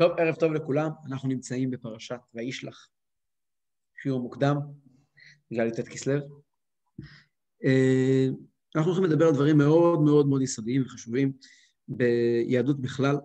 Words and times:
טוב, 0.00 0.12
ערב 0.18 0.34
טוב 0.34 0.52
לכולם, 0.52 0.90
אנחנו 1.06 1.28
נמצאים 1.28 1.70
בפרשת 1.70 2.20
וישלח, 2.34 2.88
שיעור 4.02 4.20
מוקדם, 4.20 4.56
בגלל 5.50 5.68
י"ט 5.68 5.80
כסלו. 5.80 6.42
אה, 7.64 8.26
אנחנו 8.76 8.92
הולכים 8.92 9.10
לדבר 9.10 9.26
על 9.26 9.34
דברים 9.34 9.58
מאוד 9.58 10.00
מאוד 10.02 10.26
מאוד 10.26 10.42
יסודיים 10.42 10.82
וחשובים 10.82 11.32
ביהדות 11.88 12.80
בכלל, 12.80 13.16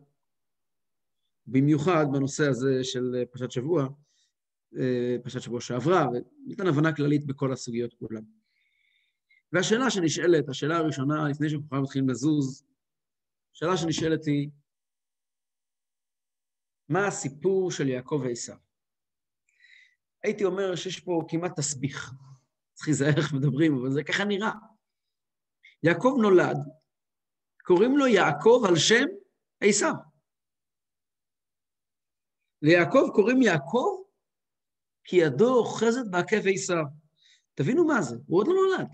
במיוחד 1.47 2.05
בנושא 2.13 2.47
הזה 2.47 2.83
של 2.83 3.23
פרשת 3.31 3.51
שבוע, 3.51 3.87
אה, 4.77 5.15
פרשת 5.23 5.41
שבוע 5.41 5.61
שעברה, 5.61 6.07
וניתן 6.09 6.67
הבנה 6.67 6.95
כללית 6.95 7.25
בכל 7.25 7.53
הסוגיות 7.53 7.93
כולן. 7.93 8.23
והשאלה 9.51 9.89
שנשאלת, 9.89 10.49
השאלה 10.49 10.77
הראשונה, 10.77 11.29
לפני 11.29 11.49
שאנחנו 11.49 11.81
מתחילים 11.81 12.09
לזוז, 12.09 12.65
השאלה 13.55 13.77
שנשאלת 13.77 14.25
היא, 14.25 14.49
מה 16.89 17.07
הסיפור 17.07 17.71
של 17.71 17.87
יעקב 17.87 18.21
ועשיו? 18.23 18.57
הייתי 20.23 20.43
אומר 20.45 20.75
שיש 20.75 20.99
פה 20.99 21.21
כמעט 21.27 21.59
תסביך. 21.59 22.11
צריך 22.73 22.87
להיזהר 22.87 23.17
איך 23.17 23.33
מדברים, 23.33 23.77
אבל 23.77 23.91
זה 23.91 24.03
ככה 24.03 24.25
נראה. 24.25 24.51
יעקב 25.83 26.15
נולד, 26.21 26.57
קוראים 27.63 27.97
לו 27.97 28.07
יעקב 28.07 28.63
על 28.67 28.75
שם 28.75 29.05
עשיו. 29.61 29.93
ליעקב 32.61 33.09
קוראים 33.13 33.41
יעקב 33.41 34.01
כי 35.03 35.15
ידו 35.15 35.55
אוחזת 35.55 36.11
בעקב 36.11 36.47
עשיו. 36.53 36.83
תבינו 37.53 37.85
מה 37.85 38.01
זה, 38.01 38.15
הוא 38.27 38.39
עוד 38.39 38.47
לא 38.47 38.53
נולד. 38.53 38.87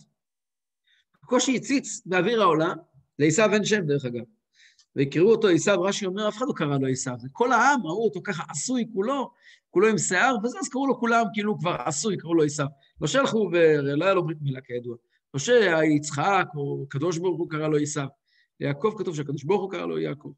בקושי 1.23 1.57
הציץ 1.57 2.05
באוויר 2.05 2.41
העולם, 2.41 2.77
לעשיו 3.19 3.53
אין 3.53 3.65
שם 3.65 3.81
דרך 3.87 4.05
אגב. 4.05 4.25
ויקראו 4.95 5.31
אותו 5.31 5.47
עשיו, 5.47 5.81
רש"י 5.81 6.05
אומר, 6.05 6.27
אף 6.27 6.37
אחד 6.37 6.45
לא 6.47 6.53
קרא 6.53 6.77
לו 6.77 6.87
עשיו. 6.87 7.15
כל 7.31 7.51
העם 7.51 7.81
ראו 7.83 8.05
אותו 8.05 8.21
ככה 8.23 8.43
עשוי 8.49 8.85
כולו, 8.93 9.31
כולו 9.69 9.87
עם 9.87 9.97
שיער, 9.97 10.35
וזה, 10.43 10.59
אז 10.59 10.69
קראו 10.69 10.87
לו 10.87 10.99
כולם 10.99 11.25
כאילו 11.33 11.59
כבר 11.59 11.75
עשוי, 11.85 12.17
קראו 12.17 12.35
לו 12.35 12.43
עשיו. 12.43 12.67
לא 13.01 13.07
שהלכו 13.07 13.49
ולא 13.53 14.05
היה 14.05 14.13
לו 14.13 14.23
ברית 14.23 14.41
מילה 14.41 14.61
כידוע. 14.61 14.95
לא 15.33 15.39
שיצחק 15.39 16.47
או 16.55 16.85
קדוש 16.89 17.17
ברוך 17.17 17.39
הוא 17.39 17.49
קרא 17.49 17.67
לו 17.67 17.77
עשיו. 17.77 18.07
ליעקב 18.59 18.95
כתוב 18.97 19.15
שהקדוש 19.15 19.43
ברוך 19.43 19.61
הוא 19.61 19.71
קרא 19.71 19.85
לו 19.85 19.99
יעקב. 19.99 20.31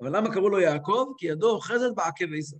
אבל 0.00 0.16
למה 0.16 0.34
קראו 0.34 0.48
לו 0.48 0.60
יעקב? 0.60 1.12
כי 1.18 1.26
ידו 1.26 1.50
אוחזת 1.50 1.94
בעקב 1.96 2.26
עשיו. 2.38 2.58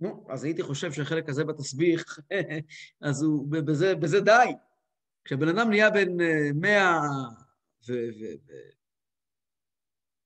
נו, 0.00 0.26
אז 0.28 0.44
הייתי 0.44 0.62
חושב 0.62 0.92
שהחלק 0.92 1.28
הזה 1.28 1.44
בתסביך, 1.44 2.18
אז 3.08 3.22
הוא, 3.22 3.48
בזה, 3.50 3.94
בזה 3.94 4.20
די. 4.20 4.52
כשבן 5.24 5.48
אדם 5.48 5.70
נהיה 5.70 5.90
בן 5.90 6.20
אה, 6.20 6.50
מאה 6.54 7.00
ו... 7.00 7.06
ו, 7.06 7.45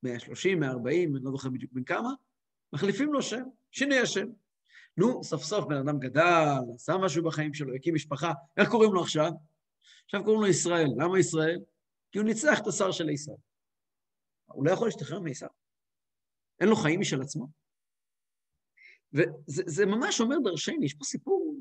130, 0.03 0.61
140, 0.61 1.16
אני 1.16 1.25
לא 1.25 1.30
זוכר 1.30 1.48
בדיוק 1.48 1.72
בין 1.72 1.84
כמה, 1.84 2.11
מחליפים 2.72 3.12
לו 3.12 3.22
שם, 3.22 3.42
שינוי 3.70 3.98
השם. 3.98 4.27
נו, 4.97 5.25
סוף 5.25 5.42
סוף 5.42 5.64
בן 5.64 5.77
אדם 5.77 5.98
גדל, 5.98 6.58
עשה 6.75 6.92
משהו 6.97 7.25
בחיים 7.25 7.55
שלו, 7.55 7.75
הקים 7.75 7.94
משפחה, 7.94 8.33
איך 8.56 8.69
קוראים 8.69 8.94
לו 8.94 9.00
עכשיו? 9.02 9.30
עכשיו 10.05 10.25
קוראים 10.25 10.41
לו 10.41 10.47
ישראל. 10.47 10.89
למה 10.97 11.19
ישראל? 11.19 11.61
כי 12.12 12.19
הוא 12.19 12.27
ניצח 12.27 12.58
את 12.62 12.67
השר 12.67 12.92
של 12.92 13.11
עשיו. 13.12 13.34
הוא 14.47 14.67
לא 14.67 14.70
יכול 14.70 14.86
להשתחרר 14.86 15.20
מעשיו. 15.20 15.48
אין 16.61 16.69
לו 16.69 16.77
חיים 16.77 17.00
משל 17.00 17.22
עצמו. 17.22 17.48
וזה 19.12 19.86
ממש 19.86 20.20
אומר 20.20 20.36
דרשני, 20.45 20.84
יש 20.84 20.95
פה 20.95 21.05
סיפור 21.05 21.56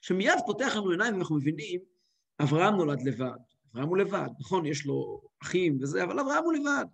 שמיד 0.00 0.38
פותח 0.46 0.72
לנו 0.76 0.90
עיניים 0.90 1.14
ואנחנו 1.14 1.36
מבינים, 1.36 1.80
אברהם 2.42 2.74
נולד 2.74 3.02
לבד, 3.02 3.38
אברהם 3.74 3.88
הוא 3.88 3.98
לבד, 3.98 4.28
נכון, 4.40 4.66
יש 4.66 4.86
לו 4.86 5.22
אחים 5.42 5.78
וזה, 5.82 6.04
אבל 6.04 6.20
אברהם 6.20 6.44
הוא 6.44 6.52
לבד. 6.52 6.84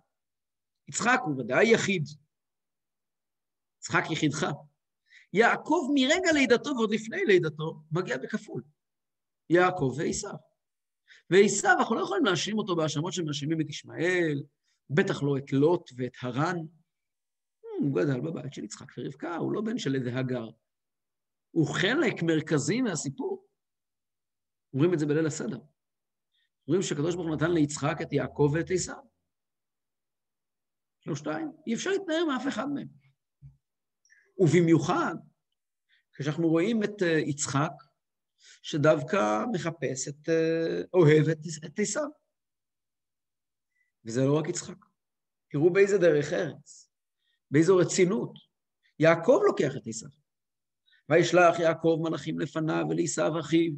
יצחק 0.87 1.19
הוא 1.25 1.39
ודאי 1.39 1.73
יחיד. 1.73 2.03
יצחק 3.79 4.03
יחידך. 4.11 4.45
יעקב 5.33 5.87
מרגע 5.93 6.31
לידתו 6.33 6.69
ועוד 6.75 6.91
לפני 6.91 7.25
לידתו 7.25 7.83
מגיע 7.91 8.17
בכפול. 8.17 8.63
יעקב 9.49 9.93
ועשיו. 9.97 10.35
ועשיו, 11.29 11.75
אנחנו 11.79 11.95
לא 11.95 12.01
יכולים 12.01 12.25
להאשים 12.25 12.57
אותו 12.57 12.75
בהאשמות 12.75 13.13
שמאשימים 13.13 13.61
את 13.61 13.69
ישמעאל, 13.69 14.43
בטח 14.89 15.23
לא 15.23 15.37
את 15.37 15.53
לוט 15.53 15.91
ואת 15.97 16.13
הרן. 16.21 16.57
הוא 17.79 17.95
גדל 17.95 18.19
בבית 18.19 18.53
של 18.53 18.63
יצחק 18.63 18.87
ורבקה, 18.97 19.35
הוא 19.35 19.53
לא 19.53 19.61
בן 19.61 19.77
של 19.77 19.95
איזה 19.95 20.19
הגר. 20.19 20.49
הוא 21.51 21.67
חלק 21.67 22.23
מרכזי 22.23 22.81
מהסיפור. 22.81 23.47
אומרים 24.73 24.93
את 24.93 24.99
זה 24.99 25.05
בליל 25.05 25.25
הסדר. 25.25 25.59
אומרים 26.71 26.89
שקדוש 26.89 27.15
ברוך 27.15 27.27
הוא 27.27 27.35
נתן 27.35 27.51
ליצחק 27.51 27.97
את 28.01 28.13
יעקב 28.13 28.51
ואת 28.53 28.71
עשיו. 28.71 29.03
שלושתיים. 30.99 31.51
אי 31.67 31.73
אפשר 31.73 31.89
להתנער 31.89 32.25
מאף 32.25 32.47
אחד 32.47 32.65
מהם. 32.73 32.87
ובמיוחד, 34.37 35.15
כשאנחנו 36.13 36.47
רואים 36.47 36.83
את 36.83 37.01
אה, 37.01 37.19
יצחק, 37.19 37.71
שדווקא 38.61 39.45
מחפש 39.53 40.07
את, 40.07 40.29
אה, 40.29 40.81
אוהב 40.93 41.27
את 41.65 41.79
עשיו. 41.79 42.09
וזה 44.05 44.21
לא 44.21 44.39
רק 44.39 44.49
יצחק. 44.49 44.85
תראו 45.49 45.73
באיזה 45.73 45.97
דרך 45.97 46.33
ארץ, 46.33 46.91
באיזו 47.51 47.77
רצינות. 47.77 48.33
יעקב 48.99 49.39
לוקח 49.45 49.75
את 49.77 49.87
עשיו. 49.87 50.09
וישלח 51.09 51.59
יעקב 51.59 51.99
מלאכים 52.01 52.39
לפניו 52.39 52.85
ולעשיו 52.89 53.39
אחיו, 53.39 53.71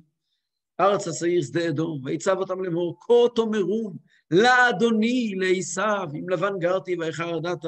ארץ 0.79 1.07
השעיר 1.07 1.41
שדה 1.41 1.69
אדום, 1.69 2.01
ויצב 2.05 2.37
אותם 2.37 2.63
לאמור, 2.63 2.97
כה 3.01 3.13
תאמרון 3.35 3.97
לאדוני, 4.31 5.33
לעשיו, 5.35 6.07
עם 6.13 6.29
לבן 6.29 6.59
גרתי 6.59 6.95
ואיכה 6.99 7.25
ידעת, 7.37 7.65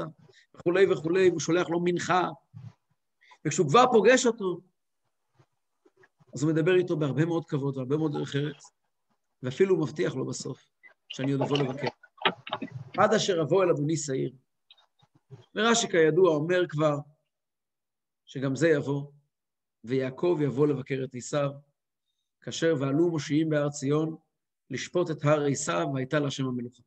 וכולי 0.56 0.92
וכולי, 0.92 1.30
והוא 1.30 1.40
שולח 1.40 1.70
לו 1.70 1.80
מנחה. 1.84 2.30
וכשהוא 3.46 3.70
כבר 3.70 3.86
פוגש 3.92 4.26
אותו, 4.26 4.60
אז 6.34 6.44
הוא 6.44 6.52
מדבר 6.52 6.76
איתו 6.76 6.98
בהרבה 6.98 7.26
מאוד 7.26 7.46
כבוד 7.46 7.78
והרבה 7.78 7.98
מאוד 7.98 8.12
דרך 8.14 8.36
ארץ, 8.36 8.64
ואפילו 9.44 9.76
הוא 9.76 9.84
מבטיח 9.84 10.16
לו 10.16 10.26
בסוף 10.26 10.66
שאני 11.10 11.32
עוד 11.32 11.42
אבוא 11.42 11.58
לבקר. 11.58 11.88
עד 12.98 13.14
אשר 13.14 13.42
אבוא 13.42 13.64
אל 13.64 13.70
אדוני 13.70 13.98
שעיר. 13.98 14.34
ורש"י 15.56 15.88
כידוע 15.88 16.36
אומר 16.36 16.68
כבר 16.70 16.98
שגם 18.26 18.56
זה 18.56 18.70
יבוא, 18.70 19.12
ויעקב 19.84 20.40
יבוא 20.44 20.68
לבקר 20.68 21.02
את 21.04 21.16
עשיו, 21.16 21.50
כאשר 22.46 22.74
ועלו 22.80 23.12
מושיעים 23.12 23.50
בהר 23.50 23.70
ציון 23.70 24.18
לשפוט 24.70 25.12
את 25.12 25.24
הר 25.24 25.46
עשיו, 25.52 25.88
והייתה 25.94 26.20
להשם 26.20 26.46
המלוכה. 26.46 26.84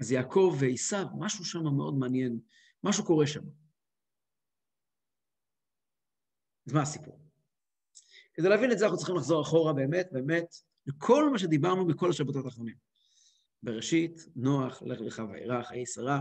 אז 0.00 0.12
יעקב 0.12 0.56
ועשיו, 0.60 1.06
משהו 1.18 1.44
שם 1.44 1.62
מאוד 1.76 1.94
מעניין, 1.94 2.40
משהו 2.84 3.04
קורה 3.04 3.26
שם. 3.26 3.42
אז 6.66 6.72
מה 6.72 6.82
הסיפור? 6.82 7.20
כדי 8.34 8.48
להבין 8.48 8.72
את 8.72 8.78
זה 8.78 8.84
אנחנו 8.84 8.98
צריכים 8.98 9.16
לחזור 9.16 9.42
אחורה 9.42 9.72
באמת, 9.72 10.08
באמת, 10.12 10.54
לכל 10.86 11.30
מה 11.32 11.38
שדיברנו 11.38 11.86
בכל 11.86 12.10
השבתות 12.10 12.44
האחרונים. 12.44 12.76
בראשית, 13.62 14.26
נוח, 14.36 14.82
לך 14.82 15.00
לך 15.00 15.22
וירא, 15.32 15.62
חיי 15.62 15.86
שרה, 15.86 16.20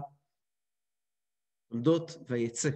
עומדות 1.68 2.12
ויצא. 2.28 2.70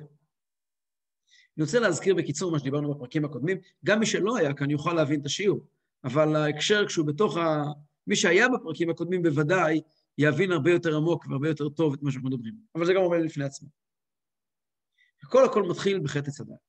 אני 1.59 1.65
רוצה 1.65 1.79
להזכיר 1.79 2.15
בקיצור 2.15 2.51
מה 2.51 2.59
שדיברנו 2.59 2.93
בפרקים 2.93 3.25
הקודמים, 3.25 3.57
גם 3.85 3.99
מי 3.99 4.05
שלא 4.05 4.37
היה 4.37 4.53
כאן 4.53 4.69
יוכל 4.69 4.93
להבין 4.93 5.21
את 5.21 5.25
השיעור, 5.25 5.67
אבל 6.03 6.35
ההקשר 6.35 6.87
כשהוא 6.87 7.07
בתוך 7.07 7.37
ה... 7.37 7.63
מי 8.07 8.15
שהיה 8.15 8.47
בפרקים 8.49 8.89
הקודמים 8.89 9.21
בוודאי 9.23 9.81
יבין 10.17 10.51
הרבה 10.51 10.71
יותר 10.71 10.97
עמוק 10.97 11.25
והרבה 11.27 11.47
יותר 11.47 11.69
טוב 11.69 11.93
את 11.93 12.03
מה 12.03 12.11
שאנחנו 12.11 12.29
מדברים. 12.29 12.55
אבל 12.75 12.85
זה 12.85 12.93
גם 12.93 13.01
אומר 13.01 13.17
לפני 13.17 13.43
עצמו. 13.43 13.69
הכל 15.23 15.45
הכל 15.45 15.63
מתחיל 15.63 15.99
בחטא 15.99 16.31
הדת. 16.39 16.59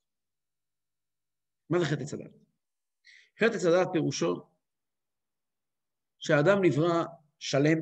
מה 1.70 1.78
זה 1.78 1.84
חטא 1.84 2.02
הדת? 2.14 2.30
חטא 3.40 3.68
הדת 3.68 3.88
פירושו 3.92 4.42
שהאדם 6.18 6.64
נברא 6.64 7.04
שלם, 7.38 7.78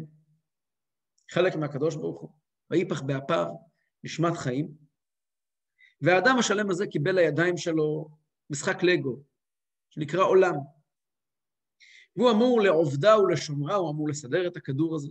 חלק 1.31 1.57
מהקדוש 1.57 1.97
ברוך 1.97 2.21
הוא, 2.21 2.31
ויפח 2.71 3.01
באפיו 3.03 3.47
נשמת 4.05 4.37
חיים, 4.37 4.88
והאדם 6.01 6.39
השלם 6.39 6.71
הזה 6.71 6.87
קיבל 6.87 7.13
לידיים 7.13 7.57
שלו 7.57 8.09
משחק 8.51 8.83
לגו, 8.83 9.23
שנקרא 9.91 10.25
עולם. 10.25 10.55
והוא 12.17 12.31
אמור 12.31 12.61
לעובדה 12.61 13.19
ולשומרה, 13.19 13.75
הוא 13.75 13.91
אמור 13.91 14.09
לסדר 14.09 14.47
את 14.47 14.57
הכדור 14.57 14.97
הזה. 14.97 15.11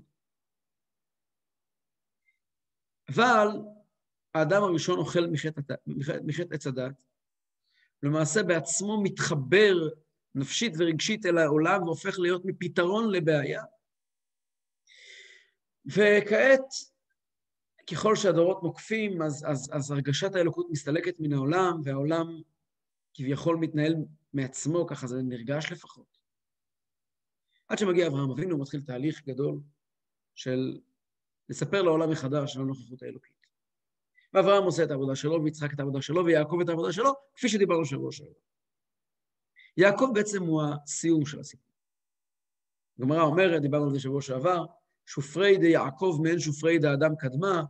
אבל 3.09 3.47
האדם 4.33 4.63
הראשון 4.63 4.99
אוכל 4.99 5.27
מחטא 6.25 6.53
עץ 6.53 6.67
הדת, 6.67 6.91
למעשה 8.03 8.43
בעצמו 8.43 9.03
מתחבר 9.03 9.75
נפשית 10.35 10.73
ורגשית 10.77 11.25
אל 11.25 11.37
העולם 11.37 11.83
והופך 11.83 12.19
להיות 12.19 12.41
מפתרון 12.45 13.11
לבעיה. 13.11 13.63
וכעת 15.85 16.67
ככל 17.91 18.15
שהדורות 18.15 18.63
נוקפים, 18.63 19.21
אז, 19.21 19.45
אז, 19.47 19.69
אז 19.73 19.91
הרגשת 19.91 20.35
האלוקות 20.35 20.67
מסתלקת 20.69 21.19
מן 21.19 21.33
העולם, 21.33 21.81
והעולם 21.83 22.41
כביכול 23.13 23.57
מתנהל 23.57 23.95
מעצמו, 24.33 24.87
ככה 24.87 25.07
זה 25.07 25.21
נרגש 25.21 25.71
לפחות. 25.71 26.17
עד 27.67 27.77
שמגיע 27.77 28.07
אברהם 28.07 28.29
אבינו, 28.29 28.51
הוא 28.51 28.61
מתחיל 28.61 28.81
תהליך 28.81 29.25
גדול 29.25 29.59
של 30.35 30.79
לספר 31.49 31.81
לעולם 31.81 32.09
מחדש 32.11 32.55
על 32.55 32.61
הנוכחות 32.61 33.03
האלוקית. 33.03 33.47
ואברהם 34.33 34.63
עושה 34.63 34.83
את 34.83 34.91
העבודה 34.91 35.15
שלו, 35.15 35.43
ויצחק 35.43 35.73
את 35.73 35.79
העבודה 35.79 36.01
שלו, 36.01 36.25
ויעקב 36.25 36.57
את 36.63 36.69
העבודה 36.69 36.91
שלו, 36.93 37.13
כפי 37.35 37.49
שדיברנו 37.49 37.85
שבוע 37.85 38.11
שעבר. 38.11 38.31
יעקב 39.77 40.09
בעצם 40.13 40.43
הוא 40.43 40.61
הסיום 40.63 41.25
של 41.25 41.39
הסיפור. 41.39 41.73
הגמרא 42.99 43.21
אומרת, 43.21 43.61
דיברנו 43.61 43.85
על 43.85 43.93
זה 43.93 43.99
שבוע 43.99 44.21
שעבר, 44.21 44.65
שופרי 45.05 45.57
די 45.57 45.67
יעקב 45.67 46.19
מעין 46.23 46.39
שופרי 46.39 46.79
די 46.79 46.93
אדם 46.93 47.15
קדמה, 47.15 47.63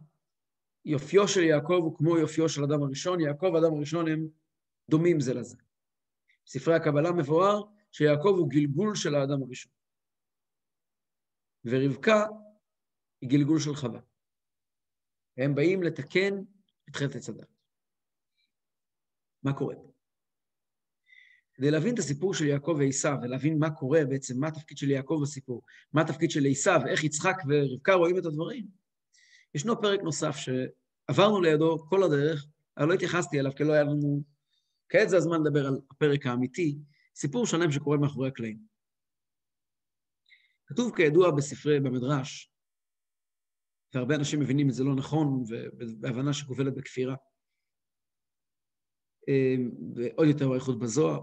יופיו 0.86 1.28
של 1.28 1.44
יעקב 1.44 1.80
הוא 1.84 1.98
כמו 1.98 2.18
יופיו 2.18 2.50
של 2.50 2.64
אדם 2.64 2.84
הראשון, 2.84 3.20
יעקב 3.20 3.52
ואדם 3.54 3.74
הראשון 3.76 4.08
הם 4.08 4.28
דומים 4.90 5.20
זה 5.20 5.34
לזה. 5.34 5.58
בספרי 6.46 6.76
הקבלה 6.76 7.12
מבואר 7.12 7.64
שיעקב 7.92 8.36
הוא 8.38 8.50
גלגול 8.50 8.96
של 8.96 9.16
האדם 9.16 9.44
הראשון. 9.44 9.72
ורבקה 11.66 12.26
היא 13.22 13.30
גלגול 13.30 13.60
של 13.60 13.76
חווה. 13.76 14.00
והם 15.38 15.56
באים 15.56 15.84
לתקן 15.84 16.34
את 16.90 16.96
חטא 16.96 17.32
הדת. 17.32 17.48
מה 19.44 19.54
קורה? 19.54 19.76
כדי 21.54 21.72
להבין 21.72 21.94
את 21.94 22.00
הסיפור 22.00 22.34
של 22.34 22.46
יעקב 22.46 22.76
ועשיו, 22.80 23.18
ולהבין 23.22 23.60
מה 23.60 23.70
קורה 23.70 24.06
בעצם, 24.10 24.40
מה 24.40 24.48
התפקיד 24.48 24.78
של 24.78 24.90
יעקב 24.90 25.20
בסיפור, 25.22 25.62
מה 25.94 26.02
התפקיד 26.02 26.32
של 26.32 26.46
עשיו, 26.52 26.82
איך 26.88 27.04
יצחק 27.04 27.36
ורבקה 27.48 27.94
רואים 27.94 28.18
את 28.18 28.26
הדברים, 28.26 28.68
ישנו 29.58 29.82
פרק 29.82 30.00
נוסף 30.04 30.36
שעברנו 30.36 31.42
לידו 31.42 31.78
כל 31.90 32.04
הדרך, 32.04 32.46
אבל 32.78 32.88
לא 32.88 32.94
התייחסתי 32.94 33.40
אליו 33.40 33.52
כי 33.56 33.64
לא 33.64 33.74
היה 33.74 33.84
לנו... 33.84 34.24
כעת 34.90 35.10
זה 35.10 35.18
הזמן 35.18 35.38
לדבר 35.42 35.68
על 35.68 35.80
הפרק 35.92 36.26
האמיתי, 36.26 36.78
סיפור 37.16 37.46
שלם 37.46 37.72
שקורה 37.72 37.98
מאחורי 37.98 38.28
הקלעים. 38.28 38.60
כתוב 40.66 40.96
כידוע 40.96 41.32
בספרי, 41.32 41.80
במדרש, 41.80 42.52
והרבה 43.94 44.16
אנשים 44.16 44.40
מבינים 44.40 44.70
את 44.70 44.74
זה 44.74 44.84
לא 44.84 44.96
נכון, 44.96 45.44
ובהבנה 45.48 46.34
שגובלת 46.34 46.76
בכפירה. 46.76 47.16
אמ, 49.28 49.72
ועוד 49.96 50.28
יותר 50.28 50.50
באיכות 50.50 50.80
בזוהר, 50.80 51.22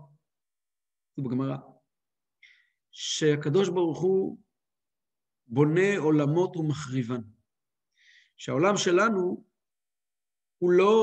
בגמרא, 1.19 1.57
שהקדוש 2.91 3.69
ברוך 3.69 4.01
הוא 4.03 4.39
בונה 5.47 5.99
עולמות 5.99 6.57
ומחריבן. 6.57 7.34
שהעולם 8.37 8.77
שלנו 8.77 9.45
הוא 10.59 10.73
לא 10.73 10.95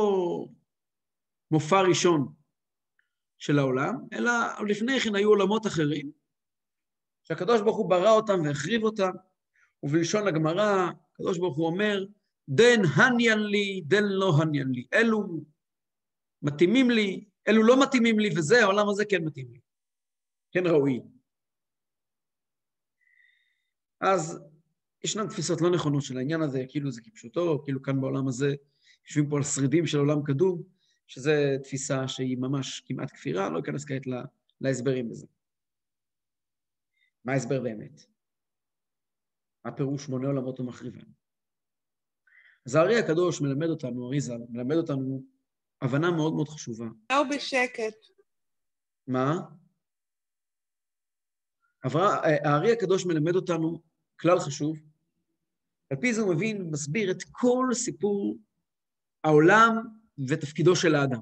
מופע 1.51 1.81
ראשון 1.81 2.33
של 3.37 3.59
העולם, 3.59 3.95
אלא 4.13 4.31
לפני 4.67 4.99
כן 4.99 5.15
היו 5.15 5.29
עולמות 5.29 5.67
אחרים, 5.67 6.11
שהקדוש 7.23 7.61
ברוך 7.61 7.77
הוא 7.77 7.89
ברא 7.89 8.11
אותם 8.11 8.41
והחריב 8.45 8.83
אותם, 8.83 9.11
ובלשון 9.83 10.27
הגמרא, 10.27 10.89
הקדוש 11.13 11.37
ברוך 11.37 11.57
הוא 11.57 11.67
אומר, 11.67 12.05
דן 12.49 12.81
הניאן 12.95 13.39
לי, 13.39 13.81
דן 13.85 14.03
לא 14.03 14.33
הניאן 14.41 14.71
לי. 14.71 14.87
אלו 14.93 15.43
מתאימים 16.41 16.89
לי, 16.89 17.25
אלו 17.47 17.63
לא 17.63 17.83
מתאימים 17.83 18.19
לי, 18.19 18.29
וזה, 18.37 18.61
העולם 18.63 18.89
הזה 18.89 19.03
כן 19.09 19.23
מתאים 19.23 19.51
לי. 19.51 19.59
כן 20.51 20.67
ראוי. 20.67 21.01
אז 24.01 24.50
ישנן 25.03 25.27
תפיסות 25.27 25.61
לא 25.61 25.69
נכונות 25.69 26.03
של 26.03 26.17
העניין 26.17 26.41
הזה, 26.41 26.65
כאילו 26.67 26.91
זה 26.91 27.01
כפשוטו, 27.01 27.63
כאילו 27.63 27.81
כאן 27.81 28.01
בעולם 28.01 28.27
הזה 28.27 28.55
יושבים 29.07 29.29
פה 29.29 29.37
על 29.37 29.43
שרידים 29.43 29.87
של 29.87 29.97
עולם 29.97 30.23
קדום, 30.23 30.63
שזו 31.07 31.31
תפיסה 31.63 32.07
שהיא 32.07 32.37
ממש 32.37 32.79
כמעט 32.85 33.11
כפירה, 33.11 33.49
לא 33.49 33.59
אכנס 33.59 33.85
כעת 33.85 34.01
להסברים 34.61 35.09
בזה. 35.09 35.27
מה 37.25 37.33
ההסבר 37.33 37.61
באמת? 37.61 38.01
מה 39.65 39.71
פירוש 39.71 40.09
מונה 40.09 40.27
עולמות 40.27 40.59
ומחריבן? 40.59 41.11
אז 42.65 42.75
הארי 42.75 42.99
הקדוש 42.99 43.41
מלמד 43.41 43.67
אותנו, 43.67 44.07
אריזה, 44.07 44.33
מלמד 44.49 44.75
אותנו 44.75 45.23
הבנה 45.81 46.11
מאוד 46.11 46.33
מאוד 46.33 46.49
חשובה. 46.49 46.85
לא 47.11 47.23
בשקט. 47.35 47.95
מה? 49.07 49.39
הארי 52.43 52.71
הקדוש 52.71 53.05
מלמד 53.05 53.35
אותנו 53.35 53.81
כלל 54.19 54.39
חשוב, 54.39 54.77
על 55.91 55.97
פי 56.01 56.13
זה 56.13 56.21
הוא 56.21 56.35
מבין, 56.35 56.69
מסביר 56.71 57.11
את 57.11 57.23
כל 57.31 57.65
סיפור 57.73 58.37
העולם 59.23 59.75
ותפקידו 60.29 60.75
של 60.75 60.95
האדם. 60.95 61.21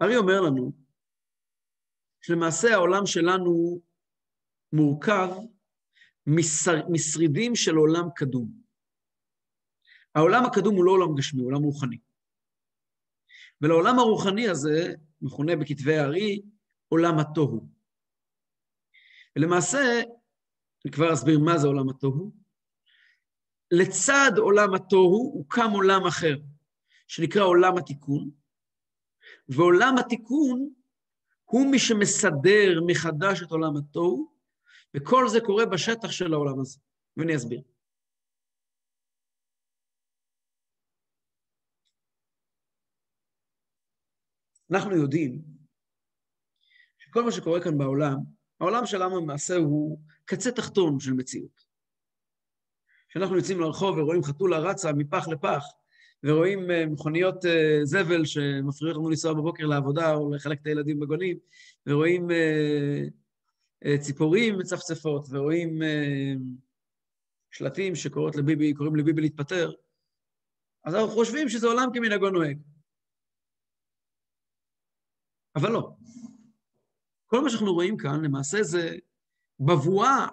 הארי 0.00 0.16
אומר 0.16 0.40
לנו 0.40 0.72
שלמעשה 2.20 2.74
העולם 2.74 3.06
שלנו 3.06 3.80
מורכב 4.72 5.28
משר, 6.26 6.88
משרידים 6.90 7.54
של 7.54 7.74
עולם 7.74 8.08
קדום. 8.16 8.62
העולם 10.14 10.44
הקדום 10.44 10.74
הוא 10.74 10.84
לא 10.84 10.90
עולם 10.90 11.14
גשמי, 11.18 11.40
הוא 11.40 11.48
עולם 11.48 11.62
רוחני. 11.62 11.98
ולעולם 13.60 13.98
הרוחני 13.98 14.48
הזה, 14.48 14.94
מכונה 15.22 15.56
בכתבי 15.56 15.98
הארי, 15.98 16.42
עולם 16.88 17.18
התוהו. 17.18 17.68
ולמעשה, 19.36 19.78
אני 20.84 20.92
כבר 20.92 21.12
אסביר 21.12 21.38
מה 21.38 21.58
זה 21.58 21.66
עולם 21.66 21.88
התוהו. 21.88 22.41
לצד 23.80 24.32
עולם 24.38 24.74
התוהו 24.74 25.32
הוקם 25.34 25.70
עולם 25.72 26.06
אחר, 26.06 26.36
שנקרא 27.08 27.42
עולם 27.42 27.76
התיקון, 27.78 28.30
ועולם 29.48 29.94
התיקון 29.98 30.72
הוא 31.44 31.70
מי 31.70 31.78
שמסדר 31.78 32.80
מחדש 32.86 33.42
את 33.42 33.50
עולם 33.50 33.76
התוהו, 33.76 34.32
וכל 34.96 35.28
זה 35.28 35.38
קורה 35.40 35.66
בשטח 35.66 36.10
של 36.10 36.32
העולם 36.32 36.60
הזה. 36.60 36.78
ואני 37.16 37.36
אסביר. 37.36 37.62
אנחנו 44.70 44.96
יודעים 44.96 45.42
שכל 46.98 47.22
מה 47.24 47.32
שקורה 47.32 47.64
כאן 47.64 47.78
בעולם, 47.78 48.16
העולם 48.60 48.86
שלנו 48.86 49.20
למעשה 49.20 49.56
הוא 49.56 49.98
קצה 50.24 50.50
תחתון 50.52 51.00
של 51.00 51.12
מציאות. 51.12 51.61
כשאנחנו 53.12 53.36
יוצאים 53.36 53.60
לרחוב 53.60 53.98
ורואים 53.98 54.22
חתולה 54.22 54.58
רצה 54.58 54.92
מפח 54.92 55.28
לפח, 55.28 55.64
ורואים 56.24 56.70
אה, 56.70 56.86
מכוניות 56.86 57.44
אה, 57.44 57.80
זבל 57.84 58.24
שמפריעות 58.24 58.96
לנו 58.96 59.10
לנסוע 59.10 59.32
בבוקר 59.32 59.66
לעבודה 59.66 60.14
או 60.14 60.34
לחלק 60.34 60.60
את 60.60 60.66
הילדים 60.66 61.00
בגונים, 61.00 61.38
ורואים 61.86 62.30
אה, 62.30 63.98
ציפורים 64.00 64.58
מצפצפות, 64.58 65.26
ורואים 65.30 65.78
שלטים 67.50 67.94
שקוראים 67.94 68.38
לביבי, 68.38 68.72
לביבי 68.96 69.22
להתפטר, 69.22 69.72
אז 70.84 70.94
אנחנו 70.94 71.08
חושבים 71.08 71.48
שזה 71.48 71.66
עולם 71.66 71.88
כמנהגו 71.94 72.30
נוהג. 72.30 72.58
אבל 75.56 75.72
לא. 75.72 75.92
כל 77.26 77.40
מה 77.40 77.50
שאנחנו 77.50 77.74
רואים 77.74 77.96
כאן, 77.96 78.24
למעשה 78.24 78.62
זה 78.62 78.96
בבואה 79.60 80.26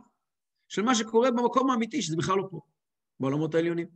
של 0.68 0.82
מה 0.82 0.96
שקורה 0.96 1.32
במקום 1.32 1.70
האמיתי, 1.70 2.02
שזה 2.02 2.18
בכלל 2.18 2.38
לא 2.38 2.48
פה, 2.52 2.62
בעולמות 3.20 3.56
העליונים. 3.56 3.88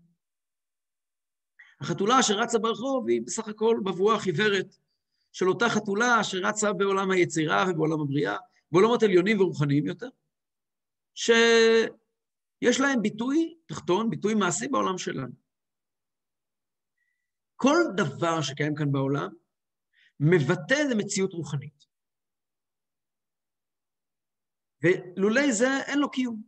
החתולה 1.79 2.23
שרצה 2.23 2.59
ברחוב 2.59 3.09
היא 3.09 3.21
בסך 3.25 3.47
הכל 3.47 3.79
בבואה 3.85 4.19
חיוורת 4.19 4.75
של 5.31 5.49
אותה 5.49 5.65
חתולה 5.69 6.23
שרצה 6.23 6.73
בעולם 6.73 7.11
היצירה 7.11 7.65
ובעולם 7.69 8.01
הבריאה, 8.01 8.37
בעולמות 8.71 9.03
עליונים 9.03 9.41
ורוחניים 9.41 9.85
יותר, 9.85 10.09
שיש 11.15 12.79
להם 12.79 13.01
ביטוי 13.01 13.57
תחתון, 13.65 14.09
ביטוי 14.09 14.33
מעשי 14.33 14.67
בעולם 14.67 14.97
שלנו. 14.97 15.33
כל 17.55 17.77
דבר 17.97 18.41
שקיים 18.41 18.75
כאן 18.75 18.91
בעולם 18.91 19.29
מבטא 20.19 20.83
למציאות 20.91 21.33
רוחנית. 21.33 21.85
ולולי 24.81 25.53
זה 25.53 25.67
אין 25.85 25.99
לו 25.99 26.11
קיום. 26.11 26.43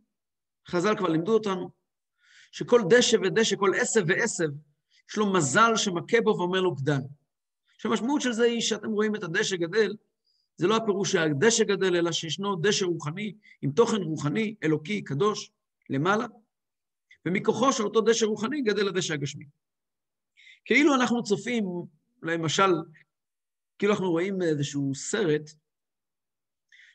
חז"ל 0.68 0.96
כבר 0.98 1.08
לימדו 1.08 1.34
אותנו 1.34 1.75
שכל 2.56 2.80
דשא 2.90 3.16
ודשא, 3.16 3.56
כל 3.56 3.70
עשב 3.80 4.02
ועשב, 4.08 4.48
יש 5.10 5.16
לו 5.16 5.32
מזל 5.32 5.76
שמכה 5.76 6.20
בו 6.20 6.30
ואומר 6.30 6.60
לו 6.60 6.74
גדל. 6.74 7.00
שהמשמעות 7.78 8.22
של 8.22 8.32
זה 8.32 8.44
היא 8.44 8.60
שאתם 8.60 8.90
רואים 8.90 9.16
את 9.16 9.22
הדשא 9.22 9.56
גדל, 9.56 9.96
זה 10.56 10.66
לא 10.66 10.76
הפירוש 10.76 11.12
שהדשא 11.12 11.64
גדל, 11.64 11.96
אלא 11.96 12.12
שישנו 12.12 12.56
דשא 12.56 12.84
רוחני, 12.84 13.34
עם 13.62 13.70
תוכן 13.70 13.96
רוחני, 13.96 14.54
אלוקי, 14.64 15.04
קדוש, 15.04 15.50
למעלה, 15.90 16.26
ומכוחו 17.26 17.72
של 17.72 17.82
אותו 17.82 18.00
דשא 18.00 18.24
רוחני 18.24 18.62
גדל 18.62 18.88
הדשא 18.88 19.14
הגשמי. 19.14 19.44
כאילו 20.64 20.94
אנחנו 20.94 21.22
צופים, 21.22 21.64
למשל, 22.22 22.70
כאילו 23.78 23.92
אנחנו 23.92 24.10
רואים 24.10 24.42
איזשהו 24.42 24.94
סרט 24.94 25.50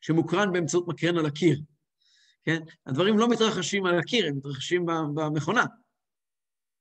שמוקרן 0.01 0.53
באמצעות 0.53 0.88
מקרן 0.88 1.18
על 1.18 1.25
הקיר, 1.25 1.60
כן? 2.44 2.62
הדברים 2.86 3.18
לא 3.18 3.30
מתרחשים 3.30 3.86
על 3.86 4.00
הקיר, 4.00 4.28
הם 4.28 4.38
מתרחשים 4.38 4.86
במכונה. 5.16 5.66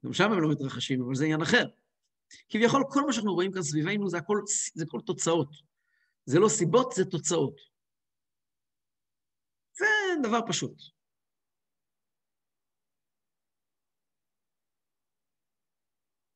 גם 0.05 0.13
שם 0.13 0.33
הם 0.33 0.41
לא 0.43 0.51
מתרחשים, 0.51 1.03
אבל 1.03 1.15
זה 1.15 1.25
עניין 1.25 1.43
אחר. 1.43 1.67
כביכול, 2.49 2.85
כל 2.91 3.07
מה 3.07 3.13
שאנחנו 3.13 3.35
רואים 3.35 3.53
כאן 3.53 3.63
סביבנו 3.63 4.09
זה 4.09 4.19
הכל, 4.19 4.41
זה 4.75 4.85
הכל 4.85 5.01
תוצאות. 5.07 5.49
זה 6.25 6.39
לא 6.39 6.49
סיבות, 6.49 6.93
זה 6.93 7.05
תוצאות. 7.05 7.61
זה 9.73 9.87
דבר 10.23 10.41
פשוט. 10.49 10.83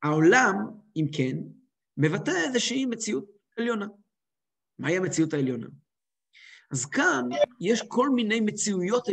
העולם, 0.02 0.54
אם 0.96 1.04
כן, 1.16 1.36
מבטא 1.96 2.30
איזושהי 2.46 2.86
מציאות 2.86 3.24
עליונה. 3.56 3.86
מהי 4.78 4.96
המציאות 4.96 5.32
העליונה? 5.32 5.66
אז 6.74 6.86
כאן 6.86 7.28
יש 7.60 7.82
כל 7.88 8.08
מיני 8.10 8.40
מציאויות 8.40 9.08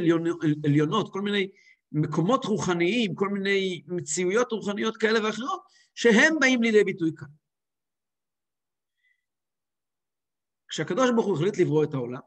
עליונות, 0.64 1.14
כל 1.14 1.22
מיני 1.22 1.48
מקומות 1.92 2.46
רוחניים, 2.46 3.16
כל 3.16 3.30
מיני 3.30 3.84
מציאויות 3.88 4.52
רוחניות 4.52 4.98
כאלה 4.98 5.26
ואחרות, 5.26 5.64
שהם 5.96 6.40
באים 6.40 6.64
לידי 6.64 6.84
ביטוי 6.84 7.12
כאן. 7.16 7.28
כשהקדוש 10.68 11.10
ברוך 11.16 11.26
הוא 11.26 11.36
החליט 11.36 11.58
לברוא 11.58 11.84
את 11.84 11.94
העולם, 11.94 12.22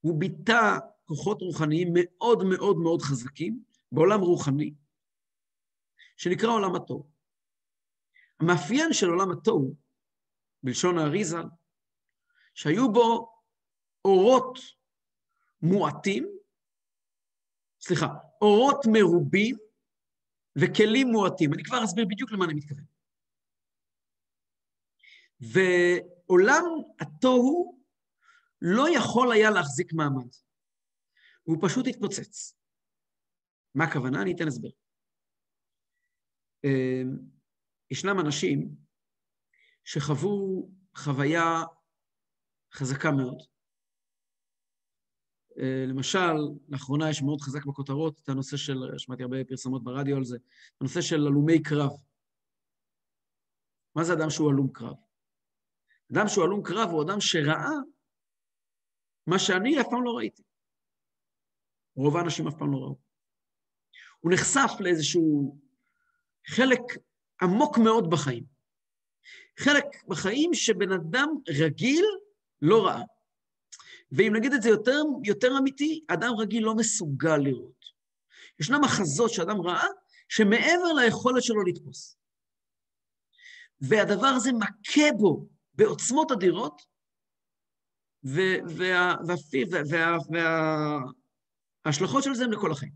הוא 0.00 0.20
ביטא 0.20 0.78
כוחות 1.04 1.40
רוחניים 1.40 1.88
מאוד 1.94 2.44
מאוד 2.44 2.76
מאוד 2.76 3.02
חזקים 3.02 3.62
בעולם 3.92 4.20
רוחני, 4.20 4.74
שנקרא 6.16 6.50
עולם 6.50 6.74
התוהו. 6.74 7.10
המאפיין 8.40 8.92
של 8.92 9.06
עולם 9.06 9.30
התוהו, 9.30 9.74
בלשון 10.62 10.98
האריזה, 10.98 11.38
שהיו 12.54 12.92
בו 12.92 13.31
אורות 14.04 14.58
מועטים, 15.62 16.38
סליחה, 17.80 18.06
אורות 18.42 18.80
מרובים 18.92 19.56
וכלים 20.58 21.08
מועטים. 21.08 21.54
אני 21.54 21.62
כבר 21.64 21.84
אסביר 21.84 22.04
בדיוק 22.08 22.32
למה 22.32 22.44
אני 22.44 22.54
מתכוון. 22.54 22.84
ועולם 25.40 26.64
התוהו 27.00 27.78
לא 28.62 28.84
יכול 28.96 29.32
היה 29.32 29.50
להחזיק 29.50 29.92
מעמד. 29.92 30.28
הוא 31.42 31.56
פשוט 31.62 31.86
התפוצץ. 31.86 32.58
מה 33.74 33.84
הכוונה? 33.84 34.22
אני 34.22 34.32
אתן 34.36 34.48
הסבר. 34.48 34.68
אמ, 36.64 37.18
ישנם 37.90 38.20
אנשים 38.26 38.76
שחוו 39.84 40.68
חוויה 40.96 41.62
חזקה 42.72 43.10
מאוד. 43.10 43.51
אה, 45.58 45.84
למשל, 45.88 46.34
לאחרונה 46.68 47.10
יש 47.10 47.22
מאוד 47.22 47.40
חזק 47.40 47.64
בכותרות 47.66 48.20
את 48.22 48.28
הנושא 48.28 48.56
של, 48.56 48.98
שמעתי 48.98 49.22
הרבה 49.22 49.44
פרסמות 49.44 49.84
ברדיו 49.84 50.16
על 50.16 50.24
זה, 50.24 50.38
הנושא 50.80 51.00
של 51.00 51.26
הלומי 51.26 51.62
קרב. 51.62 51.90
מה 53.96 54.04
זה 54.04 54.12
אדם 54.12 54.30
שהוא 54.30 54.50
הלום 54.50 54.68
קרב? 54.72 54.96
אדם 56.12 56.28
שהוא 56.28 56.44
הלום 56.44 56.62
קרב 56.62 56.88
הוא 56.90 57.02
אדם 57.02 57.20
שראה 57.20 57.70
מה 59.26 59.38
שאני 59.38 59.80
אף 59.80 59.86
פעם 59.90 60.04
לא 60.04 60.10
ראיתי. 60.10 60.42
רוב 61.96 62.16
האנשים 62.16 62.48
אף 62.48 62.54
פעם 62.58 62.72
לא 62.72 62.78
ראו. 62.78 62.98
הוא 64.20 64.32
נחשף 64.32 64.70
לאיזשהו 64.80 65.58
חלק 66.46 66.80
עמוק 67.42 67.78
מאוד 67.78 68.10
בחיים. 68.10 68.44
חלק 69.58 69.84
בחיים 70.08 70.54
שבן 70.54 70.92
אדם 70.92 71.28
רגיל 71.60 72.04
לא 72.62 72.86
ראה. 72.86 73.02
ואם 74.12 74.32
נגיד 74.36 74.52
את 74.52 74.62
זה 74.62 74.68
יותר, 74.68 75.02
יותר 75.24 75.58
אמיתי, 75.58 76.04
אדם 76.08 76.32
רגיל 76.38 76.64
לא 76.64 76.74
מסוגל 76.74 77.36
לראות. 77.36 77.82
ישנם 78.60 78.80
מחזות 78.84 79.30
שאדם 79.30 79.60
ראה, 79.60 79.86
שמעבר 80.28 80.92
ליכולת 80.96 81.42
שלו 81.42 81.64
לתפוס. 81.64 82.16
והדבר 83.80 84.26
הזה 84.26 84.50
מכה 84.52 85.12
בו 85.18 85.48
בעוצמות 85.74 86.32
אדירות, 86.32 86.82
וההשלכות 91.84 92.24
של 92.24 92.34
זה 92.34 92.44
הן 92.44 92.50
לכל 92.50 92.72
החיים. 92.72 92.92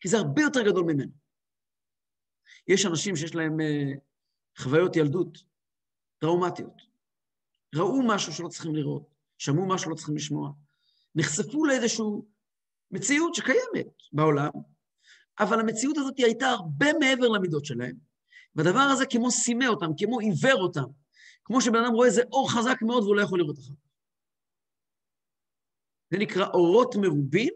כי 0.00 0.08
זה 0.08 0.16
הרבה 0.16 0.42
יותר 0.42 0.60
גדול 0.62 0.84
ממנו. 0.84 1.12
יש 2.68 2.86
אנשים 2.86 3.16
שיש 3.16 3.34
להם 3.34 3.56
uh, 3.60 3.98
חוויות 4.62 4.96
ילדות 4.96 5.38
טראומטיות. 6.18 6.82
ראו 7.74 8.02
משהו 8.08 8.32
שלא 8.32 8.48
צריכים 8.48 8.74
לראות, 8.74 9.09
שמעו 9.40 9.68
משהו 9.68 9.84
שלא 9.84 9.94
צריכים 9.94 10.16
לשמוע, 10.16 10.52
נחשפו 11.14 11.64
לאיזושהי 11.64 12.04
מציאות 12.90 13.34
שקיימת 13.34 13.94
בעולם, 14.12 14.50
אבל 15.40 15.60
המציאות 15.60 15.96
הזאת 15.98 16.14
הייתה 16.18 16.46
הרבה 16.46 16.86
מעבר 17.00 17.28
למידות 17.28 17.64
שלהם, 17.64 17.96
והדבר 18.54 18.80
הזה 18.92 19.04
כמו 19.10 19.30
סימא 19.30 19.64
אותם, 19.64 19.86
כמו 19.98 20.20
עיוור 20.20 20.62
אותם, 20.62 20.90
כמו 21.44 21.60
שבן 21.60 21.78
אדם 21.84 21.92
רואה 21.92 22.08
איזה 22.08 22.22
אור 22.32 22.52
חזק 22.52 22.76
מאוד 22.82 23.02
והוא 23.02 23.16
לא 23.16 23.22
יכול 23.22 23.38
לראות 23.38 23.58
אחר 23.58 23.74
זה 26.10 26.18
נקרא 26.18 26.46
אורות 26.46 26.94
מרובים 27.02 27.54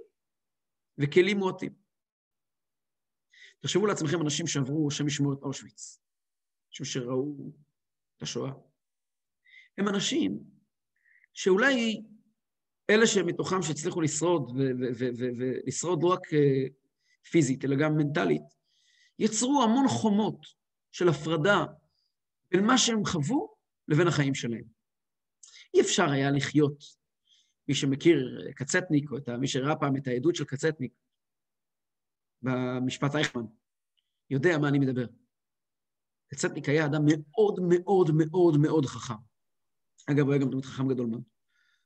וכלים 0.99 1.39
מועטים. 1.39 1.75
תחשבו 3.61 3.87
לעצמכם 3.87 4.23
אנשים 4.23 4.47
שעברו, 4.47 4.89
השם 4.89 5.07
ישמור 5.07 5.33
את 5.33 5.39
אושוויץ, 5.43 6.01
אנשים 6.69 6.87
שראו 6.87 7.53
את 8.17 8.23
השואה. 8.23 8.53
הם 9.79 9.89
אנשים 9.89 10.54
שאולי 11.35 12.03
אלה 12.91 13.07
שמתוכם 13.07 13.63
שהצליחו 13.63 14.01
לשרוד, 14.01 14.53
ולשרוד 14.99 16.03
לא 16.03 16.09
רק 16.09 16.35
אה, 16.35 16.67
פיזית, 17.31 17.65
אלא 17.65 17.77
גם 17.77 17.97
מנטלית, 17.97 18.43
יצרו 19.19 19.63
המון 19.63 19.89
חומות 19.89 20.47
של 20.93 21.09
הפרדה 21.09 21.65
בין 22.51 22.67
מה 22.67 22.79
שהם 22.79 23.05
חוו 23.05 23.55
לבין 23.89 24.09
החיים 24.09 24.35
שלהם. 24.35 24.65
אי 25.75 25.81
אפשר 25.81 26.11
היה 26.11 26.31
לחיות, 26.31 26.85
מי 27.69 27.75
שמכיר 27.75 28.51
קצטניק, 28.55 29.11
או 29.11 29.17
את 29.17 29.29
מי 29.29 29.49
שראה 29.49 29.77
פעם 29.77 29.97
את 29.97 30.07
העדות 30.07 30.35
של 30.35 30.45
קצטניק 30.45 30.93
במשפט 32.43 33.15
אייכמן, 33.15 33.45
יודע 34.31 34.59
מה 34.59 34.69
אני 34.69 34.79
מדבר. 34.79 35.07
קצטניק 36.29 36.69
היה 36.69 36.87
אדם 36.87 37.03
מאוד 37.05 37.61
מאוד 37.69 38.11
מאוד 38.15 38.57
מאוד 38.57 38.87
חכם. 38.87 39.34
אגב, 40.11 40.25
הוא 40.25 40.33
היה 40.33 40.43
גם 40.43 40.51
דמות 40.51 40.65
חכם 40.65 40.89
גדול 40.89 41.07
מאוד. 41.07 41.23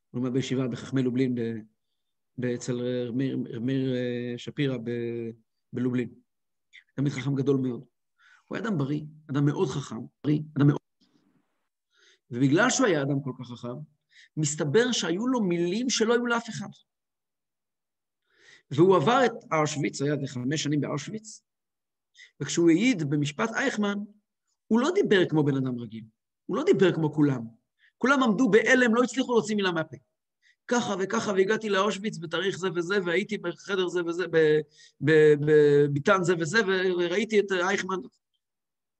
הוא 0.09 0.21
לומד 0.21 0.33
בישיבה 0.33 0.67
בחכמי 0.67 1.03
לובלין, 1.03 1.35
אצל 2.55 2.81
מאיר 3.61 3.95
אה, 3.95 4.33
שפירא 4.37 4.77
בלובלין. 5.73 6.09
תלמיד 6.95 7.13
חכם 7.13 7.35
גדול 7.35 7.57
מאוד. 7.57 7.85
הוא 8.45 8.57
היה 8.57 8.67
אדם 8.67 8.77
בריא, 8.77 9.01
אדם 9.29 9.45
מאוד 9.45 9.67
חכם, 9.67 9.99
בריא, 10.23 10.39
אדם 10.57 10.67
מאוד... 10.67 10.79
ובגלל 12.31 12.69
שהוא 12.69 12.87
היה 12.87 13.01
אדם 13.01 13.23
כל 13.23 13.31
כך 13.39 13.47
חכם, 13.47 13.77
מסתבר 14.37 14.91
שהיו 14.91 15.27
לו 15.27 15.41
מילים 15.43 15.89
שלא 15.89 16.13
היו 16.13 16.25
לאף 16.25 16.49
אחד. 16.49 16.69
והוא 18.71 18.95
עבר 18.95 19.19
את 19.25 19.31
אושוויץ, 19.61 20.01
היה 20.01 20.15
חמש 20.27 20.63
שנים 20.63 20.81
באושוויץ, 20.81 21.41
וכשהוא 22.41 22.69
העיד 22.69 23.09
במשפט 23.09 23.49
אייכמן, 23.55 23.97
הוא 24.67 24.79
לא 24.79 24.89
דיבר 24.95 25.29
כמו 25.29 25.43
בן 25.43 25.55
אדם 25.55 25.79
רגיל, 25.79 26.05
הוא 26.45 26.57
לא 26.57 26.63
דיבר 26.63 26.95
כמו 26.95 27.13
כולם. 27.13 27.58
כולם 27.99 28.23
עמדו 28.23 28.49
בהלם, 28.49 28.95
לא 28.95 29.03
הצליחו 29.03 29.31
להוציא 29.31 29.55
מילה 29.55 29.71
מהפה. 29.71 29.97
ככה 30.67 30.95
וככה, 30.99 31.31
והגעתי 31.31 31.69
לאושוויץ 31.69 32.17
בתאריך 32.17 32.57
זה 32.57 32.67
וזה, 32.75 32.95
והייתי 33.05 33.37
בחדר 33.37 33.87
זה 33.87 34.01
וזה, 34.05 34.25
בביתן 35.01 36.23
זה 36.23 36.33
וזה, 36.39 36.59
וראיתי 36.65 37.39
את 37.39 37.51
אייכמן. 37.51 37.97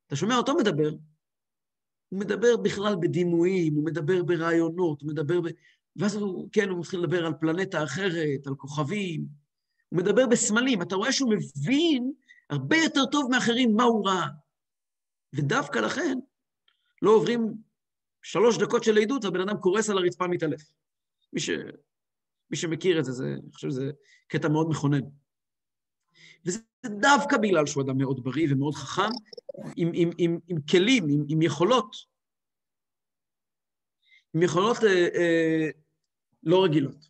אתה 0.08 0.16
שומע 0.16 0.38
אותו 0.38 0.56
מדבר, 0.56 0.90
הוא 2.10 2.20
מדבר 2.20 2.58
בכלל 2.58 2.96
בדימויים, 3.02 3.76
הוא 3.76 3.86
מדבר 3.86 4.24
ברעיונות, 4.24 5.02
הוא 5.02 5.10
מדבר 5.10 5.42
ב... 5.42 5.48
ואז 5.96 6.16
הוא, 6.16 6.50
כן, 6.52 6.70
הוא 6.70 6.80
מתחיל 6.80 7.00
לדבר 7.00 7.26
על 7.26 7.34
פלנטה 7.40 7.84
אחרת, 7.84 8.48
על 8.48 8.56
כוכבים, 8.56 9.26
הוא 9.90 10.00
מדבר 10.00 10.28
בסמלים, 10.28 10.82
אתה 10.82 10.96
רואה 10.96 11.12
שהוא 11.12 11.34
מבין 11.34 12.12
הרבה 12.50 12.78
יותר 12.78 13.06
טוב 13.06 13.32
מאחרים 13.32 13.76
מה 13.76 13.84
הוא 13.84 14.08
ראה. 14.08 14.28
ודווקא 15.34 15.80
לכן, 15.80 16.18
לא 17.02 17.12
עוברים 17.12 17.69
שלוש 18.32 18.58
דקות 18.58 18.84
של 18.84 18.98
עדות, 18.98 19.26
הבן 19.26 19.42
אדם 19.42 19.58
קורס 19.58 19.90
על 19.90 19.98
הרצפה 19.98 20.28
מתעלף. 20.28 20.62
מי, 21.34 21.40
ש... 21.40 21.50
מי 22.52 22.58
שמכיר 22.58 23.00
את 23.00 23.06
זה, 23.06 23.12
זה, 23.12 23.26
אני 23.44 23.52
חושב 23.52 23.70
שזה 23.70 23.92
קטע 24.28 24.48
מאוד 24.48 24.70
מכונן. 24.70 25.02
וזה 26.46 26.60
דווקא 26.86 27.38
בגלל 27.38 27.66
שהוא 27.66 27.84
אדם 27.84 27.98
מאוד 27.98 28.24
בריא 28.24 28.48
ומאוד 28.52 28.74
חכם, 28.76 29.12
עם, 29.76 29.92
עם, 29.94 30.10
עם, 30.18 30.40
עם 30.48 30.58
כלים, 30.62 31.04
עם, 31.10 31.26
עם 31.30 31.42
יכולות, 31.42 31.96
עם 34.34 34.42
יכולות 34.42 34.78
אה, 34.84 35.08
אה, 35.16 35.70
לא 36.44 36.64
רגילות. 36.64 37.10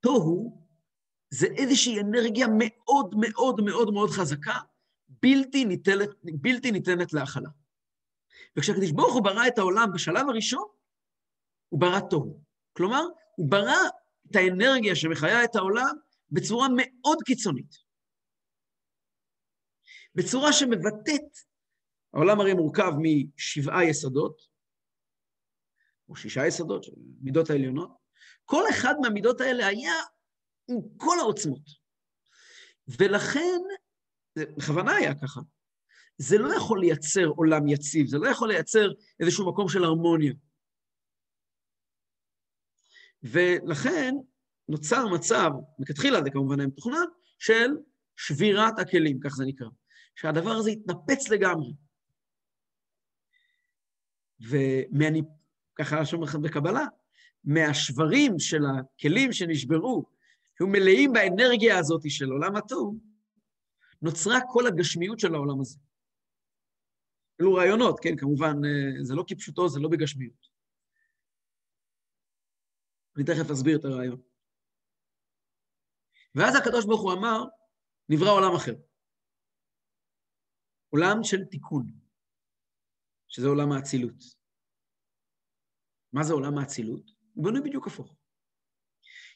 תוהו 0.00 0.66
זה 1.30 1.46
איזושהי 1.46 2.00
אנרגיה 2.00 2.46
מאוד 2.58 3.14
מאוד 3.20 3.60
מאוד 3.60 3.92
מאוד 3.92 4.10
חזקה, 4.10 4.58
בלתי 5.08 5.64
ניתנת, 5.64 6.08
בלתי 6.22 6.70
ניתנת 6.70 7.12
להכלה. 7.12 7.50
וכשהקדיש 8.58 8.92
ברוך 8.92 9.14
הוא 9.14 9.24
ברא 9.24 9.46
את 9.46 9.58
העולם 9.58 9.88
בשלב 9.94 10.28
הראשון, 10.28 10.68
הוא 11.68 11.80
ברא 11.80 12.00
תוהו. 12.10 12.42
כלומר, 12.72 13.02
הוא 13.36 13.50
ברא 13.50 13.88
את 14.30 14.36
האנרגיה 14.36 14.96
שמחיה 14.96 15.44
את 15.44 15.56
העולם 15.56 15.96
בצורה 16.30 16.68
מאוד 16.76 17.18
קיצונית. 17.24 17.74
בצורה 20.14 20.52
שמבטאת, 20.52 21.30
העולם 22.14 22.40
הרי 22.40 22.54
מורכב 22.54 22.92
משבעה 23.02 23.84
יסודות, 23.84 24.40
או 26.08 26.16
שישה 26.16 26.46
יסודות, 26.46 26.86
מידות 27.20 27.50
העליונות, 27.50 27.90
כל 28.44 28.62
אחד 28.70 28.94
מהמידות 29.02 29.40
האלה 29.40 29.66
היה 29.66 29.94
עם 30.68 30.76
כל 30.96 31.18
העוצמות. 31.18 31.62
ולכן, 32.98 33.60
בכוונה 34.38 34.96
היה 34.96 35.14
ככה, 35.14 35.40
זה 36.20 36.38
לא 36.38 36.54
יכול 36.54 36.80
לייצר 36.80 37.26
עולם 37.26 37.68
יציב, 37.68 38.06
זה 38.06 38.18
לא 38.18 38.28
יכול 38.28 38.48
לייצר 38.48 38.88
איזשהו 39.20 39.48
מקום 39.48 39.68
של 39.68 39.84
הרמוניה. 39.84 40.32
ולכן 43.22 44.14
נוצר 44.68 45.06
מצב, 45.08 45.50
מכתחילה 45.78 46.22
זה 46.24 46.30
כמובן 46.30 46.60
היה 46.60 46.68
מתוכנן, 46.68 47.06
של 47.38 47.70
שבירת 48.16 48.78
הכלים, 48.78 49.20
כך 49.20 49.34
זה 49.34 49.44
נקרא. 49.44 49.68
שהדבר 50.14 50.50
הזה 50.50 50.70
יתנפץ 50.70 51.28
לגמרי. 51.28 51.72
ומאני, 54.40 55.22
ככה 55.74 56.00
לכם 56.22 56.42
בקבלה, 56.42 56.86
מהשברים 57.44 58.38
של 58.38 58.62
הכלים 58.66 59.32
שנשברו, 59.32 60.04
שהיו 60.58 60.68
מלאים 60.68 61.12
באנרגיה 61.12 61.78
הזאת 61.78 62.02
של 62.08 62.30
עולם 62.30 62.56
התוהו, 62.56 62.96
נוצרה 64.02 64.38
כל 64.48 64.66
הגשמיות 64.66 65.20
של 65.20 65.34
העולם 65.34 65.60
הזה. 65.60 65.78
אלו 67.40 67.54
רעיונות, 67.54 68.00
כן, 68.02 68.16
כמובן, 68.16 68.54
אה, 68.64 69.04
זה 69.04 69.14
לא 69.14 69.24
כפשוטו, 69.28 69.68
זה 69.68 69.80
לא 69.80 69.88
בגשמיות. 69.88 70.50
אני 73.16 73.24
תכף 73.24 73.50
אסביר 73.50 73.78
את 73.78 73.84
הרעיון. 73.84 74.20
ואז 76.34 76.54
הקדוש 76.56 76.84
ברוך 76.86 77.02
הוא 77.02 77.12
אמר, 77.12 77.38
נברא 78.08 78.30
עולם 78.30 78.56
אחר. 78.56 78.74
עולם 80.88 81.16
של 81.22 81.44
תיקון, 81.44 81.86
שזה 83.28 83.48
עולם 83.48 83.72
האצילות. 83.72 84.22
מה 86.12 86.22
זה 86.22 86.32
עולם 86.32 86.58
האצילות? 86.58 87.10
הוא 87.34 87.44
בנוי 87.44 87.60
בדיוק 87.60 87.86
הפוך. 87.86 88.16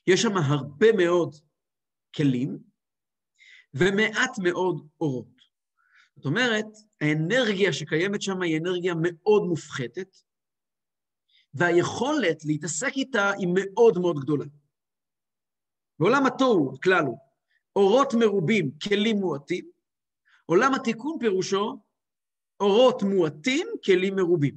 יש 0.07 0.23
שם 0.23 0.37
הרבה 0.37 0.87
מאוד 0.97 1.35
כלים 2.17 2.59
ומעט 3.75 4.39
מאוד 4.43 4.89
אורות. 5.01 5.34
זאת 6.17 6.25
אומרת, 6.25 6.67
האנרגיה 7.01 7.73
שקיימת 7.73 8.23
שם 8.23 8.43
היא 8.43 8.59
אנרגיה 8.59 8.95
מאוד 9.03 9.43
מופחתת, 9.43 10.17
והיכולת 11.55 12.45
להתעסק 12.45 12.93
איתה 12.97 13.31
היא 13.39 13.49
מאוד 13.55 13.99
מאוד 13.99 14.17
גדולה. 14.21 14.45
בעולם 15.99 16.27
התוהו, 16.27 16.75
הכלל 16.75 17.05
הוא, 17.07 17.19
אורות 17.77 18.15
מרובים, 18.15 18.71
כלים 18.89 19.17
מועטים, 19.17 19.71
עולם 20.47 20.75
התיקון 20.75 21.17
פירושו 21.21 21.79
אורות 22.61 23.03
מועטים, 23.03 23.67
כלים 23.85 24.17
מרובים. 24.17 24.55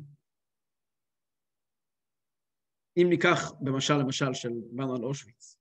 אם 2.97 3.07
ניקח 3.09 3.51
במשל, 3.61 3.93
למשל, 3.93 4.33
של 4.33 4.49
על 4.79 5.03
אושוויץ, 5.03 5.57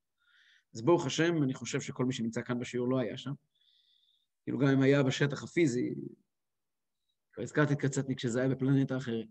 אז 0.74 0.82
ברוך 0.82 1.06
השם, 1.06 1.42
אני 1.42 1.54
חושב 1.54 1.80
שכל 1.80 2.04
מי 2.04 2.12
שנמצא 2.12 2.42
כאן 2.42 2.58
בשיעור 2.58 2.88
לא 2.88 2.98
היה 2.98 3.16
שם. 3.16 3.32
כאילו 4.46 4.58
גם 4.58 4.68
אם 4.68 4.82
היה 4.82 5.02
בשטח 5.02 5.42
הפיזי, 5.42 5.94
כבר 7.32 7.42
הזכרתי 7.42 7.72
את 7.72 7.78
קצתניק 7.78 8.18
שזה 8.18 8.40
היה 8.40 8.48
בפלנטה 8.48 8.96
אחרת. 8.96 9.26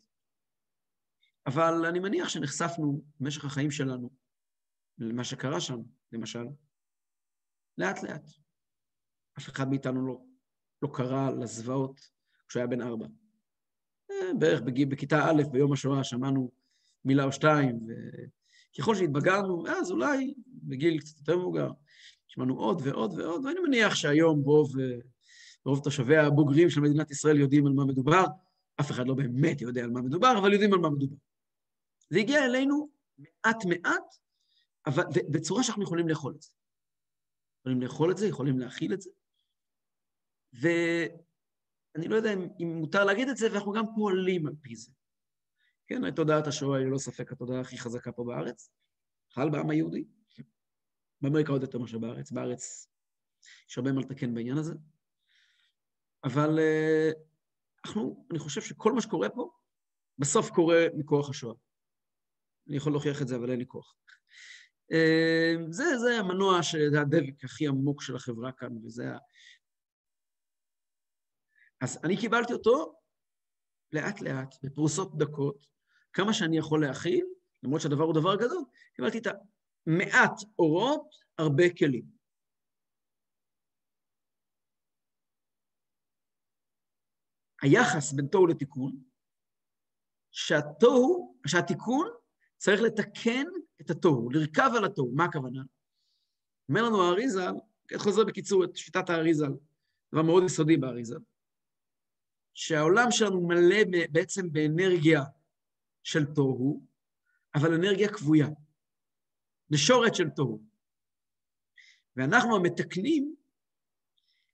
אבל 1.47 1.85
אני 1.85 1.99
מניח 1.99 2.29
שנחשפנו 2.29 3.05
במשך 3.19 3.45
החיים 3.45 3.71
שלנו 3.71 4.09
למה 4.97 5.23
שקרה 5.23 5.61
שם, 5.61 5.79
למשל, 6.11 6.45
לאט-לאט. 7.77 8.29
אף 9.39 9.49
אחד 9.49 9.69
מאיתנו 9.69 10.07
לא, 10.07 10.21
לא 10.81 10.89
קרא 10.93 11.31
לזוועות 11.31 11.99
כשהוא 12.47 12.59
היה 12.59 12.67
בן 12.67 12.81
ארבע. 12.81 13.05
אה, 14.11 14.33
בערך 14.39 14.61
בגיל, 14.61 14.89
בכיתה 14.89 15.17
א', 15.29 15.43
ביום 15.51 15.73
השואה, 15.73 16.03
שמענו 16.03 16.51
מילה 17.05 17.23
או 17.23 17.31
שתיים, 17.31 17.79
וככל 18.73 18.95
שהתבגרנו, 18.95 19.67
אז 19.67 19.91
אולי 19.91 20.33
בגיל 20.47 20.99
קצת 20.99 21.17
יותר 21.17 21.37
מבוגר, 21.37 21.69
שמענו 22.35 22.59
עוד 22.59 22.81
ועוד 22.83 23.13
ועוד, 23.13 23.45
ואני 23.45 23.59
מניח 23.59 23.95
שהיום 23.95 24.41
רוב, 24.41 24.71
רוב 25.65 25.83
תושבי 25.83 26.17
הבוגרים 26.17 26.69
של 26.69 26.81
מדינת 26.81 27.11
ישראל 27.11 27.39
יודעים 27.39 27.67
על 27.67 27.73
מה 27.73 27.85
מדובר. 27.85 28.23
אף 28.81 28.91
אחד 28.91 29.07
לא 29.07 29.13
באמת 29.13 29.61
יודע 29.61 29.83
על 29.83 29.89
מה 29.89 30.01
מדובר, 30.01 30.35
אבל 30.41 30.53
יודעים 30.53 30.73
על 30.73 30.79
מה 30.79 30.89
מדובר. 30.89 31.15
זה 32.09 32.19
הגיע 32.19 32.45
אלינו 32.45 32.89
מעט-מעט, 33.17 34.15
אבל 34.85 35.03
בצורה 35.31 35.63
שאנחנו 35.63 35.83
יכולים 35.83 36.07
לאכול 36.07 36.33
את 36.35 36.41
זה. 36.41 36.49
יכולים 37.59 37.81
לאכול 37.81 38.11
את 38.11 38.17
זה, 38.17 38.27
יכולים 38.27 38.59
להכיל 38.59 38.93
את 38.93 39.01
זה. 39.01 39.09
ואני 40.53 42.07
לא 42.07 42.15
יודע 42.15 42.33
אם, 42.33 42.47
אם 42.59 42.67
מותר 42.67 43.03
להגיד 43.03 43.29
את 43.29 43.37
זה, 43.37 43.51
ואנחנו 43.51 43.71
גם 43.71 43.85
פועלים 43.95 44.47
על 44.47 44.53
פי 44.61 44.75
זה. 44.75 44.91
כן, 45.87 46.11
תודעת 46.11 46.47
השואה 46.47 46.79
היא 46.79 46.85
ללא 46.87 46.97
ספק 46.97 47.31
התודעה 47.31 47.59
הכי 47.59 47.77
חזקה 47.77 48.11
פה 48.11 48.23
בארץ, 48.23 48.69
בכלל 49.29 49.49
בעם 49.49 49.69
היהודי. 49.69 50.05
באמריקה 51.25 51.51
עוד 51.51 51.61
יותר 51.61 51.77
מאשר 51.77 51.97
בארץ, 51.97 52.31
בארץ 52.31 52.89
יש 53.69 53.77
הרבה 53.77 53.91
מה 53.91 54.01
לתקן 54.01 54.33
בעניין 54.33 54.57
הזה. 54.57 54.73
אבל 56.23 56.59
אה, 56.59 57.11
אנחנו, 57.85 58.27
אני 58.31 58.39
חושב 58.39 58.61
שכל 58.61 58.93
מה 58.93 59.01
שקורה 59.01 59.29
פה, 59.29 59.51
בסוף 60.17 60.49
קורה 60.49 60.85
מכוח 60.97 61.29
השואה. 61.29 61.55
אני 62.67 62.77
יכול 62.77 62.91
להוכיח 62.91 63.21
את 63.21 63.27
זה, 63.27 63.35
אבל 63.35 63.51
אין 63.51 63.59
לי 63.59 63.65
כוח. 63.67 63.95
אה, 64.91 65.53
זה, 65.69 65.83
זה 65.97 66.19
המנוע, 66.19 66.59
זה 66.91 67.01
הדבק 67.01 67.43
הכי 67.43 67.67
עמוק 67.67 68.01
של 68.01 68.15
החברה 68.15 68.51
כאן, 68.51 68.77
וזה 68.85 69.13
ה... 69.13 69.17
אז 71.81 71.99
אני 72.03 72.17
קיבלתי 72.17 72.53
אותו 72.53 72.95
לאט-לאט, 73.91 74.55
בפרוסות 74.63 75.17
דקות, 75.17 75.67
כמה 76.13 76.33
שאני 76.33 76.57
יכול 76.57 76.85
להכיל, 76.85 77.25
למרות 77.63 77.81
שהדבר 77.81 78.03
הוא 78.03 78.13
דבר 78.13 78.35
גדול, 78.35 78.63
קיבלתי 78.95 79.17
את 79.17 79.27
המעט 79.87 80.39
אורות, 80.59 81.15
הרבה 81.37 81.63
כלים. 81.77 82.05
היחס 87.61 88.13
בין 88.13 88.27
תוהו 88.27 88.47
לתיקון, 88.47 89.03
שהתוהו, 90.31 91.37
שהתיקון 91.47 92.09
צריך 92.57 92.81
לתקן 92.81 93.45
את 93.81 93.89
התוהו, 93.89 94.29
לרכב 94.29 94.69
על 94.77 94.85
התוהו. 94.85 95.11
מה 95.15 95.25
הכוונה? 95.25 95.61
אומר 96.69 96.81
לנו 96.83 97.03
האריזל, 97.03 97.53
חוזר 97.97 98.23
בקיצור 98.25 98.63
את 98.63 98.75
שיטת 98.75 99.09
האריזל, 99.09 99.51
דבר 100.13 100.21
מאוד 100.21 100.43
יסודי 100.43 100.77
באריזל, 100.77 101.19
שהעולם 102.53 103.11
שלנו 103.11 103.47
מלא 103.47 103.77
בעצם 104.11 104.51
באנרגיה 104.51 105.21
של 106.03 106.25
תוהו, 106.35 106.85
אבל 107.55 107.73
אנרגיה 107.73 108.13
כבויה. 108.13 108.47
נשורת 109.69 110.15
של 110.15 110.29
תוהו. 110.29 110.61
ואנחנו 112.15 112.55
המתקנים 112.55 113.35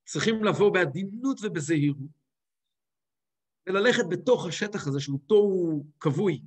צריכים 0.05 0.43
לבוא 0.43 0.73
בעדינות 0.73 1.39
ובזהירות, 1.43 2.21
וללכת 3.67 4.03
בתוך 4.09 4.45
השטח 4.45 4.87
הזה 4.87 4.99
שהוא 4.99 5.19
תוהו 5.27 5.85
כבוי, 5.99 6.41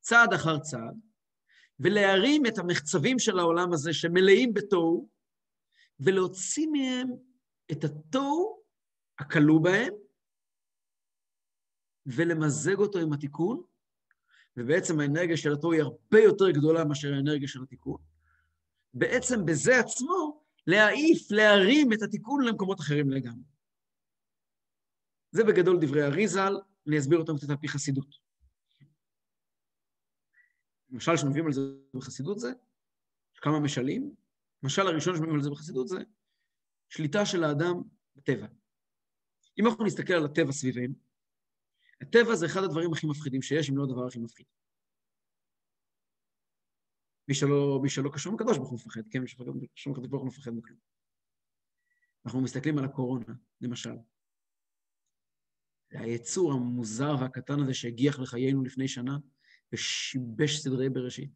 צעד 0.00 0.32
אחר 0.32 0.58
צעד, 0.58 1.00
ולהרים 1.80 2.46
את 2.46 2.58
המחצבים 2.58 3.18
של 3.18 3.38
העולם 3.38 3.72
הזה 3.72 3.92
שמלאים 3.92 4.54
בתוהו, 4.54 5.08
ולהוציא 6.00 6.66
מהם 6.72 7.08
את 7.72 7.84
התוהו 7.84 8.62
הכלוא 9.18 9.60
בהם, 9.60 9.94
ולמזג 12.06 12.78
אותו 12.78 12.98
עם 12.98 13.12
התיקון, 13.12 13.62
ובעצם 14.56 15.00
האנרגיה 15.00 15.36
של 15.36 15.52
התוהו 15.52 15.72
היא 15.72 15.82
הרבה 15.82 16.20
יותר 16.20 16.50
גדולה 16.50 16.84
מאשר 16.84 17.14
האנרגיה 17.14 17.48
של 17.48 17.62
התיקון. 17.62 17.98
בעצם 18.94 19.46
בזה 19.46 19.80
עצמו 19.80 20.44
להעיף, 20.66 21.30
להרים 21.30 21.92
את 21.92 22.02
התיקון 22.02 22.44
למקומות 22.44 22.80
אחרים 22.80 23.10
לגמרי. 23.10 23.44
זה 25.30 25.44
בגדול 25.44 25.78
דברי 25.80 26.04
אריזל, 26.04 26.54
אני 26.86 26.98
אסביר 26.98 27.18
אותם 27.18 27.36
קצת 27.36 27.50
על 27.50 27.56
פי 27.56 27.68
חסידות. 27.68 28.14
המשל 30.92 31.16
שמביאים 31.16 31.46
על 31.46 31.52
זה 31.52 31.60
בחסידות 31.94 32.38
זה, 32.38 32.52
כמה 33.36 33.60
משלים. 33.60 34.14
המשל 34.62 34.86
הראשון 34.86 35.16
שמביאים 35.16 35.34
על 35.34 35.42
זה 35.42 35.50
בחסידות 35.50 35.88
זה 35.88 35.98
שליטה 36.88 37.26
של 37.26 37.44
האדם 37.44 37.82
בטבע. 38.16 38.46
אם 39.58 39.66
אנחנו 39.66 39.84
נסתכל 39.84 40.12
על 40.12 40.24
הטבע 40.24 40.52
סביבנו, 40.52 40.94
הטבע 42.00 42.34
זה 42.34 42.46
אחד 42.46 42.60
הדברים 42.64 42.92
הכי 42.92 43.06
מפחידים 43.06 43.42
שיש, 43.42 43.70
אם 43.70 43.76
לא 43.76 43.84
הדבר 43.84 44.06
הכי 44.06 44.18
מפחיד. 44.18 44.46
מי 47.28 47.34
שלא, 47.34 47.80
מי 47.82 47.88
שלא 47.90 48.10
קשור 48.14 48.34
לקדוש 48.34 48.56
ברוך 48.56 48.70
הוא 48.70 48.78
מפחד, 48.78 49.00
כן? 49.10 49.18
מי 49.18 49.28
שקשור 49.28 49.92
לקדוש 49.92 50.08
ברוך 50.08 50.22
הוא 50.22 50.28
מפחד 50.28 50.50
מכלום. 50.50 50.78
אנחנו 52.26 52.40
מסתכלים 52.40 52.78
על 52.78 52.84
הקורונה, 52.84 53.34
למשל. 53.60 53.94
היצור 55.90 56.52
המוזר 56.52 57.14
והקטן 57.20 57.60
הזה 57.62 57.74
שהגיח 57.74 58.18
לחיינו 58.18 58.62
לפני 58.64 58.88
שנה 58.88 59.18
ושיבש 59.72 60.58
סדרי 60.58 60.88
בראשית. 60.88 61.30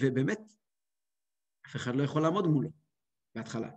ובאמת, 0.00 0.40
אף 1.66 1.76
אחד 1.76 1.96
לא 1.96 2.02
יכול 2.02 2.22
לעמוד 2.22 2.44
מולו 2.46 2.70
בהתחלה. 3.34 3.70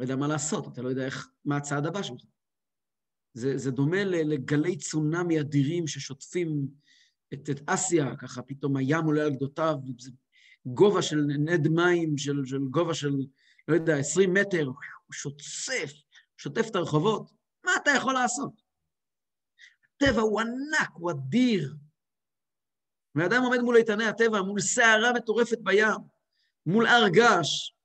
לא 0.00 0.04
יודע 0.04 0.16
מה 0.16 0.28
לעשות, 0.28 0.68
אתה 0.72 0.82
לא 0.82 0.88
יודע 0.88 1.04
איך, 1.04 1.28
מה 1.44 1.56
הצעד 1.56 1.86
הבא 1.86 2.02
שלך. 2.02 2.22
זה, 3.34 3.58
זה 3.58 3.70
דומה 3.70 4.04
לגלי 4.04 4.76
צונאמי 4.76 5.40
אדירים 5.40 5.86
ששוטפים 5.86 6.68
את, 7.34 7.50
את 7.50 7.60
אסיה, 7.66 8.16
ככה 8.16 8.42
פתאום 8.42 8.76
הים 8.76 9.04
עולה 9.04 9.22
על 9.22 9.30
גדותיו, 9.30 9.74
גובה 10.66 11.02
של 11.02 11.16
נד 11.16 11.68
מים, 11.68 12.18
של, 12.18 12.44
של 12.44 12.58
גובה 12.70 12.94
של, 12.94 13.16
לא 13.68 13.74
יודע, 13.74 13.96
20 13.96 14.34
מטר, 14.34 14.64
הוא 14.66 15.12
שוצף, 15.12 15.92
שוטף 16.36 16.66
את 16.70 16.76
הרחובות, 16.76 17.30
מה 17.64 17.72
אתה 17.82 17.90
יכול 17.90 18.14
לעשות? 18.14 18.52
הטבע 19.96 20.20
הוא 20.20 20.40
ענק, 20.40 20.90
הוא 20.94 21.10
אדיר. 21.10 21.74
ואדם 23.14 23.42
עומד 23.42 23.58
מול 23.58 23.76
איתני 23.76 24.04
הטבע, 24.04 24.42
מול 24.42 24.60
סערה 24.60 25.12
מטורפת 25.12 25.58
בים, 25.62 26.00
מול 26.66 26.86
הר 26.86 27.08
געש. 27.08 27.79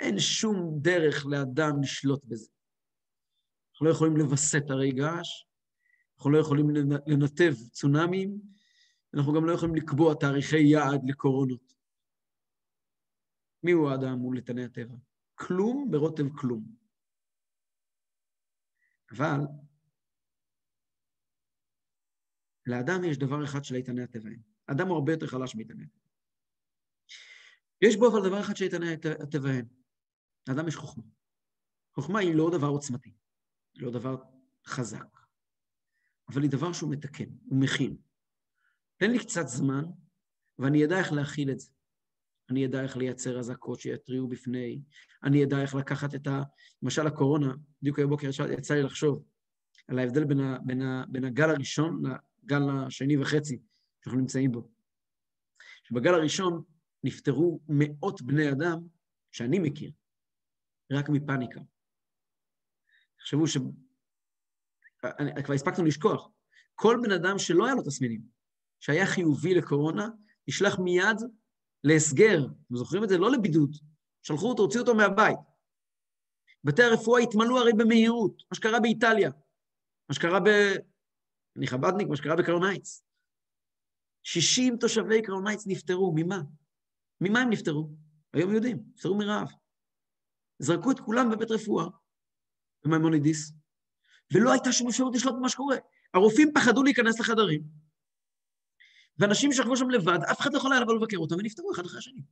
אין 0.00 0.18
שום 0.18 0.78
דרך 0.82 1.26
לאדם 1.26 1.82
לשלוט 1.82 2.24
בזה. 2.24 2.50
אנחנו 3.72 3.86
לא 3.86 3.90
יכולים 3.90 4.16
לווסת 4.16 4.70
הרי 4.70 4.92
געש, 4.92 5.44
אנחנו 6.16 6.30
לא 6.30 6.38
יכולים 6.38 6.66
לנתב 7.06 7.52
צונאמים, 7.72 8.40
אנחנו 9.14 9.32
גם 9.32 9.44
לא 9.46 9.52
יכולים 9.52 9.74
לקבוע 9.74 10.14
תאריכי 10.14 10.62
יעד 10.62 11.00
לקורונות. 11.08 11.74
מי 13.62 13.72
הוא 13.72 13.90
האדם 13.90 14.18
מול 14.18 14.36
איתני 14.36 14.64
הטבע? 14.64 14.94
כלום 15.34 15.88
ברוטב 15.90 16.24
כלום. 16.36 16.64
אבל 19.10 19.40
לאדם 22.66 23.04
יש 23.04 23.18
דבר 23.18 23.44
אחד 23.44 23.64
של 23.64 23.74
איתני 23.74 24.02
הטבע. 24.02 24.30
אדם 24.66 24.88
הוא 24.88 24.96
הרבה 24.96 25.12
יותר 25.12 25.26
חלש 25.26 25.54
מאיתני 25.54 25.84
הטבע. 25.84 26.08
יש 27.82 27.96
בו 27.96 28.08
אבל 28.08 28.28
דבר 28.28 28.40
אחד 28.40 28.56
של 28.56 28.64
איתני 28.64 28.92
הטבע. 29.22 29.50
לאדם 30.48 30.68
יש 30.68 30.76
חוכמה. 30.76 31.04
חוכמה 31.94 32.18
היא 32.18 32.34
לא 32.34 32.50
דבר 32.52 32.66
עוצמתי, 32.66 33.12
היא 33.74 33.82
לא 33.82 33.90
דבר 33.90 34.22
חזק, 34.66 35.18
אבל 36.28 36.42
היא 36.42 36.50
דבר 36.50 36.72
שהוא 36.72 36.90
מתקן, 36.90 37.28
הוא 37.44 37.60
מכין. 37.60 37.96
תן 38.96 39.10
לי 39.10 39.18
קצת 39.18 39.48
זמן, 39.48 39.84
ואני 40.58 40.84
אדע 40.84 40.98
איך 40.98 41.12
להכיל 41.12 41.50
את 41.50 41.60
זה. 41.60 41.70
אני 42.50 42.66
אדע 42.66 42.82
איך 42.82 42.96
לייצר 42.96 43.38
אזעקות 43.38 43.80
שיתריעו 43.80 44.28
בפני, 44.28 44.82
אני 45.22 45.44
אדע 45.44 45.62
איך 45.62 45.74
לקחת 45.74 46.14
את 46.14 46.26
ה... 46.26 46.42
למשל 46.82 47.06
הקורונה, 47.06 47.54
בדיוק 47.82 47.98
היום 47.98 48.10
בוקר 48.10 48.28
יצא 48.58 48.74
לי 48.74 48.82
לחשוב 48.82 49.24
על 49.88 49.98
ההבדל 49.98 50.24
בין, 50.24 50.40
ה, 50.40 50.58
בין, 50.66 50.82
ה, 50.82 51.04
בין 51.08 51.24
הגל 51.24 51.50
הראשון 51.50 52.02
לגל 52.42 52.62
השני 52.70 53.16
וחצי 53.16 53.58
שאנחנו 54.04 54.20
נמצאים 54.20 54.52
בו. 54.52 54.70
שבגל 55.84 56.14
הראשון 56.14 56.62
נפטרו 57.04 57.60
מאות 57.68 58.22
בני 58.22 58.50
אדם 58.50 58.78
שאני 59.32 59.58
מכיר, 59.58 59.90
רק 60.92 61.08
מפאניקה. 61.08 61.60
תחשבו 63.18 63.46
ש... 63.46 63.56
אני, 65.04 65.44
כבר 65.44 65.54
הספקנו 65.54 65.84
לשכוח, 65.84 66.28
כל 66.74 66.96
בן 67.02 67.12
אדם 67.12 67.38
שלא 67.38 67.66
היה 67.66 67.74
לו 67.74 67.82
תסמינים, 67.82 68.20
שהיה 68.80 69.06
חיובי 69.06 69.54
לקורונה, 69.54 70.08
נשלח 70.48 70.78
מיד 70.78 71.16
להסגר, 71.84 72.38
אתם 72.66 72.76
זוכרים 72.76 73.04
את 73.04 73.08
זה? 73.08 73.18
לא 73.18 73.30
לבידוד. 73.32 73.76
שלחו 74.22 74.48
אותו, 74.48 74.62
הוציאו 74.62 74.82
אותו 74.82 74.94
מהבית. 74.94 75.38
בתי 76.64 76.82
הרפואה 76.82 77.22
התמלאו 77.22 77.58
הרי 77.58 77.72
במהירות, 77.72 78.42
מה 78.50 78.54
שקרה 78.54 78.80
באיטליה, 78.80 79.30
מה 80.08 80.14
שקרה 80.14 80.40
ב... 80.40 80.48
אני 81.56 81.66
חבדניק, 81.66 82.08
מה 82.08 82.16
שקרה 82.16 82.36
בקרונייץ. 82.36 83.02
60 84.22 84.76
תושבי 84.76 85.22
קרונייץ 85.22 85.66
נפטרו, 85.66 86.12
ממה? 86.16 86.40
ממה 87.20 87.40
הם 87.40 87.50
נפטרו? 87.50 87.90
היום 88.32 88.54
יודעים, 88.54 88.78
נפטרו 88.94 89.18
מרעב. 89.18 89.48
זרקו 90.58 90.90
את 90.90 91.00
כולם 91.00 91.30
בבית 91.30 91.50
רפואה, 91.50 91.86
במימונידיס, 92.84 93.52
ולא 94.34 94.52
הייתה 94.52 94.72
שום 94.72 94.88
אפשרות 94.88 95.14
לשלוט 95.14 95.34
במה 95.34 95.48
שקורה. 95.48 95.76
הרופאים 96.14 96.50
פחדו 96.54 96.82
להיכנס 96.82 97.20
לחדרים, 97.20 97.62
ואנשים 99.18 99.52
שכבו 99.52 99.76
שם 99.76 99.90
לבד, 99.90 100.18
אף 100.32 100.40
אחד 100.40 100.52
לא 100.52 100.58
יכול 100.58 100.72
היה 100.72 100.80
לבוא 100.80 100.94
לבקר 100.94 101.16
אותם, 101.16 101.34
ונפטרו 101.34 101.72
אחד 101.72 101.84
אחרי 101.84 101.98
השני. 101.98 102.22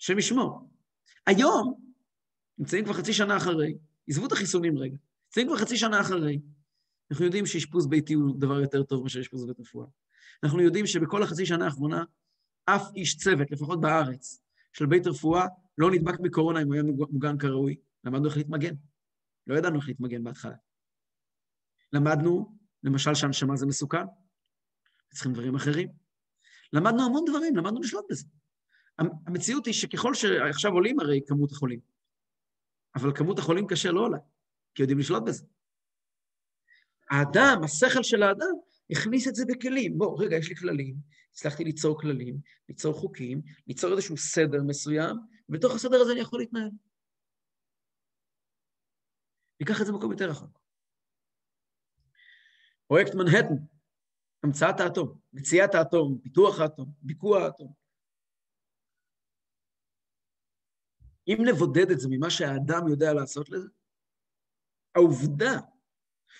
השם 0.00 0.18
ישמור. 0.18 0.70
היום, 1.26 1.80
נמצאים 2.58 2.84
כבר 2.84 2.94
חצי 2.94 3.12
שנה 3.12 3.36
אחרי, 3.36 3.78
עזבו 4.08 4.26
את 4.26 4.32
החיסונים 4.32 4.78
רגע, 4.78 4.96
נמצאים 5.26 5.46
כבר 5.46 5.56
חצי 5.56 5.76
שנה 5.76 6.00
אחרי, 6.00 6.40
אנחנו 7.10 7.24
יודעים 7.24 7.46
שאשפוז 7.46 7.86
ביתי 7.86 8.14
הוא 8.14 8.40
דבר 8.40 8.60
יותר 8.60 8.82
טוב 8.82 9.02
מאשר 9.02 9.20
אשפוז 9.20 9.46
בית 9.46 9.60
רפואה. 9.60 9.86
אנחנו 10.42 10.60
יודעים 10.60 10.86
שבכל 10.86 11.22
החצי 11.22 11.46
שנה 11.46 11.64
האחרונה, 11.64 12.04
אף 12.64 12.82
איש 12.94 13.16
צוות, 13.16 13.50
לפחות 13.50 13.80
בארץ, 13.80 14.40
של 14.72 14.86
בית 14.86 15.06
רפואה, 15.06 15.46
לא 15.78 15.90
נדבק 15.90 16.20
מקורונה 16.20 16.62
אם 16.62 16.66
הוא 16.66 16.74
היה 16.74 16.82
מוגן 17.10 17.38
כראוי. 17.38 17.76
למדנו 18.04 18.26
איך 18.26 18.36
להתמגן. 18.36 18.74
לא 19.46 19.58
ידענו 19.58 19.76
איך 19.76 19.88
להתמגן 19.88 20.24
בהתחלה. 20.24 20.56
למדנו, 21.92 22.58
למשל, 22.82 23.14
שהנשמה 23.14 23.56
זה 23.56 23.66
מסוכן. 23.66 24.04
צריכים 25.14 25.32
דברים 25.32 25.54
אחרים. 25.54 25.88
למדנו 26.72 27.02
המון 27.04 27.24
דברים, 27.26 27.56
למדנו 27.56 27.80
לשלוט 27.80 28.04
בזה. 28.10 28.26
המציאות 28.98 29.66
היא 29.66 29.74
שככל 29.74 30.14
שעכשיו 30.14 30.72
עולים 30.72 31.00
הרי 31.00 31.20
כמות 31.26 31.52
החולים, 31.52 31.80
אבל 32.94 33.12
כמות 33.14 33.38
החולים 33.38 33.66
קשה 33.66 33.90
לא 33.90 34.00
עולה, 34.00 34.18
כי 34.74 34.82
יודעים 34.82 34.98
לשלוט 34.98 35.22
בזה. 35.26 35.44
האדם, 37.10 37.60
השכל 37.64 38.02
של 38.02 38.22
האדם, 38.22 38.54
הכניס 38.90 39.28
את 39.28 39.34
זה 39.34 39.44
בכלים. 39.48 39.98
בוא, 39.98 40.24
רגע, 40.24 40.36
יש 40.36 40.48
לי 40.48 40.56
כללים, 40.56 40.96
הצלחתי 41.32 41.64
ליצור 41.64 42.00
כללים, 42.00 42.38
ליצור 42.68 42.94
חוקים, 42.94 43.42
ליצור 43.66 43.92
איזשהו 43.92 44.16
סדר 44.16 44.62
מסוים, 44.62 45.16
ובתוך 45.48 45.74
הסדר 45.74 45.96
הזה 46.00 46.12
אני 46.12 46.20
יכול 46.20 46.38
להתנהל. 46.38 46.70
ניקח 49.60 49.80
את 49.80 49.86
זה 49.86 49.92
במקום 49.92 50.12
יותר 50.12 50.30
רחוק. 50.30 50.58
פרויקט 52.86 53.14
מנהטן, 53.14 53.54
המצאת 54.44 54.80
האטום, 54.80 55.18
מציאת 55.32 55.74
האטום, 55.74 56.18
פיתוח 56.22 56.60
האטום, 56.60 56.92
ביקוע 57.02 57.42
האטום. 57.42 57.72
אם 61.28 61.38
נבודד 61.48 61.90
את 61.90 62.00
זה 62.00 62.08
ממה 62.10 62.30
שהאדם 62.30 62.88
יודע 62.88 63.12
לעשות 63.12 63.50
לזה, 63.50 63.68
העובדה 64.94 65.60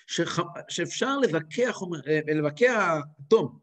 שח... 0.07 0.39
שאפשר 0.69 1.19
לבקע, 1.19 1.73
חומר, 1.73 1.99
אה, 2.07 2.35
לבקע 2.35 3.01
אטום 3.21 3.59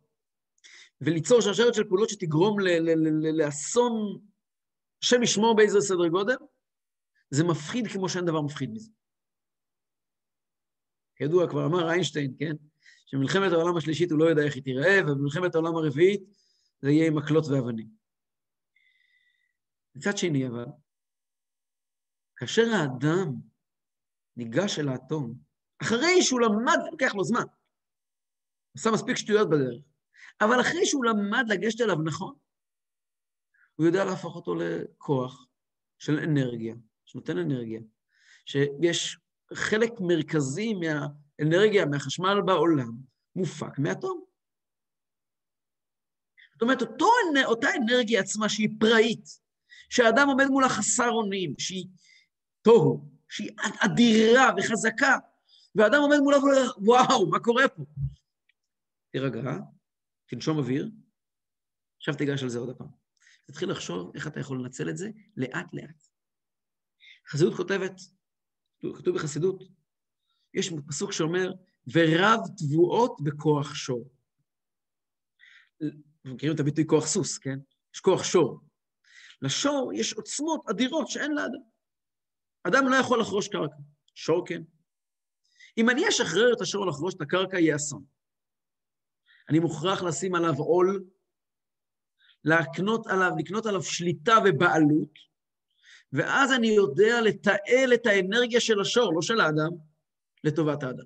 וליצור 1.01 1.41
שרשרת 1.41 1.73
של 1.73 1.83
פעולות 1.87 2.09
שתגרום 2.09 2.59
ל... 2.59 2.63
ל... 2.63 2.89
ל... 3.41 3.41
השם 5.03 5.23
ישמור 5.23 5.55
באיזה 5.55 5.81
סדר 5.81 6.07
גודל, 6.07 6.35
זה 7.29 7.43
מפחיד 7.43 7.87
כמו 7.87 8.09
שאין 8.09 8.25
דבר 8.25 8.41
מפחיד 8.41 8.69
מזה. 8.71 8.91
כידוע, 11.15 11.49
כבר 11.49 11.65
אמר 11.65 11.89
איינשטיין, 11.89 12.35
כן? 12.39 12.55
שמלחמת 13.05 13.51
העולם 13.51 13.77
השלישית 13.77 14.11
הוא 14.11 14.19
לא 14.19 14.25
יודע 14.25 14.41
איך 14.43 14.55
היא 14.55 14.63
תיראה, 14.63 14.99
ובמלחמת 15.03 15.55
העולם 15.55 15.75
הרביעית 15.75 16.21
זה 16.81 16.89
יהיה 16.89 17.07
עם 17.07 17.17
מקלות 17.17 17.45
ואבנים. 17.47 17.87
מצד 19.95 20.17
שני, 20.17 20.47
אבל, 20.47 20.65
כאשר 22.35 22.61
האדם 22.61 23.27
ניגש 24.37 24.79
אל 24.79 24.89
האטום, 24.89 25.33
אחרי 25.81 26.21
שהוא 26.21 26.41
למד, 26.41 26.77
לוקח 26.91 27.15
לו 27.15 27.23
זמן, 27.23 27.43
עשה 28.77 28.91
מספיק 28.91 29.17
שטויות 29.17 29.49
בדרך, 29.49 29.83
אבל 30.41 30.61
אחרי 30.61 30.85
שהוא 30.85 31.05
למד 31.05 31.45
לגשת 31.47 31.81
אליו 31.81 31.95
נכון, 32.05 32.35
הוא 33.75 33.85
יודע 33.85 34.05
להפוך 34.05 34.35
אותו 34.35 34.55
לכוח 34.55 35.47
של 35.99 36.19
אנרגיה, 36.19 36.75
שנותן 37.05 37.37
אנרגיה, 37.37 37.81
שיש 38.45 39.17
חלק 39.53 39.91
מרכזי 39.99 40.73
מה... 40.73 41.07
אנרגיה 41.41 41.85
מהחשמל 41.85 42.41
בעולם 42.45 42.91
מופק 43.35 43.79
מאטום. 43.79 44.23
זאת 46.53 46.61
אומרת, 46.61 46.81
אותו, 46.81 47.07
אותה 47.45 47.67
אנרגיה 47.75 48.19
עצמה 48.19 48.49
שהיא 48.49 48.69
פראית, 48.79 49.25
שהאדם 49.89 50.27
עומד 50.27 50.45
מולה 50.45 50.69
חסר 50.69 51.09
אונים, 51.09 51.53
שהיא 51.57 51.87
תוהו, 52.61 53.09
שהיא 53.29 53.51
אדירה 53.85 54.49
וחזקה, 54.57 55.17
והאדם 55.75 56.01
עומד 56.01 56.17
מולה 56.17 56.37
ואומר, 56.37 56.71
וואו, 56.77 57.29
מה 57.29 57.39
קורה 57.39 57.67
פה? 57.67 57.83
תירגע, 59.11 59.57
תנשום 60.25 60.57
אוויר, 60.57 60.89
עכשיו 61.97 62.15
תיגש 62.15 62.43
על 62.43 62.49
זה 62.49 62.59
עוד 62.59 62.77
פעם. 62.77 63.00
תתחיל 63.51 63.71
לחשוב 63.71 64.11
איך 64.15 64.27
אתה 64.27 64.39
יכול 64.39 64.59
לנצל 64.59 64.89
את 64.89 64.97
זה 64.97 65.09
לאט-לאט. 65.37 66.03
חסידות 67.27 67.53
כותבת, 67.55 68.01
כתוב 68.97 69.15
בחסידות, 69.15 69.63
יש 70.53 70.73
פסוק 70.87 71.11
שאומר, 71.11 71.51
ורב 71.93 72.39
תבואות 72.57 73.17
בכוח 73.23 73.75
שור. 73.75 74.09
מכירים 76.25 76.55
את 76.55 76.59
הביטוי 76.59 76.83
כוח 76.87 77.07
סוס, 77.07 77.37
כן? 77.37 77.59
יש 77.95 77.99
כוח 77.99 78.23
שור. 78.23 78.59
לשור 79.41 79.91
יש 79.95 80.13
עוצמות 80.13 80.61
אדירות 80.69 81.07
שאין 81.07 81.31
לאדם. 81.31 81.61
אדם 82.63 82.89
לא 82.89 82.95
יכול 82.95 83.21
לחרוש 83.21 83.47
קרקע, 83.47 83.75
שור 84.15 84.47
כן. 84.47 84.61
אם 85.77 85.89
אני 85.89 86.07
אשחרר 86.09 86.53
את 86.53 86.61
השור 86.61 86.85
לחרוש 86.85 87.13
את 87.15 87.21
הקרקע, 87.21 87.59
יהיה 87.59 87.75
אסון. 87.75 88.03
אני 89.49 89.59
מוכרח 89.59 90.03
לשים 90.03 90.35
עליו 90.35 90.53
עול, 90.57 91.05
להקנות 92.43 93.07
עליו, 93.07 93.31
לקנות 93.39 93.65
עליו 93.65 93.83
שליטה 93.83 94.33
ובעלות, 94.45 95.19
ואז 96.13 96.51
אני 96.51 96.67
יודע 96.67 97.21
לתעל 97.21 97.93
את 97.93 98.05
האנרגיה 98.05 98.59
של 98.59 98.81
השור, 98.81 99.13
לא 99.15 99.21
של 99.21 99.39
האדם, 99.39 99.71
לטובת 100.43 100.83
האדם. 100.83 101.05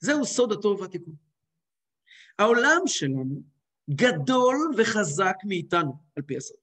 זהו 0.00 0.24
סוד 0.26 0.52
הטוב 0.52 0.80
והתיקון. 0.80 1.14
העולם 2.38 2.80
שלנו 2.86 3.42
גדול 3.90 4.56
וחזק 4.78 5.36
מאיתנו, 5.44 5.92
על 6.16 6.22
פי 6.22 6.36
הסוד. 6.36 6.56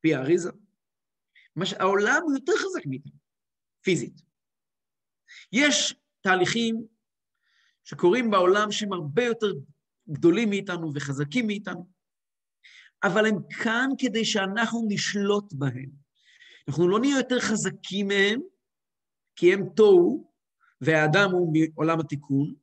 פי 0.00 0.14
האריזה. 0.14 0.50
מש... 1.56 1.72
העולם 1.72 2.20
הוא 2.22 2.34
יותר 2.34 2.52
חזק 2.52 2.86
מאיתנו, 2.86 3.12
פיזית. 3.80 4.22
יש 5.52 5.94
תהליכים 6.20 6.86
שקורים 7.84 8.30
בעולם 8.30 8.72
שהם 8.72 8.92
הרבה 8.92 9.24
יותר 9.24 9.52
גדולים 10.08 10.50
מאיתנו 10.50 10.90
וחזקים 10.94 11.46
מאיתנו, 11.46 11.86
אבל 13.04 13.26
הם 13.26 13.36
כאן 13.62 13.88
כדי 13.98 14.24
שאנחנו 14.24 14.86
נשלוט 14.88 15.52
בהם. 15.52 15.90
אנחנו 16.68 16.88
לא 16.88 17.00
נהיה 17.00 17.16
יותר 17.16 17.40
חזקים 17.40 18.08
מהם, 18.08 18.40
כי 19.36 19.52
הם 19.52 19.60
תוהו, 19.76 20.32
והאדם 20.80 21.30
הוא 21.32 21.52
מעולם 21.52 22.00
התיקון, 22.00 22.54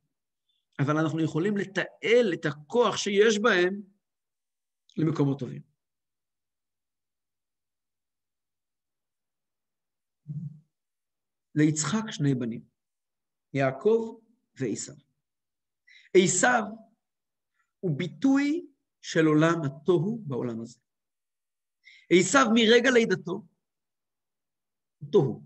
אבל 0.80 0.98
אנחנו 0.98 1.20
יכולים 1.20 1.56
לתעל 1.56 2.32
את 2.34 2.46
הכוח 2.46 2.96
שיש 2.96 3.38
בהם 3.38 3.82
למקומות 4.96 5.38
טובים. 5.38 5.62
ליצחק 11.54 12.10
שני 12.10 12.34
בנים, 12.34 12.64
יעקב 13.54 14.18
ועשיו. 14.54 14.94
עשיו 16.16 16.62
הוא 17.82 17.98
ביטוי 17.98 18.66
של 19.00 19.26
עולם 19.26 19.62
התוהו 19.64 20.22
בעולם 20.26 20.60
הזה. 20.60 20.78
עשיו 22.10 22.46
מרגע 22.54 22.90
לידתו 22.90 23.32
הוא 24.98 25.12
תוהו. 25.12 25.42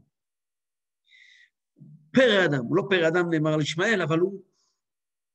פרא 2.13 2.45
אדם, 2.45 2.65
הוא 2.65 2.77
לא 2.77 2.83
פרא 2.91 3.09
אדם 3.09 3.31
נאמר 3.31 3.55
על 3.55 3.61
ישמעאל, 3.61 4.03
אבל 4.03 4.19
הוא, 4.19 4.43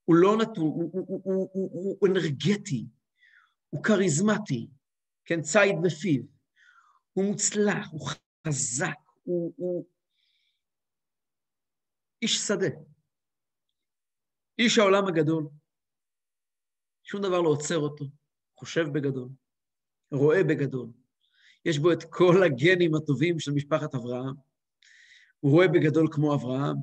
הוא 0.05 0.15
לא 0.15 0.37
נתון, 0.41 0.63
הוא, 0.63 0.89
הוא, 0.93 1.05
הוא, 1.07 1.21
הוא, 1.23 1.49
הוא, 1.53 1.97
הוא 1.99 2.07
אנרגטי, 2.07 2.85
הוא 3.69 3.83
כריזמטי, 3.83 4.67
כן, 5.25 5.41
ציד 5.41 5.75
בפיו, 5.83 6.23
הוא 7.13 7.25
מוצלח, 7.25 7.87
הוא 7.91 8.09
חזק, 8.47 8.99
הוא, 9.23 9.53
הוא 9.57 9.87
איש 12.21 12.37
שדה, 12.37 12.75
איש 14.59 14.77
העולם 14.77 15.07
הגדול. 15.07 15.60
שום 17.11 17.21
דבר 17.21 17.41
לא 17.41 17.49
עוצר 17.49 17.77
אותו, 17.77 18.05
חושב 18.59 18.85
בגדול, 18.93 19.29
רואה 20.11 20.43
בגדול. 20.43 20.87
יש 21.65 21.79
בו 21.79 21.91
את 21.91 22.03
כל 22.09 22.43
הגנים 22.45 22.95
הטובים 22.95 23.39
של 23.39 23.51
משפחת 23.51 23.95
אברהם. 23.95 24.35
הוא 25.39 25.51
רואה 25.51 25.67
בגדול 25.67 26.07
כמו 26.11 26.35
אברהם, 26.35 26.75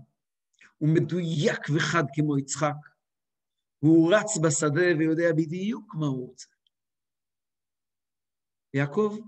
הוא 0.78 0.88
מדויק 0.88 1.60
וחד 1.76 2.02
כמו 2.14 2.38
יצחק, 2.38 2.76
והוא 3.82 4.14
רץ 4.14 4.38
בשדה 4.44 4.98
ויודע 4.98 5.32
בדיוק 5.36 5.94
מה 5.94 6.06
הוא 6.06 6.28
רוצה. 6.28 6.48
יעקב 8.74 9.18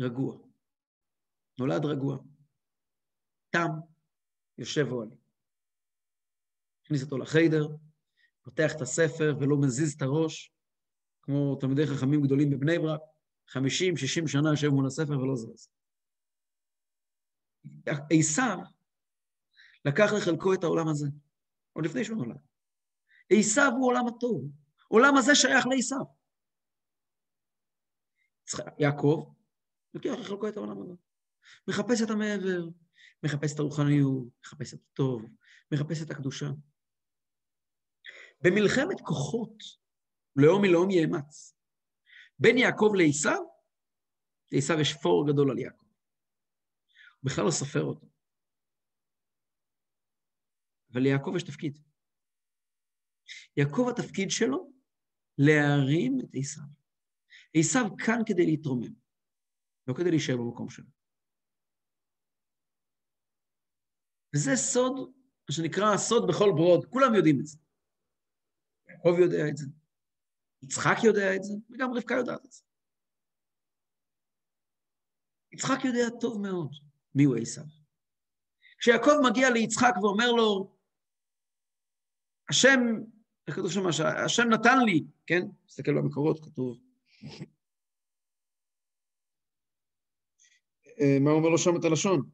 רגוע, 0.00 0.38
נולד 1.58 1.84
רגוע, 1.84 2.18
תם, 3.50 3.68
יושב 4.58 4.86
אוהלי. 4.90 5.16
הכניס 6.84 7.02
אותו 7.02 7.18
לחיידר, 7.18 7.66
פותח 8.42 8.72
את 8.76 8.80
הספר 8.80 9.36
ולא 9.40 9.56
מזיז 9.60 9.92
את 9.92 10.02
הראש, 10.02 10.52
כמו 11.22 11.56
תלמידי 11.56 11.86
חכמים 11.86 12.22
גדולים 12.22 12.50
בבני 12.50 12.78
ברק, 12.78 13.00
50, 13.48 13.96
60 13.96 14.28
שנה 14.28 14.50
יושב 14.50 14.68
מול 14.68 14.86
הספר 14.86 15.18
ולא 15.18 15.36
זז. 15.36 15.68
עשיו 18.10 18.58
לקח 19.84 20.12
לחלקו 20.16 20.54
את 20.54 20.64
העולם 20.64 20.88
הזה, 20.88 21.06
עוד 21.72 21.84
לפני 21.84 22.04
שהוא 22.04 22.16
נולד. 22.16 22.38
עשיו 23.30 23.72
הוא 23.78 23.86
עולם 23.86 24.06
הטוב, 24.06 24.50
עולם 24.88 25.16
הזה 25.16 25.34
שייך 25.34 25.66
לעשיו. 25.66 26.04
יעקב 28.78 29.32
לוקח 29.94 30.10
לחלקו 30.20 30.48
את 30.48 30.56
העולם 30.56 30.82
הזה, 30.82 30.94
מחפש 31.68 32.02
את 32.02 32.10
המעבר, 32.10 32.68
מחפש 33.22 33.54
את 33.54 33.58
הרוחניות, 33.58 34.24
מחפש 34.44 34.74
את 34.74 34.80
הטוב, 34.92 35.22
מחפש 35.72 36.02
את 36.02 36.10
הקדושה. 36.10 36.50
במלחמת 38.44 39.00
כוחות, 39.04 39.56
לאום 40.36 40.62
מלאום 40.62 40.90
יאמץ. 40.90 41.56
בין 42.38 42.58
יעקב 42.58 42.92
לעשו, 42.94 43.52
לעשו 44.52 44.80
יש 44.80 44.92
פור 45.02 45.26
גדול 45.32 45.50
על 45.50 45.58
יעקב. 45.58 45.86
הוא 47.20 47.30
בכלל 47.30 47.44
לא 47.44 47.50
סופר 47.50 47.82
אותו. 47.82 48.06
אבל 50.92 51.00
ליעקב 51.00 51.32
יש 51.36 51.42
תפקיד. 51.42 51.78
יעקב 53.56 53.86
התפקיד 53.90 54.30
שלו 54.30 54.72
להרים 55.38 56.18
את 56.20 56.30
עשו. 56.34 56.60
עשו 57.54 57.96
כאן 58.06 58.18
כדי 58.26 58.46
להתרומם, 58.46 58.94
לא 59.86 59.94
כדי 59.94 60.10
להישאר 60.10 60.36
במקום 60.36 60.70
שלו. 60.70 60.86
וזה 64.34 64.56
סוד, 64.56 64.92
מה 65.48 65.54
שנקרא 65.54 65.96
סוד 65.96 66.22
בכל 66.28 66.50
ברוד, 66.56 66.86
כולם 66.90 67.14
יודעים 67.14 67.40
את 67.40 67.46
זה. 67.46 67.58
יעקב 68.90 69.18
יודע 69.18 69.48
את 69.48 69.56
זה, 69.56 69.66
יצחק 70.62 70.96
יודע 71.04 71.36
את 71.36 71.42
זה, 71.42 71.54
וגם 71.70 71.94
רבקה 71.94 72.14
יודעת 72.14 72.44
את 72.46 72.52
זה. 72.52 72.62
יצחק 75.52 75.84
יודע 75.84 76.18
טוב 76.20 76.40
מאוד 76.42 76.72
מיהו 77.14 77.36
עשיו. 77.36 77.64
כשיעקב 78.78 79.12
מגיע 79.30 79.50
ליצחק 79.50 79.94
ואומר 80.02 80.32
לו, 80.32 80.76
השם, 82.50 82.80
איך 83.46 83.56
כתוב 83.56 83.70
שם, 83.72 83.86
השם 84.24 84.48
נתן 84.48 84.78
לי, 84.84 85.04
כן? 85.26 85.40
תסתכל 85.66 85.94
במקורות, 85.94 86.44
כתוב. 86.44 86.80
אה, 91.00 91.18
מה 91.20 91.30
אומר 91.30 91.48
לו 91.48 91.58
שם 91.58 91.76
את 91.76 91.84
הלשון? 91.84 92.30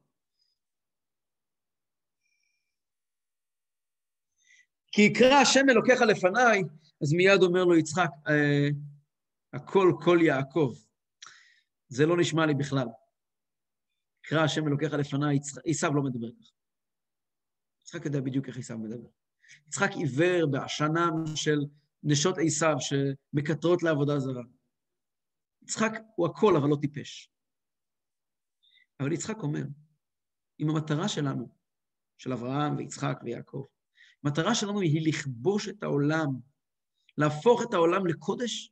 כי 4.97 5.01
יקרא 5.01 5.35
השם 5.35 5.69
אלוקיך 5.69 6.01
לפניי, 6.01 6.63
אז 7.01 7.13
מיד 7.13 7.43
אומר 7.43 7.63
לו 7.65 7.77
יצחק, 7.77 8.09
אה, 8.29 8.67
הכל 9.53 9.93
כל 10.03 10.17
יעקב. 10.21 10.73
זה 11.87 12.05
לא 12.05 12.17
נשמע 12.17 12.45
לי 12.45 12.53
בכלל. 12.53 12.87
יקרא 14.25 14.43
השם 14.43 14.67
אלוקיך 14.67 14.93
לפניי, 14.93 15.39
עשיו 15.65 15.93
לא 15.95 16.03
מדבר 16.03 16.27
ככה. 16.31 16.51
יצחק 17.81 18.05
יודע 18.05 18.21
בדיוק 18.21 18.47
איך 18.47 18.57
עשיו 18.57 18.77
מדבר. 18.77 19.09
יצחק 19.67 19.89
עיוור 19.91 20.51
בעשנם 20.51 21.35
של 21.35 21.59
נשות 22.03 22.35
עשיו 22.45 22.75
שמקטרות 22.79 23.83
לעבודה 23.83 24.19
זרה. 24.19 24.43
יצחק 25.61 25.91
הוא 26.15 26.27
הכל, 26.27 26.55
אבל 26.57 26.69
לא 26.69 26.77
טיפש. 26.81 27.31
אבל 28.99 29.11
יצחק 29.11 29.37
אומר, 29.37 29.63
אם 30.59 30.69
המטרה 30.69 31.07
שלנו, 31.07 31.49
של 32.17 32.33
אברהם 32.33 32.77
ויצחק 32.77 33.19
ויעקב, 33.23 33.65
המטרה 34.27 34.55
שלנו 34.55 34.81
היא 34.81 35.07
לכבוש 35.07 35.69
את 35.69 35.83
העולם, 35.83 36.27
להפוך 37.17 37.61
את 37.63 37.73
העולם 37.73 38.07
לקודש. 38.07 38.71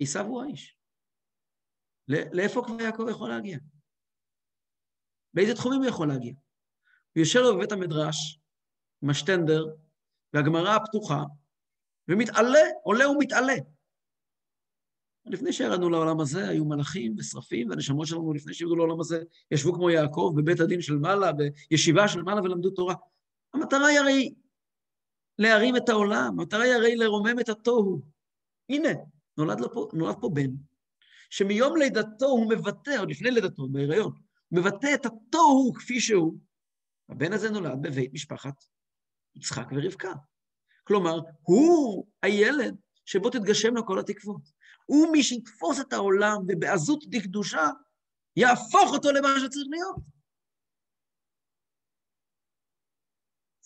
עשיו 0.00 0.24
הוא 0.26 0.42
האיש. 0.42 0.76
לאיפה 2.08 2.62
כבר 2.66 2.80
יעקב 2.80 3.06
יכול 3.10 3.28
להגיע? 3.28 3.58
באיזה 5.34 5.54
תחומים 5.54 5.80
הוא 5.80 5.88
יכול 5.88 6.08
להגיע? 6.08 6.32
הוא 6.32 7.20
יושב 7.20 7.38
לו 7.38 7.56
בבית 7.56 7.72
המדרש, 7.72 8.40
עם 9.02 9.10
השטנדר, 9.10 9.64
והגמרא 10.32 10.76
הפתוחה, 10.76 11.22
ומתעלה, 12.08 12.58
עולה 12.82 13.10
ומתעלה. 13.10 13.54
לפני 15.26 15.52
שירדנו 15.52 15.90
לעולם 15.90 16.20
הזה, 16.20 16.48
היו 16.48 16.64
מלאכים 16.64 17.14
ושרפים, 17.18 17.70
והנשמות 17.70 18.06
שלנו 18.06 18.32
לפני 18.32 18.54
שירדו 18.54 18.76
לעולם 18.76 19.00
הזה, 19.00 19.22
ישבו 19.50 19.74
כמו 19.74 19.90
יעקב 19.90 20.32
בבית 20.36 20.60
הדין 20.60 20.80
של 20.80 20.96
מעלה, 20.96 21.32
בישיבה 21.32 22.08
של 22.08 22.22
מעלה 22.22 22.42
ולמדו 22.42 22.70
תורה. 22.70 22.94
המטרה 23.54 23.86
היא 23.86 23.98
הרי 23.98 24.34
להרים 25.38 25.76
את 25.76 25.88
העולם, 25.88 26.40
המטרה 26.40 26.62
היא 26.62 26.72
הרי 26.72 26.96
לרומם 26.96 27.40
את 27.40 27.48
התוהו. 27.48 28.02
הנה, 28.68 28.88
נולד, 29.38 29.58
פה, 29.72 29.88
נולד 29.92 30.16
פה 30.20 30.30
בן, 30.34 30.50
שמיום 31.30 31.76
לידתו 31.76 32.26
הוא 32.26 32.50
מבטא, 32.50 32.96
עוד 32.98 33.10
לפני 33.10 33.30
לידתו, 33.30 33.68
בהיריון, 33.68 34.12
הוא 34.48 34.60
מבטא 34.60 34.94
את 34.94 35.06
התוהו 35.06 35.72
כפי 35.74 36.00
שהוא. 36.00 36.38
הבן 37.08 37.32
הזה 37.32 37.50
נולד 37.50 37.82
בבית 37.82 38.12
משפחת 38.12 38.54
יצחק 39.36 39.66
ורבקה. 39.72 40.12
כלומר, 40.84 41.20
הוא 41.42 42.06
הילד 42.22 42.76
שבו 43.04 43.30
תתגשמנה 43.30 43.82
כל 43.82 43.98
התקוות. 43.98 44.42
הוא 44.86 45.12
מי 45.12 45.22
שיתפוס 45.22 45.80
את 45.80 45.92
העולם 45.92 46.36
ובעזות 46.48 47.04
דקדושה 47.08 47.70
יהפוך 48.36 48.92
אותו 48.92 49.12
למה 49.12 49.28
שצריך 49.40 49.66
להיות. 49.70 50.17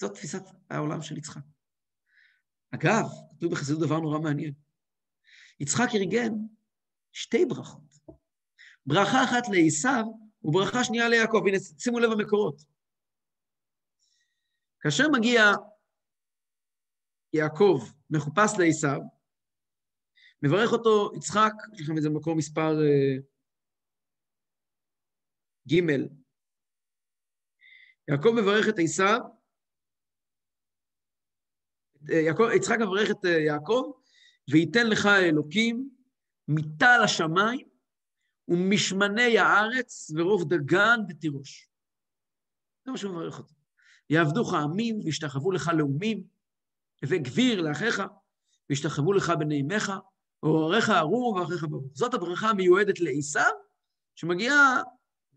זאת 0.02 0.14
תפיסת 0.14 0.42
העולם 0.70 1.02
של 1.02 1.18
יצחק. 1.18 1.40
אגב, 2.74 3.04
כתוב 3.30 3.52
בחסידות 3.52 3.80
דבר 3.80 4.00
נורא 4.00 4.18
מעניין. 4.18 4.54
יצחק 5.60 5.88
ארגן 5.94 6.32
שתי 7.12 7.44
ברכות. 7.46 7.82
ברכה 8.86 9.24
אחת 9.24 9.42
לעשיו 9.52 10.04
וברכה 10.44 10.84
שנייה 10.84 11.08
ליעקב. 11.08 11.42
הנה, 11.46 11.58
שימו 11.78 11.98
לב 11.98 12.10
המקורות. 12.12 12.62
כאשר 14.80 15.04
מגיע 15.12 15.42
יעקב 17.32 17.80
מחופש 18.10 18.52
לעשיו, 18.58 19.00
מברך 20.42 20.72
אותו 20.72 21.10
יצחק, 21.16 21.52
יש 21.74 21.80
לכם 21.80 21.96
איזה 21.96 22.10
מקור 22.10 22.36
מספר 22.36 22.72
ג' 25.68 25.74
יעקב 28.08 28.30
מברך 28.40 28.68
את 28.68 28.74
עשיו, 28.84 29.20
יצחק 32.54 32.78
מברך 32.80 33.10
את 33.10 33.24
יעקב, 33.24 33.92
וייתן 34.50 34.86
לך 34.86 35.06
האלוקים 35.06 35.90
מטל 36.48 37.00
השמיים 37.04 37.68
ומשמני 38.48 39.38
הארץ 39.38 40.10
ורוב 40.16 40.54
דגן 40.54 41.00
ותירוש. 41.08 41.68
זה 42.84 42.90
מה 42.90 42.98
שהוא 42.98 43.12
מברך 43.12 43.38
אותו. 43.38 43.54
יעבדוך 44.10 44.54
עמים 44.54 45.00
וישתחוו 45.04 45.52
לך 45.52 45.70
לאומים, 45.78 46.22
וגביר 47.04 47.60
לאחיך, 47.60 48.02
וישתחוו 48.70 49.12
לך 49.12 49.32
בני 49.38 49.60
אמך, 49.60 49.92
ועורריך 50.42 50.90
ארור 50.90 51.34
ואחיך 51.34 51.64
ברור. 51.64 51.90
זאת 51.92 52.14
הברכה 52.14 52.48
המיועדת 52.48 53.00
לעשיו, 53.00 53.52
שמגיעה 54.14 54.82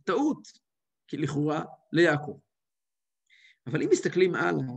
טעות, 0.04 0.48
כי 1.08 1.18
לכאורה, 1.18 1.64
ליעקב. 1.92 2.40
אבל 3.68 3.82
אם 3.82 3.90
מסתכלים 3.92 4.36
הלאה, 4.36 4.74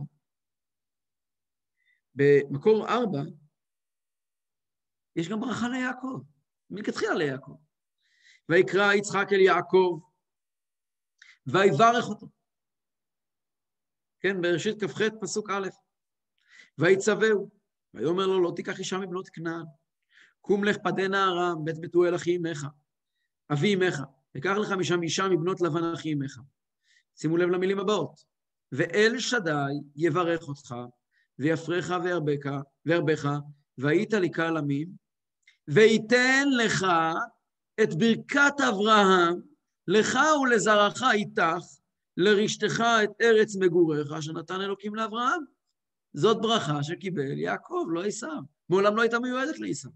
במקור 2.19 2.87
ארבע, 2.87 3.19
יש 5.15 5.29
גם 5.29 5.39
ברכה 5.39 5.69
ליעקב, 5.69 6.21
מלכתחילה 6.69 7.15
ליעקב. 7.15 7.55
ויקרא 8.49 8.93
יצחק 8.93 9.27
אל 9.31 9.39
יעקב, 9.39 9.99
ויברך 11.47 12.09
אותו. 12.09 12.27
כן, 14.19 14.41
בראשית 14.41 14.83
כ"ח, 14.83 15.01
פסוק 15.21 15.49
א', 15.49 15.67
ויצווהו, 16.77 17.49
ויאמר 17.93 18.27
לו, 18.27 18.43
לא 18.43 18.51
תיקח 18.55 18.79
אישה 18.79 18.97
מבנות 18.97 19.29
כנען, 19.29 19.65
קום 20.41 20.63
לך 20.63 20.77
פדנה 20.77 21.27
ארם, 21.27 21.65
בית 21.65 21.81
בתואל 21.81 22.15
אחי 22.15 22.37
אמך, 22.37 22.65
אבי 23.53 23.75
אמך, 23.75 23.99
וקח 24.35 24.55
לך 24.61 24.71
משם 24.71 25.01
אישה 25.01 25.23
מבנות 25.29 25.61
לבן 25.61 25.93
אחי 25.93 26.13
אמך. 26.13 26.39
שימו 27.15 27.37
לב 27.37 27.49
למילים 27.49 27.79
הבאות, 27.79 28.23
ואל 28.71 29.19
שדי 29.19 29.51
יברך 29.95 30.47
אותך, 30.47 30.75
ויפריך 31.39 31.93
וירבך, 32.85 33.29
והיית 33.77 34.13
לי 34.13 34.31
קל 34.31 34.57
עמים, 34.57 34.89
וייתן 35.67 36.45
לך 36.57 36.85
את 37.83 37.89
ברכת 37.93 38.53
אברהם, 38.69 39.41
לך 39.87 40.19
ולזרעך 40.41 41.03
איתך, 41.13 41.65
לרשתך 42.17 42.83
את 43.03 43.09
ארץ 43.21 43.55
מגוריך, 43.55 44.21
שנתן 44.21 44.61
אלוקים 44.61 44.95
לאברהם. 44.95 45.41
זאת 46.13 46.37
ברכה 46.41 46.83
שקיבל 46.83 47.37
יעקב, 47.37 47.85
לא 47.89 48.05
עשיו. 48.05 48.41
מעולם 48.69 48.95
לא 48.95 49.01
הייתה 49.01 49.19
מיועדת 49.19 49.59
לעשיו. 49.59 49.91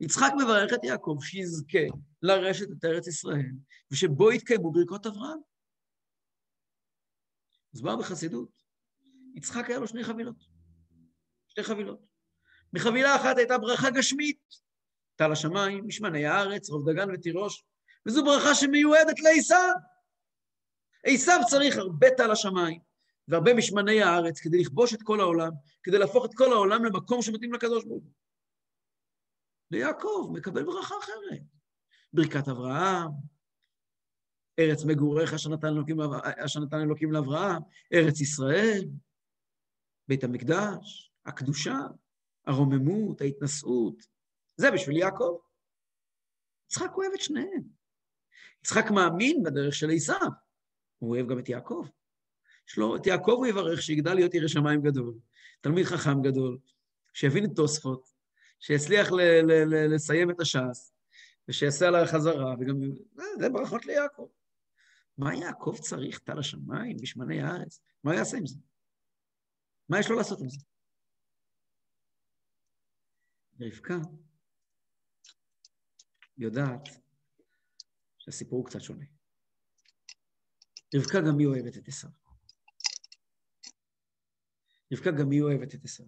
יצחק 0.00 0.32
מברך 0.42 0.72
את 0.74 0.84
יעקב 0.84 1.16
שיזכה 1.20 1.78
לרשת 2.22 2.66
את 2.70 2.84
ארץ 2.84 3.06
ישראל, 3.06 3.52
ושבו 3.90 4.32
יתקיימו 4.32 4.72
ברכות 4.72 5.06
אברהם. 5.06 5.38
מוסבר 7.74 7.96
בחסידות, 7.96 8.61
יצחק 9.34 9.70
היה 9.70 9.78
לו 9.78 9.88
שני 9.88 10.04
חבילות, 10.04 10.36
שתי 11.48 11.62
חבילות. 11.62 12.00
מחבילה 12.72 13.16
אחת 13.16 13.38
הייתה 13.38 13.58
ברכה 13.58 13.90
גשמית, 13.90 14.38
טל 15.16 15.32
השמיים, 15.32 15.86
משמני 15.86 16.26
הארץ, 16.26 16.70
רוב 16.70 16.90
דגן 16.90 17.08
ותירוש, 17.14 17.64
וזו 18.06 18.24
ברכה 18.24 18.54
שמיועדת 18.54 19.20
לעשיו. 19.20 19.72
עשיו 21.04 21.40
צריך 21.50 21.76
הרבה 21.76 22.06
טל 22.16 22.30
השמיים 22.30 22.80
והרבה 23.28 23.54
משמני 23.54 24.02
הארץ 24.02 24.40
כדי 24.40 24.58
לכבוש 24.58 24.94
את 24.94 25.02
כל 25.02 25.20
העולם, 25.20 25.50
כדי 25.82 25.98
להפוך 25.98 26.24
את 26.24 26.30
כל 26.34 26.52
העולם 26.52 26.84
למקום 26.84 27.22
שמתאים 27.22 27.52
לקדוש 27.52 27.84
ברוך 27.84 28.04
הוא. 28.04 28.12
ויעקב 29.70 30.30
מקבל 30.32 30.64
ברכה 30.64 30.94
אחרת. 30.98 31.42
ברכת 32.12 32.48
אברהם, 32.48 33.10
ארץ 34.58 34.84
מגוריך 34.84 35.34
אשר 35.34 35.50
נתן 35.50 35.66
נתן 36.60 36.80
אלוקים 36.80 37.12
לאברהם, 37.12 37.62
ארץ 37.94 38.20
ישראל, 38.20 38.84
בית 40.12 40.24
המקדש, 40.24 41.12
הקדושה, 41.26 41.78
הרוממות, 42.46 43.20
ההתנשאות. 43.20 44.02
זה 44.56 44.70
בשביל 44.70 44.96
יעקב. 44.96 45.38
יצחק 46.66 46.90
אוהב 46.96 47.12
את 47.14 47.20
שניהם. 47.20 47.62
יצחק 48.62 48.90
מאמין 48.90 49.42
בדרך 49.42 49.74
של 49.74 49.90
עשיו, 49.90 50.28
הוא 50.98 51.10
אוהב 51.10 51.28
גם 51.28 51.38
את 51.38 51.48
יעקב. 51.48 51.86
יש 52.68 52.78
לו, 52.78 52.96
את 52.96 53.06
יעקב 53.06 53.30
הוא 53.30 53.46
יברך 53.46 53.82
שיגדל 53.82 54.14
להיות 54.14 54.34
ירא 54.34 54.48
שמיים 54.48 54.82
גדול, 54.82 55.14
תלמיד 55.60 55.84
חכם 55.84 56.22
גדול, 56.22 56.58
שיבין 57.12 57.44
את 57.44 57.50
תוספות, 57.56 58.08
שיצליח 58.60 59.12
ל- 59.12 59.20
ל- 59.20 59.64
ל- 59.64 59.94
לסיים 59.94 60.30
את 60.30 60.40
הש"ס, 60.40 60.92
ושיעשה 61.48 61.88
עליי 61.88 62.06
חזרה, 62.06 62.54
וגם... 62.60 62.76
זה, 63.14 63.24
זה 63.38 63.48
ברכות 63.48 63.86
ליעקב. 63.86 64.28
מה 65.18 65.34
יעקב 65.34 65.76
צריך 65.80 66.18
טל 66.18 66.38
השמיים, 66.38 66.96
בשמני 66.96 67.42
הארץ? 67.42 67.80
מה 68.04 68.14
יעשה 68.14 68.36
עם 68.36 68.46
זה? 68.46 68.56
מה 69.88 70.00
יש 70.00 70.10
לו 70.10 70.16
לעשות 70.16 70.40
עם 70.40 70.48
זה? 70.48 70.58
רבקה 73.60 73.94
יודעת 76.36 76.88
שהסיפור 78.18 78.58
הוא 78.58 78.66
קצת 78.66 78.80
שונה. 78.80 79.04
רבקה 80.94 81.18
גם 81.28 81.38
היא 81.38 81.46
אוהבת 81.46 81.76
את 81.76 81.88
עשיו. 81.88 82.10
רבקה 84.92 85.10
גם 85.20 85.30
היא 85.30 85.42
אוהבת 85.42 85.74
את 85.74 85.84
עשיו. 85.84 86.06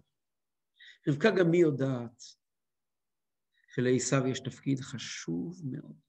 רבקה 1.07 1.29
גם 1.39 1.51
היא 1.53 1.61
יודעת 1.61 2.23
שלעשיו 3.75 4.27
יש 4.31 4.39
תפקיד 4.39 4.79
חשוב 4.79 5.61
מאוד. 5.71 5.99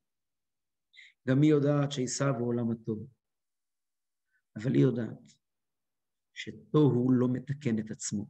גם 1.28 1.42
היא 1.42 1.50
יודעת 1.50 1.92
שעשיו 1.92 2.34
הוא 2.38 2.48
עולם 2.48 2.70
הטוב, 2.70 3.06
אבל 4.56 4.74
היא 4.74 4.82
יודעת 4.82 5.32
שתוהו 6.36 7.12
לא 7.12 7.28
מתקן 7.32 7.78
את 7.78 7.90
עצמו. 7.90 8.26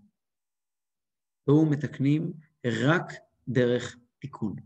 תוהו 1.45 1.71
מתקנים 1.71 2.33
רק 2.67 3.07
דרך 3.49 3.97
תיקון. 4.19 4.57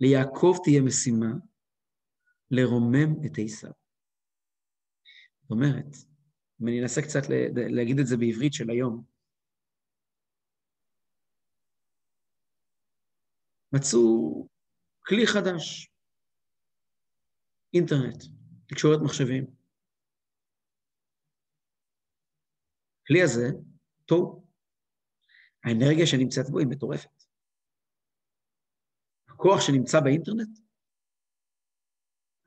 ליעקב 0.00 0.56
תהיה 0.64 0.82
משימה 0.82 1.32
לרומם 2.50 3.26
את 3.26 3.32
עשיו. 3.44 3.70
זאת 5.42 5.50
אומרת, 5.50 5.96
אם 6.62 6.68
אני 6.68 6.82
אנסה 6.82 7.02
קצת 7.02 7.20
להגיד 7.74 7.98
את 7.98 8.06
זה 8.06 8.16
בעברית 8.16 8.52
של 8.52 8.70
היום, 8.70 9.04
מצאו 13.72 14.48
כלי 15.00 15.26
חדש, 15.26 15.90
אינטרנט, 17.74 18.24
תקשורת 18.66 19.00
מחשבים. 19.04 19.57
הכלי 23.08 23.22
הזה, 23.22 23.48
טוב, 24.06 24.44
האנרגיה 25.64 26.06
שנמצאת 26.06 26.50
בו 26.50 26.58
היא 26.58 26.66
מטורפת. 26.66 27.24
הכוח 29.28 29.60
שנמצא 29.60 30.00
באינטרנט, 30.00 30.58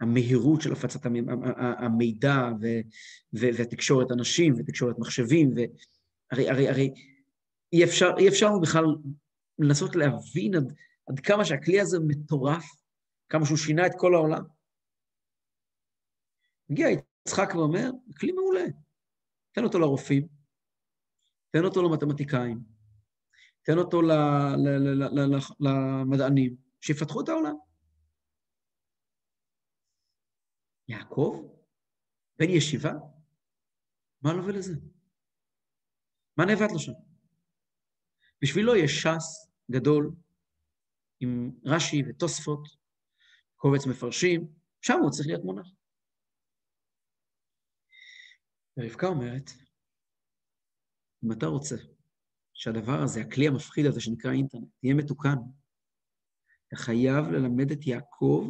המהירות 0.01 0.61
של 0.61 0.71
הפצת 0.71 0.99
המידע 1.85 2.35
והתקשורת 3.33 4.11
אנשים 4.11 4.53
ותקשורת 4.57 4.95
מחשבים, 4.99 5.53
והרי 5.53 6.49
הרי, 6.49 6.69
הרי 6.69 6.93
אי 7.73 7.83
אפשר, 7.83 8.09
אי 8.19 8.27
אפשר 8.29 8.49
בכלל 8.61 8.85
לנסות 9.59 9.95
להבין 9.95 10.55
עד, 10.55 10.73
עד 11.09 11.19
כמה 11.19 11.45
שהכלי 11.45 11.81
הזה 11.81 11.97
מטורף, 12.07 12.65
כמה 13.29 13.45
שהוא 13.45 13.57
שינה 13.57 13.85
את 13.85 13.91
כל 13.97 14.15
העולם. 14.15 14.43
מגיע 16.69 16.87
יצחק 16.89 17.55
ואומר, 17.55 17.89
כלי 18.19 18.31
מעולה, 18.31 18.65
תן 19.51 19.63
אותו 19.63 19.79
לרופאים, 19.79 20.40
תן 21.51 21.63
אותו 21.65 21.81
למתמטיקאים, 21.83 22.59
תן 23.61 23.77
אותו 23.77 24.01
למדענים, 25.59 26.55
שיפתחו 26.81 27.21
את 27.21 27.29
העולם. 27.29 27.55
יעקב? 30.87 31.53
בן 32.39 32.49
ישיבה? 32.49 32.91
מה 34.21 34.33
לו 34.33 34.45
ולזה? 34.45 34.73
מה 36.37 36.45
נאבד 36.45 36.71
לו 36.73 36.79
שם? 36.79 36.91
בשבילו 38.41 38.75
יש 38.75 38.91
ש"ס 38.91 39.51
גדול 39.71 40.11
עם 41.19 41.51
רש"י 41.65 42.01
ותוספות, 42.09 42.67
קובץ 43.55 43.85
מפרשים, 43.89 44.47
שם 44.81 44.99
הוא 45.01 45.11
צריך 45.11 45.27
להיות 45.27 45.43
מונח. 45.43 45.67
ורבקה 48.77 49.07
אומרת, 49.07 49.49
אם 51.23 51.31
אתה 51.31 51.45
רוצה 51.45 51.75
שהדבר 52.53 53.01
הזה, 53.03 53.21
הכלי 53.21 53.47
המפחיד 53.47 53.85
הזה 53.85 54.01
שנקרא 54.01 54.31
אינטרנט, 54.31 54.67
יהיה 54.83 54.95
מתוקן, 54.95 55.35
אתה 56.67 56.75
חייב 56.75 57.25
ללמד 57.25 57.71
את 57.71 57.87
יעקב 57.87 58.49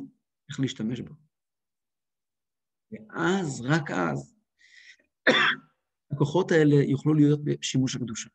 איך 0.49 0.59
להשתמש 0.59 0.99
בו. 0.99 1.13
ואז, 2.91 3.61
רק 3.61 3.91
אז, 3.91 4.35
הכוחות 6.11 6.51
האלה 6.51 6.75
יוכלו 6.75 7.13
להיות 7.13 7.39
בשימוש 7.43 7.95
הקדושה. 7.95 8.29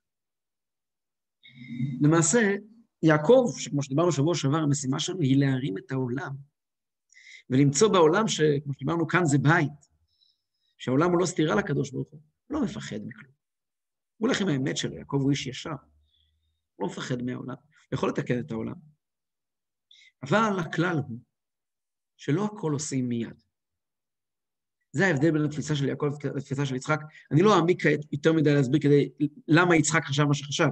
למעשה, 2.01 2.57
יעקב, 3.03 3.53
שכמו 3.59 3.83
שדיברנו 3.83 4.13
שבוע 4.13 4.35
שעבר, 4.35 4.57
המשימה 4.57 5.01
שלנו 5.01 5.21
היא 5.21 5.37
להרים 5.41 5.79
את 5.79 5.93
העולם 5.93 6.37
ולמצוא 7.51 7.89
בעולם 7.89 8.29
שכמו 8.29 8.73
שאמרנו 8.75 9.09
כאן 9.09 9.25
זה 9.25 9.39
בית, 9.39 9.87
שהעולם 10.79 11.11
הוא 11.11 11.21
לא 11.21 11.27
סתירה 11.27 11.55
לקדוש 11.55 11.91
ברוך 11.91 12.09
הוא, 12.09 12.21
הוא 12.47 12.59
לא 12.59 12.65
מפחד 12.65 12.99
מכלום. 13.07 13.36
הוא 14.17 14.29
הולך 14.29 14.41
עם 14.41 14.49
האמת 14.49 14.77
שלו, 14.77 14.97
יעקב 14.97 15.17
הוא 15.21 15.31
איש 15.31 15.47
ישר. 15.47 15.71
הוא 15.71 16.89
לא 16.89 16.93
מפחד 16.93 17.23
מהעולם, 17.23 17.55
יכול 17.93 18.09
לתקן 18.09 18.41
את 18.41 18.51
העולם. 18.51 18.75
אבל 20.23 20.59
הכלל 20.61 20.97
הוא 21.09 21.19
שלא 22.17 22.45
הכל 22.45 22.73
עושים 22.73 23.09
מיד. 23.09 23.43
זה 24.93 25.07
ההבדל 25.07 25.31
בין 25.31 25.45
התפיסה 25.45 25.77
של 25.77 25.89
יעקב 25.89 26.07
לתפיסה 26.35 26.67
של 26.67 26.77
יצחק. 26.77 27.01
אני 27.31 27.43
לא 27.43 27.57
אעמיק 27.57 27.83
יותר 28.13 28.33
מדי 28.33 28.55
להסביר 28.55 28.81
כדי 28.81 29.09
למה 29.49 29.77
יצחק 29.77 30.05
חשב 30.05 30.25
מה 30.25 30.35
שחשב, 30.35 30.69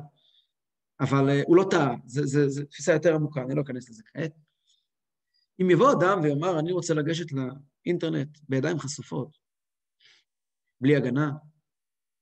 אבל 1.01 1.29
uh, 1.29 1.45
הוא 1.47 1.57
לא 1.57 1.65
טעה, 1.71 1.95
זו 2.07 2.65
תפיסה 2.65 2.93
יותר 2.93 3.15
עמוקה, 3.15 3.43
אני 3.43 3.55
לא 3.55 3.63
אכנס 3.63 3.91
לזה 3.91 4.03
כעת. 4.07 4.33
אם 5.63 5.71
יבוא 5.71 5.93
אדם 5.93 6.21
ויאמר, 6.23 6.59
אני 6.59 6.73
רוצה 6.73 6.95
לגשת 6.95 7.27
לאינטרנט 7.33 8.39
בידיים 8.49 8.79
חשופות, 8.79 9.39
בלי 10.81 10.97
הגנה, 10.97 11.31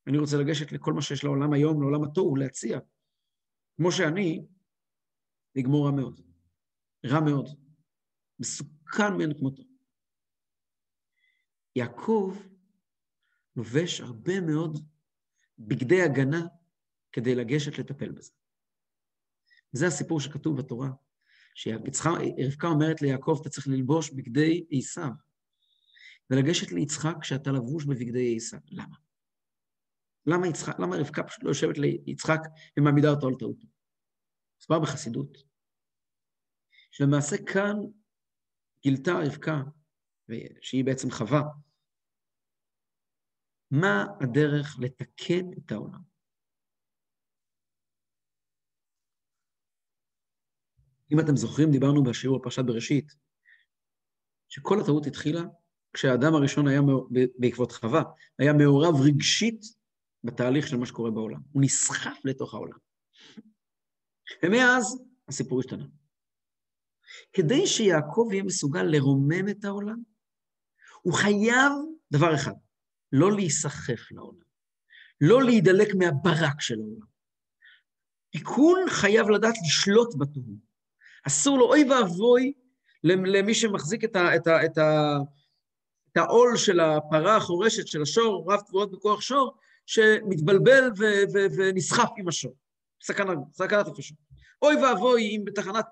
אני 0.06 0.18
רוצה 0.18 0.36
לגשת 0.36 0.72
לכל 0.72 0.92
מה 0.92 1.02
שיש 1.02 1.24
לעולם 1.24 1.52
היום, 1.52 1.80
לעולם 1.82 2.04
התוהו, 2.04 2.36
להציע, 2.36 2.78
כמו 3.76 3.92
שאני, 3.92 4.46
לגמור 5.56 5.86
רע 5.86 5.92
מאוד. 5.92 6.20
רע 7.06 7.20
מאוד. 7.20 7.46
מסוכן 8.38 9.16
מאין 9.18 9.38
כמותו. 9.38 9.62
יעקב 11.76 12.36
לובש 13.56 14.00
הרבה 14.00 14.40
מאוד 14.40 14.78
בגדי 15.58 16.02
הגנה 16.02 16.46
כדי 17.12 17.34
לגשת 17.34 17.78
לטפל 17.78 18.12
בזה. 18.12 18.32
וזה 19.74 19.86
הסיפור 19.86 20.20
שכתוב 20.20 20.58
בתורה, 20.58 20.90
שרבקה 21.54 22.68
אומרת 22.68 23.02
ליעקב, 23.02 23.38
אתה 23.40 23.50
צריך 23.50 23.68
ללבוש 23.68 24.10
בגדי 24.10 24.66
עשיו, 24.70 25.10
ולגשת 26.30 26.72
ליצחק 26.72 27.14
כשאתה 27.20 27.52
לבוש 27.52 27.84
בבגדי 27.84 28.36
עשיו. 28.36 28.60
למה? 28.70 28.96
למה, 30.26 30.48
יצחק, 30.48 30.78
למה 30.78 30.96
רבקה 30.96 31.22
פשוט 31.22 31.44
לא 31.44 31.48
יושבת 31.48 31.78
ליצחק 31.78 32.40
ומעמידה 32.78 33.08
אותו 33.08 33.26
על 33.26 33.34
טעותו? 33.34 33.66
מסבר 34.60 34.78
בחסידות, 34.78 35.38
שלמעשה 36.90 37.36
כאן 37.46 37.76
גילתה 38.82 39.12
רבקה, 39.26 39.56
שהיא 40.60 40.84
בעצם 40.84 41.10
חווה, 41.10 41.42
מה 43.70 44.04
הדרך 44.20 44.76
לתקן 44.80 45.52
את 45.58 45.72
העולם. 45.72 46.00
אם 51.12 51.20
אתם 51.20 51.36
זוכרים, 51.36 51.70
דיברנו 51.70 52.02
בשיעור 52.02 52.36
על 52.36 52.42
פרשת 52.42 52.62
בראשית, 52.66 53.12
שכל 54.48 54.80
הטעות 54.80 55.06
התחילה 55.06 55.40
כשהאדם 55.92 56.34
הראשון 56.34 56.68
היה, 56.68 56.80
בעקבות 57.38 57.72
חווה, 57.72 58.02
היה 58.38 58.52
מעורב 58.52 58.94
רגשית 59.06 59.81
בתהליך 60.24 60.68
של 60.68 60.76
מה 60.76 60.86
שקורה 60.86 61.10
בעולם. 61.10 61.40
הוא 61.52 61.62
נסחף 61.64 62.18
לתוך 62.24 62.54
העולם. 62.54 62.78
ומאז 64.42 65.02
הסיפור 65.28 65.60
השתנה. 65.60 65.84
כדי 67.32 67.66
שיעקב 67.66 68.28
יהיה 68.32 68.42
מסוגל 68.42 68.82
לרומם 68.82 69.48
את 69.48 69.64
העולם, 69.64 70.02
הוא 71.02 71.14
חייב 71.14 71.72
דבר 72.12 72.34
אחד, 72.34 72.52
לא 73.12 73.32
להיסחף 73.32 74.10
לעולם, 74.10 74.44
לא 75.20 75.42
להידלק 75.42 75.88
מהברק 75.98 76.60
של 76.60 76.80
העולם. 76.80 77.06
תיקון 78.30 78.78
חייב 78.88 79.28
לדעת 79.28 79.54
לשלוט 79.66 80.14
בתהום. 80.18 80.56
אסור 81.26 81.58
לו, 81.58 81.66
אוי 81.68 81.84
ואבוי 81.90 82.52
למי 83.04 83.54
שמחזיק 83.54 84.04
את, 84.04 84.16
ה, 84.16 84.36
את, 84.36 84.46
ה, 84.46 84.64
את, 84.64 84.78
ה, 84.78 85.16
את 86.12 86.16
העול 86.16 86.56
של 86.56 86.80
הפרה 86.80 87.36
החורשת 87.36 87.86
של 87.86 88.02
השור, 88.02 88.52
רב 88.52 88.60
תבואות 88.60 88.92
בכוח 88.92 89.20
שור, 89.20 89.58
שמתבלבל 89.86 90.82
ונסחף 91.56 92.10
עם 92.18 92.28
השור. 92.28 92.56
סכנה, 93.02 93.32
סכנת 93.52 93.86
נפשות. 93.86 94.18
אוי 94.62 94.74
ואבוי 94.76 95.22
אם 95.22 95.42
בתחנת 95.44 95.86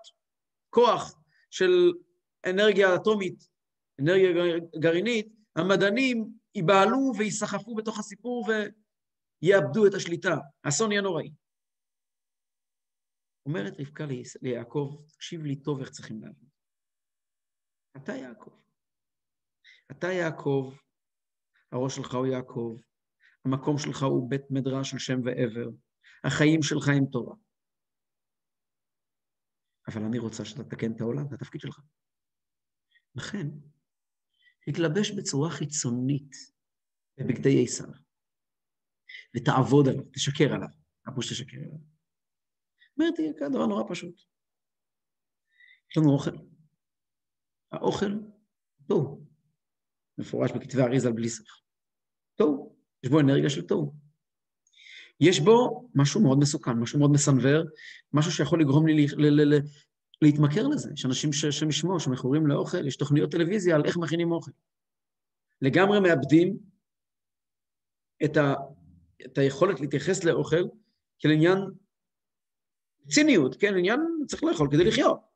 כוח 0.71 1.21
של 1.51 1.93
אנרגיה 2.51 2.95
אטומית, 2.95 3.49
אנרגיה 4.01 4.29
גרעינית, 4.79 5.29
המדענים 5.57 6.33
ייבהלו 6.55 7.13
וייסחפו 7.19 7.75
בתוך 7.75 7.99
הסיפור 7.99 8.49
ויאבדו 8.49 9.87
את 9.87 9.95
השליטה. 9.95 10.37
האסון 10.65 10.93
יהיה 10.93 11.03
נוראי. 11.03 11.31
אומרת 13.47 13.73
רבקה 13.79 14.05
ליעקב, 14.43 14.97
תקשיב 15.09 15.43
לי 15.45 15.57
טוב 15.57 15.81
איך 15.81 15.91
צריכים 15.91 16.21
להבין. 16.21 16.49
אתה 17.97 18.13
יעקב. 18.13 18.51
אתה 19.91 20.07
יעקב, 20.07 20.75
הראש 21.73 21.97
שלך 21.97 22.15
הוא 22.15 22.27
יעקב, 22.27 22.77
המקום 23.45 23.79
שלך 23.79 24.03
הוא 24.03 24.31
בית 24.31 24.43
מדרש 24.51 24.91
של 24.91 24.99
שם 24.99 25.21
ועבר, 25.25 25.71
החיים 26.25 26.63
שלך 26.63 26.89
הם 26.89 27.07
תורה. 27.13 27.37
אבל 29.89 30.03
אני 30.03 30.19
רוצה 30.19 30.45
שאתה 30.45 30.65
תתקן 30.65 30.93
את 30.93 31.01
העולם, 31.01 31.29
זה 31.29 31.35
התפקיד 31.35 31.61
שלך. 31.61 31.81
לכן, 33.15 33.47
תתלבש 34.67 35.11
בצורה 35.11 35.51
חיצונית 35.51 36.31
בבגדי 37.17 37.65
עשיו, 37.65 37.89
ותעבוד 39.37 39.89
עליו, 39.89 40.05
תשקר 40.13 40.55
עליו, 40.55 40.69
הפירוש 41.07 41.33
תשקר 41.33 41.57
עליו. 41.57 41.79
אמרתי, 42.99 43.23
דבר 43.51 43.67
נורא 43.67 43.85
פשוט. 43.91 44.15
יש 45.91 45.97
לנו 45.97 46.13
אוכל. 46.13 46.37
האוכל, 47.73 48.13
טוב, 48.89 49.27
מפורש 50.19 50.51
בכתבי 50.51 50.83
אריזה 50.83 51.11
בלי 51.11 51.29
שכל. 51.29 51.61
טוב, 52.37 52.70
יש 53.05 53.11
בו 53.11 53.21
אנרגיה 53.21 53.51
של 53.51 53.63
טוב. 53.63 53.93
יש 55.21 55.41
בו 55.41 55.89
משהו 55.95 56.23
מאוד 56.23 56.39
מסוכן, 56.39 56.73
משהו 56.73 56.99
מאוד 56.99 57.11
מסנוור, 57.11 57.65
משהו 58.13 58.33
שיכול 58.33 58.61
לגרום 58.61 58.87
לי 58.87 59.07
להתמכר 60.23 60.67
לזה. 60.67 60.91
יש 60.93 61.07
אנשים 61.07 61.33
שמשמעו, 61.33 62.01
שמכורים 62.01 62.47
לאוכל, 62.47 62.87
יש 62.87 62.97
תוכניות 62.97 63.31
טלוויזיה 63.31 63.77
על 63.77 63.85
איך 63.85 63.97
מכינים 63.97 64.33
אוכל. 64.33 64.51
לגמרי 65.63 66.01
מאבדים 66.01 66.59
את, 68.25 68.37
ה, 68.37 68.55
את 69.27 69.39
היכולת 69.39 69.81
להתייחס 69.81 70.25
לאוכל 70.25 70.65
כאל 71.19 71.31
עניין 71.31 71.59
ציניות, 73.09 73.57
כן, 73.61 73.75
עניין 73.77 74.01
צריך 74.27 74.45
לאכול 74.45 74.69
כדי 74.71 74.85
לחיות. 74.85 75.30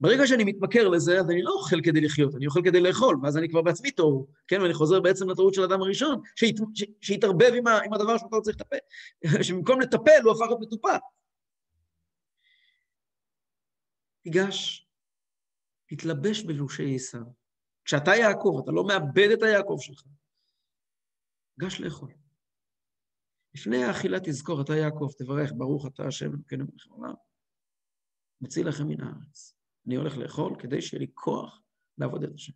ברגע 0.00 0.26
שאני 0.26 0.44
מתמכר 0.44 0.88
לזה, 0.88 1.20
אז 1.20 1.30
אני 1.30 1.42
לא 1.42 1.52
אוכל 1.52 1.76
כדי 1.84 2.00
לחיות, 2.00 2.34
אני 2.34 2.46
אוכל 2.46 2.60
כדי 2.64 2.80
לאכול, 2.80 3.16
ואז 3.22 3.36
אני 3.36 3.48
כבר 3.48 3.62
בעצמי 3.62 3.90
טוב, 3.90 4.26
כן, 4.48 4.62
ואני 4.62 4.74
חוזר 4.74 5.00
בעצם 5.00 5.30
לטעות 5.30 5.54
של 5.54 5.62
האדם 5.62 5.82
הראשון, 5.82 6.20
שהת, 6.36 6.54
שהתערבב 7.00 7.52
עם, 7.56 7.66
עם 7.66 7.92
הדבר 7.92 8.18
שאתה 8.18 8.36
לא 8.36 8.40
צריך 8.40 8.56
לטפל, 8.60 8.76
שבמקום 9.44 9.80
לטפל 9.80 10.20
הוא 10.24 10.32
הפך 10.32 10.40
להיות 10.40 10.60
מטופל. 10.60 10.96
תיגש, 14.22 14.88
תתלבש 15.86 16.42
בלושי 16.42 16.94
עשיו. 16.94 17.20
כשאתה 17.84 18.10
יעקב, 18.10 18.60
אתה 18.62 18.70
לא 18.72 18.84
מאבד 18.84 19.28
את 19.32 19.42
היעקב 19.42 19.76
שלך. 19.80 20.02
גש 21.60 21.80
לאכול. 21.80 22.12
לפני 23.54 23.84
האכילה 23.84 24.18
תזכור, 24.20 24.60
אתה 24.60 24.76
יעקב, 24.76 25.08
תברך, 25.18 25.52
ברוך 25.56 25.86
אתה 25.86 26.06
השם 26.06 26.30
אלוקינו 26.30 26.64
מלך 26.64 26.86
העולם, 26.90 27.14
מציל 28.40 28.68
לכם 28.68 28.88
מן 28.88 29.00
הארץ. 29.00 29.59
אני 29.90 29.96
הולך 29.96 30.16
לאכול 30.16 30.56
כדי 30.58 30.82
שיהיה 30.82 31.00
לי 31.00 31.06
כוח 31.14 31.60
לעבוד 31.98 32.22
את 32.22 32.34
השם. 32.34 32.52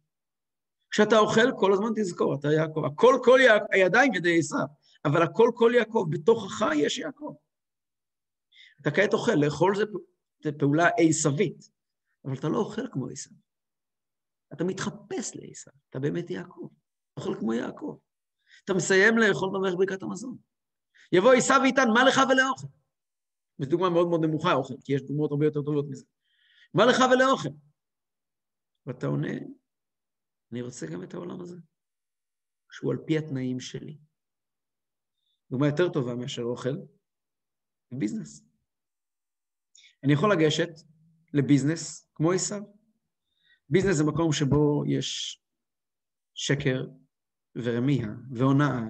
כשאתה 0.91 1.19
אוכל, 1.19 1.59
כל 1.59 1.73
הזמן 1.73 1.89
תזכור, 1.97 2.35
אתה 2.35 2.49
יעקב. 2.49 2.85
הכל 2.85 3.15
כל 3.25 3.39
יעקב, 3.43 3.67
הידיים 3.73 4.15
ידי 4.15 4.39
עשיו, 4.39 4.67
אבל 5.05 5.23
הכל 5.23 5.51
כל 5.55 5.73
יעקב, 5.75 6.07
בתוכך 6.11 6.65
יש 6.77 6.99
יעקב. 6.99 7.35
אתה 8.81 8.91
כעת 8.91 9.13
אוכל, 9.13 9.35
לאכול 9.35 9.77
זה, 9.77 9.85
זה 10.43 10.53
פעולה 10.59 10.89
עשווית, 10.99 11.71
אבל 12.25 12.35
אתה 12.35 12.49
לא 12.49 12.59
אוכל 12.59 12.89
כמו 12.93 13.09
עשיו. 13.09 13.33
אתה 14.53 14.65
מתחפש 14.65 15.37
לעשיו, 15.37 15.73
אתה 15.91 15.99
באמת 15.99 16.31
יעקב. 16.31 16.69
אתה 17.13 17.21
אוכל 17.21 17.41
כמו 17.41 17.55
יעקב. 17.55 17.99
אתה 18.65 18.75
מסיים 18.75 19.19
לאכול 19.19 19.51
במערכת 19.55 19.77
ברכת 19.79 20.03
המזון. 20.03 20.37
יבוא 21.13 21.33
עשיו 21.33 21.61
ויטען, 21.63 21.89
מה 21.89 22.05
לך 22.05 22.21
ולאוכל? 22.31 22.67
זו 23.59 23.71
דוגמה 23.71 23.91
מאוד 23.91 24.09
מאוד 24.09 24.25
נמוכה, 24.25 24.53
אוכל, 24.53 24.75
כי 24.85 24.93
יש 24.93 25.03
דוגמאות 25.03 25.31
הרבה 25.31 25.45
יותר 25.45 25.63
טובות 25.63 25.87
מזה. 25.89 26.05
מה 26.75 26.87
לך 26.87 26.99
ולאוכל? 27.13 27.49
ואתה 28.87 29.07
עונה, 29.07 29.33
אני 30.53 30.63
רוצה 30.63 30.87
גם 30.93 31.03
את 31.03 31.15
העולם 31.15 31.41
הזה, 31.41 31.57
שהוא 32.71 32.93
על 32.93 32.99
פי 33.07 33.19
התנאים 33.19 33.61
שלי. 33.61 33.99
דוגמה 35.51 35.67
יותר 35.67 35.89
טובה 35.93 36.15
מאשר 36.15 36.43
אוכל, 36.43 36.77
ביזנס. 37.93 38.45
אני 40.05 40.13
יכול 40.13 40.33
לגשת 40.33 40.71
ל 41.35 41.43
business 41.43 42.11
כמו 42.15 42.33
עשיו. 42.33 42.63
business 43.69 43.97
זה 43.97 44.05
מקום 44.05 44.33
שבו 44.33 44.83
יש 44.87 45.41
שקר 46.35 46.87
ורמייה 47.57 48.09
והונאה 48.31 48.81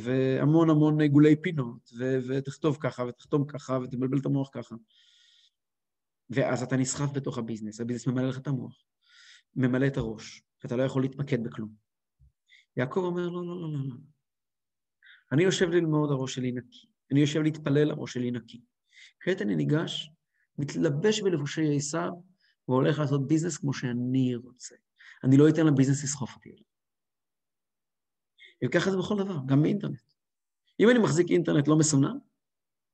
והמון 0.00 0.70
המון 0.70 1.00
עיגולי 1.00 1.42
פינות, 1.42 1.90
ותכתוב 2.28 2.78
ככה 2.80 3.02
ותחתום 3.02 3.46
ככה 3.46 3.78
ותבלבל 3.82 4.18
את 4.18 4.26
המוח 4.26 4.50
ככה. 4.52 4.74
ואז 6.30 6.62
אתה 6.62 6.76
נסחף 6.76 7.12
בתוך 7.12 7.38
ה 7.38 7.42
business, 7.42 7.80
ה 7.80 7.83
business 7.83 8.06
ממלא 8.06 8.28
לך 8.28 8.38
את 8.38 8.46
המוח. 8.46 8.84
ממלא 9.56 9.86
את 9.86 9.96
הראש, 9.96 10.42
ואתה 10.62 10.76
לא 10.76 10.82
יכול 10.82 11.02
להתמקד 11.02 11.44
בכלום. 11.44 11.74
יעקב 12.76 13.00
אומר, 13.00 13.28
לא, 13.28 13.46
לא, 13.46 13.60
לא, 13.60 13.72
לא, 13.72 13.88
לא. 13.88 13.96
אני 15.32 15.42
יושב 15.42 15.68
ללמוד, 15.68 16.10
הראש 16.10 16.34
שלי 16.34 16.52
נקי. 16.52 16.86
אני 17.12 17.20
יושב 17.20 17.40
להתפלל, 17.40 17.90
הראש 17.90 18.12
שלי 18.12 18.30
נקי. 18.30 18.60
כעת 19.20 19.42
אני 19.42 19.56
ניגש, 19.56 20.10
מתלבש 20.58 21.20
בלבושי 21.20 21.76
עשיו, 21.76 22.12
והולך 22.68 22.98
לעשות 22.98 23.28
ביזנס 23.28 23.58
כמו 23.58 23.74
שאני 23.74 24.34
רוצה. 24.36 24.74
אני 25.24 25.36
לא 25.36 25.48
אתן 25.48 25.66
לביזנס 25.66 26.04
לסחוף 26.04 26.34
אותי. 26.34 26.56
וככה 28.64 28.90
זה 28.90 28.96
בכל 28.96 29.24
דבר, 29.24 29.36
גם 29.46 29.62
באינטרנט. 29.62 30.00
אם 30.80 30.90
אני 30.90 30.98
מחזיק 30.98 31.30
אינטרנט 31.30 31.68
לא 31.68 31.78
מסונן, 31.78 32.16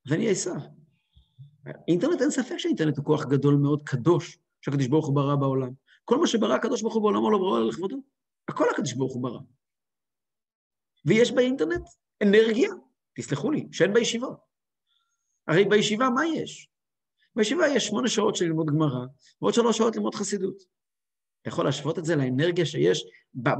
אז 0.07 0.13
אני 0.13 0.29
עשיו. 0.29 0.80
אינטרנט, 1.87 2.21
אין 2.21 2.31
ספק 2.31 2.57
שהאינטרנט 2.57 2.97
הוא 2.97 3.05
כוח 3.05 3.25
גדול 3.25 3.55
מאוד, 3.55 3.81
קדוש, 3.83 4.37
שהקדוש 4.61 4.87
ברוך 4.87 5.07
הוא 5.07 5.15
ברא 5.15 5.35
בעולם. 5.35 5.71
כל 6.05 6.17
מה 6.17 6.27
שברא 6.27 6.53
הקדוש 6.53 6.81
ברוך 6.81 6.93
הוא 6.93 7.01
בעולם, 7.01 7.21
הוא 7.21 7.31
לא 7.31 7.37
ברא 7.37 7.59
לכבודו. 7.59 7.97
הכל 8.47 8.65
הקדוש 8.73 8.93
ברוך 8.93 9.13
הוא 9.13 9.23
ברא. 9.23 9.39
ויש 11.05 11.31
באינטרנט 11.31 11.87
אנרגיה, 12.23 12.69
תסלחו 13.15 13.51
לי, 13.51 13.67
שאין 13.71 13.93
בישיבות. 13.93 14.37
הרי 15.47 15.65
בישיבה 15.65 16.09
מה 16.09 16.25
יש? 16.25 16.69
בישיבה 17.35 17.67
יש 17.67 17.87
שמונה 17.87 18.07
שעות 18.07 18.35
של 18.35 18.45
ללמוד 18.45 18.67
גמרא, 18.67 19.05
ועוד 19.41 19.53
שלוש 19.53 19.77
שעות 19.77 19.95
ללמוד 19.95 20.15
חסידות. 20.15 20.55
אתה 21.41 21.49
יכול 21.49 21.65
להשוות 21.65 21.99
את 21.99 22.05
זה 22.05 22.15
לאנרגיה 22.15 22.65
שיש 22.65 23.05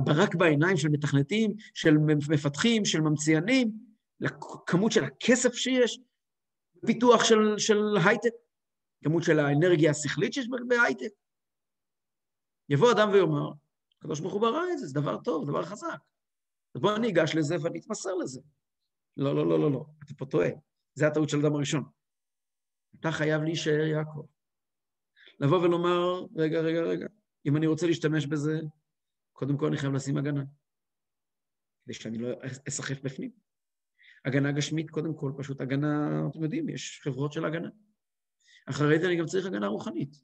רק 0.07 0.35
בעיניים 0.35 0.77
של 0.77 0.89
מתכנתים, 0.89 1.53
של 1.73 1.97
מפתחים, 2.29 2.85
של 2.85 3.01
ממציאנים, 3.01 3.71
לכמות 4.19 4.91
של 4.91 5.03
הכסף 5.03 5.53
שיש, 5.53 5.99
פיתוח 6.85 7.23
של, 7.23 7.57
של 7.57 7.79
הייטק, 8.05 8.33
כמות 9.03 9.23
של 9.23 9.39
האנרגיה 9.39 9.91
השכלית 9.91 10.33
שיש 10.33 10.47
בהייטק. 10.67 11.13
יבוא 12.69 12.91
אדם 12.91 13.09
ויאמר, 13.09 13.51
הקדוש 13.97 14.19
ברוך 14.19 14.33
הוא 14.33 14.41
ברא 14.41 14.63
את 14.73 14.79
זה, 14.79 14.87
זה 14.87 14.93
דבר 14.93 15.17
טוב, 15.21 15.47
דבר 15.47 15.65
חזק. 15.65 15.99
אז 16.75 16.81
בואו 16.81 16.95
אני 16.95 17.09
אגש 17.09 17.35
לזה 17.35 17.55
ואני 17.61 17.79
אתמסר 17.79 18.15
לזה. 18.15 18.41
לא, 19.17 19.35
לא, 19.35 19.49
לא, 19.49 19.59
לא, 19.59 19.71
לא, 19.71 19.85
אתה 20.03 20.13
פה 20.13 20.25
טועה. 20.25 20.49
זה 20.93 21.07
הטעות 21.07 21.29
של 21.29 21.37
אדם 21.45 21.55
הראשון. 21.55 21.83
אתה 22.99 23.11
חייב 23.11 23.41
להישאר 23.41 23.85
יעקב. 23.85 24.25
לבוא 25.39 25.57
ולומר, 25.57 26.25
רגע, 26.35 26.59
רגע, 26.59 26.81
רגע, 26.81 27.07
אם 27.45 27.57
אני 27.57 27.67
רוצה 27.67 27.87
להשתמש 27.87 28.25
בזה, 28.25 28.59
קודם 29.33 29.57
כל 29.57 29.67
אני 29.67 29.77
חייב 29.77 29.93
לשים 29.93 30.17
הגנה, 30.17 30.43
כדי 31.83 31.93
שאני 31.93 32.17
לא 32.17 32.27
אסחף 32.67 33.01
בפנים. 33.03 33.31
הגנה 34.25 34.51
גשמית, 34.51 34.89
קודם 34.89 35.13
כל, 35.13 35.31
פשוט 35.37 35.61
הגנה, 35.61 36.21
אתם 36.31 36.43
יודעים, 36.43 36.69
יש 36.69 37.01
חברות 37.03 37.33
של 37.33 37.45
הגנה. 37.45 37.69
אחרי 38.65 38.99
זה 38.99 39.07
אני 39.07 39.15
גם 39.15 39.25
צריך 39.25 39.45
הגנה 39.45 39.67
רוחנית. 39.67 40.21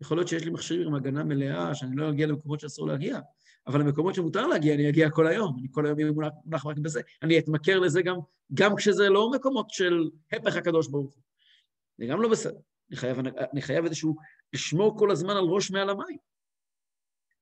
יכול 0.00 0.16
להיות 0.16 0.28
שיש 0.28 0.44
לי 0.44 0.50
מכשיר 0.50 0.86
עם 0.86 0.94
הגנה 0.94 1.24
מלאה, 1.24 1.74
שאני 1.74 1.96
לא 1.96 2.10
אגיע 2.10 2.26
למקומות 2.26 2.60
שאסור 2.60 2.86
להגיע, 2.86 3.20
אבל 3.66 3.80
למקומות 3.80 4.14
שמותר 4.14 4.46
להגיע, 4.46 4.74
אני 4.74 4.88
אגיע 4.88 5.10
כל 5.10 5.26
היום. 5.26 5.56
אני 5.58 5.68
כל 5.70 5.86
היום 5.86 5.98
אהיה 5.98 6.12
מונח 6.12 6.66
רק 6.66 6.78
בזה. 6.78 7.00
אני 7.22 7.38
אתמכר 7.38 7.78
לזה 7.78 8.02
גם, 8.02 8.16
גם 8.54 8.76
כשזה 8.76 9.08
לא 9.08 9.30
מקומות 9.30 9.70
של 9.70 10.10
הפך 10.32 10.56
הקדוש 10.56 10.88
ברוך 10.88 11.14
הוא. 11.14 11.22
זה 11.98 12.06
גם 12.06 12.22
לא 12.22 12.28
בסדר. 12.28 12.58
אני 12.90 12.96
חייב, 12.96 13.18
אני 13.52 13.62
חייב 13.62 13.84
איזשהו, 13.84 14.16
לשמור 14.52 14.98
כל 14.98 15.10
הזמן 15.10 15.36
על 15.36 15.44
ראש 15.44 15.70
מעל 15.70 15.90
המים. 15.90 16.18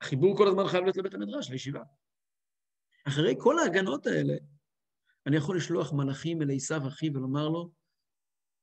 החיבור 0.01 0.37
כל 0.37 0.49
הזמן 0.49 0.69
חייב 0.69 0.85
להיות 0.85 0.97
לבית 0.97 1.15
המדרש, 1.15 1.51
לישיבה. 1.51 1.83
אחרי 3.05 3.35
כל 3.39 3.59
ההגנות 3.59 4.07
האלה, 4.07 4.35
אני 5.27 5.37
יכול 5.37 5.57
לשלוח 5.57 5.93
מלאכים 5.93 6.43
אל 6.43 6.51
עשיו 6.51 6.89
אחי 6.89 7.11
ולומר 7.15 7.49
לו, 7.49 7.73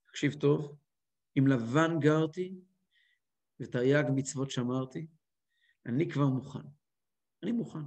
תקשיב 0.07 0.33
טוב, 0.33 0.75
עם 1.35 1.47
לבן 1.47 1.99
גרתי 1.99 2.55
ותרי"ג 3.59 4.03
מצוות 4.15 4.51
שמרתי, 4.51 5.07
אני 5.85 6.09
כבר 6.09 6.27
מוכן. 6.27 6.59
אני 7.43 7.51
מוכן. 7.51 7.79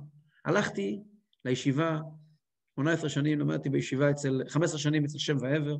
הלכתי 0.44 1.02
לישיבה, 1.44 2.00
18 2.74 3.10
שנים 3.10 3.40
למדתי 3.40 3.68
בישיבה 3.68 4.10
אצל, 4.10 4.42
15 4.48 4.78
שנים 4.78 5.04
אצל 5.04 5.18
שם 5.18 5.36
ועבר, 5.40 5.76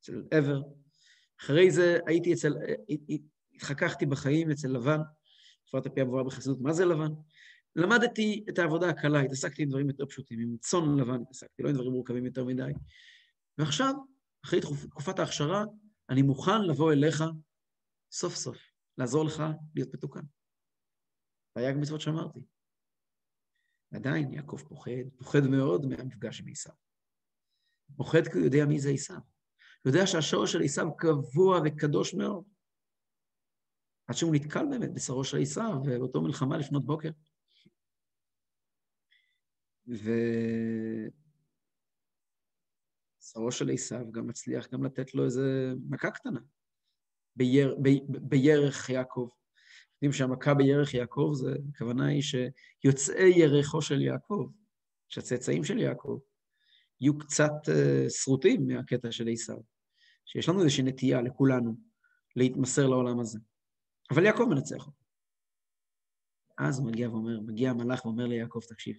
אצל 0.00 0.22
עבר. 0.30 0.62
אחרי 1.40 1.70
זה 1.70 1.98
הייתי 2.06 2.32
אצל, 2.32 2.54
התחככתי 3.54 4.06
בחיים 4.06 4.50
אצל 4.50 4.68
לבן, 4.68 4.98
אפרת 5.68 5.86
הפי 5.86 6.02
אבואה 6.02 6.24
בחסידות, 6.24 6.60
מה 6.60 6.72
זה 6.72 6.84
לבן? 6.84 7.12
למדתי 7.76 8.44
את 8.48 8.58
העבודה 8.58 8.88
הקלה, 8.88 9.20
התעסקתי 9.20 9.62
עם 9.62 9.68
דברים 9.68 9.88
יותר 9.88 10.06
פשוטים, 10.06 10.40
עם 10.40 10.56
צאן 10.60 10.98
לבן 11.00 11.22
התעסקתי, 11.22 11.62
לא 11.62 11.68
עם 11.68 11.74
דברים 11.74 11.92
מורכבים 11.92 12.26
יותר 12.26 12.44
מדי. 12.44 12.72
ועכשיו, 13.58 13.94
אחרי 14.44 14.60
תקופת 14.60 15.18
ההכשרה, 15.18 15.64
אני 16.10 16.22
מוכן 16.22 16.62
לבוא 16.62 16.92
אליך 16.92 17.22
סוף 18.12 18.34
סוף, 18.34 18.58
לעזור 18.98 19.24
לך 19.24 19.42
להיות 19.74 19.94
מתוקן. 19.94 20.24
והיה 21.56 21.72
גם 21.72 21.80
מצוות 21.80 22.00
שאמרתי. 22.00 22.40
עדיין 23.94 24.32
יעקב 24.32 24.58
פוחד, 24.68 24.90
פוחד 25.18 25.40
מאוד 25.50 25.86
מהמפגש 25.86 26.40
עם 26.40 26.48
עשיו. 26.48 26.74
פוחד 27.96 28.22
כי 28.32 28.38
הוא 28.38 28.44
יודע 28.44 28.64
מי 28.68 28.80
זה 28.80 28.90
עשיו. 28.90 29.16
הוא 29.84 29.92
יודע 29.92 30.06
שהשורש 30.06 30.52
של 30.52 30.62
עשיו 30.62 30.96
קבוע 30.96 31.60
וקדוש 31.64 32.14
מאוד. 32.14 32.44
עד 34.06 34.14
שהוא 34.14 34.34
נתקל 34.34 34.66
באמת 34.70 34.94
בשרו 34.94 35.24
של 35.24 35.38
עשיו, 35.42 35.72
ובאותו 35.84 36.22
מלחמה 36.22 36.58
לפנות 36.58 36.86
בוקר. 36.86 37.10
ושרו 43.22 43.52
של 43.52 43.70
עשיו 43.70 44.12
גם 44.12 44.26
מצליח 44.26 44.68
גם 44.72 44.84
לתת 44.84 45.14
לו 45.14 45.24
איזה 45.24 45.72
מכה 45.88 46.10
קטנה 46.10 46.40
ביר, 47.36 47.76
ב, 47.82 47.88
בירך 48.08 48.88
יעקב. 48.88 49.28
יודעים 50.02 50.12
שהמכה 50.12 50.54
בירך 50.54 50.94
יעקב, 50.94 51.30
זה, 51.34 51.54
הכוונה 51.74 52.06
היא 52.06 52.22
שיוצאי 52.22 53.32
ירחו 53.36 53.82
של 53.82 54.00
יעקב, 54.00 54.46
שהצאצאים 55.08 55.64
של 55.64 55.78
יעקב, 55.78 56.18
יהיו 57.00 57.18
קצת 57.18 57.52
uh, 57.66 58.10
שרוטים 58.10 58.66
מהקטע 58.66 59.12
של 59.12 59.28
עשיו, 59.32 59.56
שיש 60.26 60.48
לנו 60.48 60.60
איזושהי 60.60 60.84
נטייה 60.84 61.22
לכולנו 61.22 61.74
להתמסר 62.36 62.86
לעולם 62.86 63.20
הזה. 63.20 63.38
אבל 64.10 64.24
יעקב 64.24 64.46
מנצח 64.50 64.86
אותו. 64.86 65.04
אז 66.58 66.78
הוא 66.78 66.86
מגיע 66.86 67.10
ואומר, 67.10 67.40
מגיע 67.40 67.70
המלאך 67.70 68.04
ואומר 68.04 68.26
ליעקב, 68.26 68.60
תקשיב, 68.68 68.96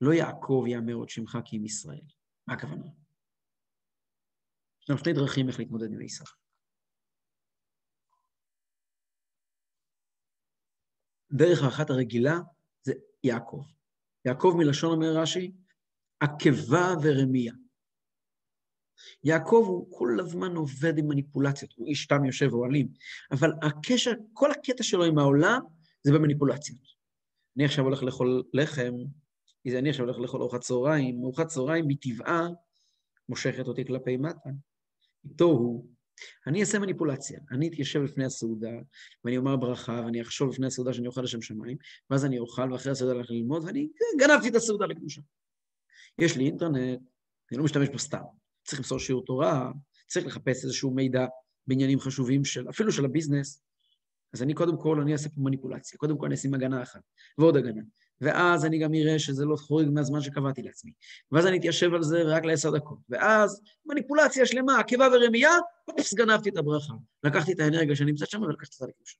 לא 0.00 0.12
יעקב 0.12 0.64
יאמר 0.68 0.94
עוד 0.94 1.08
שמך 1.08 1.38
כי 1.44 1.56
אם 1.56 1.64
ישראל. 1.64 2.00
מה 2.46 2.54
הכוונה? 2.54 2.86
יש 4.82 4.90
לנו 4.90 4.98
שתי 4.98 5.12
דרכים 5.12 5.48
איך 5.48 5.58
להתמודד 5.58 5.92
עם 5.92 5.98
עשיו. 6.04 6.26
דרך 11.32 11.62
האחת 11.62 11.90
הרגילה 11.90 12.34
זה 12.82 12.92
יעקב. 13.24 13.62
יעקב 14.24 14.54
מלשון 14.58 14.92
אומר 14.92 15.20
רש"י, 15.22 15.52
עקבה 16.20 16.94
ורמייה. 17.02 17.54
יעקב 19.24 19.64
הוא 19.66 19.98
כל 19.98 20.16
הזמן 20.20 20.56
עובד 20.56 20.98
עם 20.98 21.08
מניפולציות, 21.08 21.72
הוא 21.76 21.86
איש 21.86 22.06
תם 22.06 22.24
יושב 22.24 22.52
אוהלים, 22.52 22.88
אבל 23.30 23.50
הקשר, 23.62 24.10
כל 24.32 24.50
הקטע 24.50 24.82
שלו 24.82 25.04
עם 25.04 25.18
העולם 25.18 25.60
זה 26.02 26.12
במניפולציות. 26.12 26.80
אני 27.56 27.64
עכשיו 27.64 27.84
הולך 27.84 28.02
לאכול 28.02 28.42
לחם, 28.52 28.92
אני 29.66 29.90
עכשיו 29.90 30.04
הולך 30.04 30.18
לאכול 30.18 30.40
ארוחת 30.40 30.60
צהריים, 30.60 31.22
ארוחת 31.22 31.46
צהריים 31.46 31.84
מטבעה 31.88 32.48
מושכת 33.28 33.68
אותי 33.68 33.84
כלפי 33.84 34.16
מטה. 34.16 34.50
איתו 35.24 35.44
הוא 35.44 35.86
אני 36.46 36.60
אעשה 36.60 36.78
מניפולציה. 36.78 37.40
אני 37.50 37.68
אתיישב 37.68 38.00
לפני 38.02 38.24
הסעודה, 38.24 38.70
ואני 39.24 39.36
אומר 39.36 39.56
ברכה, 39.56 40.02
ואני 40.04 40.22
אחשוב 40.22 40.50
לפני 40.50 40.66
הסעודה 40.66 40.92
שאני 40.92 41.06
אוכל 41.06 41.22
לשם 41.22 41.42
שמיים, 41.42 41.76
ואז 42.10 42.24
אני 42.24 42.38
אוכל, 42.38 42.72
ואחרי 42.72 42.92
הסעודה 42.92 43.14
הולך 43.14 43.30
ללמוד, 43.30 43.64
ואני 43.64 43.88
גנבתי 44.18 44.48
את 44.48 44.54
הסעודה 44.54 44.86
לקדושה. 44.86 45.20
יש 46.18 46.36
לי 46.36 46.44
אינטרנט, 46.44 47.00
אני 47.50 47.58
לא 47.58 47.64
משתמש 47.64 47.88
בו 47.88 47.98
סתם. 47.98 48.22
צריך 48.64 48.80
למסור 48.80 48.98
שיעור 48.98 49.24
תורה, 49.24 49.70
צריך 50.08 50.26
לחפש 50.26 50.64
איזשהו 50.64 50.90
מידע 50.90 51.26
בעניינים 51.66 52.00
חשובים 52.00 52.44
של, 52.44 52.68
אפילו 52.70 52.92
של 52.92 53.04
הביזנס. 53.04 53.62
אז 54.32 54.42
אני 54.42 54.54
קודם 54.54 54.76
כל, 54.78 55.00
אני 55.00 55.12
אעשה 55.12 55.28
פה 55.28 55.40
מניפולציה. 55.40 55.98
קודם 55.98 56.18
כל 56.18 56.26
אני 56.26 56.34
אשים 56.34 56.54
הגנה 56.54 56.82
אחת, 56.82 57.00
ועוד 57.38 57.56
הגנה. 57.56 57.82
ואז 58.20 58.64
אני 58.64 58.78
גם 58.78 58.94
אראה 58.94 59.18
שזה 59.18 59.44
לא 59.44 59.56
חורג 59.56 59.88
מהזמן 59.88 60.20
שקבעתי 60.20 60.62
לעצמי. 60.62 60.92
ואז 61.32 61.46
אני 61.46 61.58
אתיישב 61.58 61.94
על 61.94 62.02
זה 62.02 62.22
רק 62.22 62.44
לעשר 62.44 62.70
דקות. 62.70 62.98
ואז 63.08 63.62
מניפולציה 63.86 64.46
שלמה, 64.46 64.78
עקבה 64.78 65.08
ורמייה, 65.12 65.50
אופס, 65.88 66.14
גנבתי 66.14 66.50
את 66.50 66.56
הברכה. 66.56 66.94
לקחתי 67.24 67.52
את 67.52 67.60
האנרגיה 67.60 67.96
שנמצאת 67.96 68.30
שם 68.30 68.42
ולקחתי 68.42 68.74
אותה 68.80 68.92
לקדושה. 68.92 69.18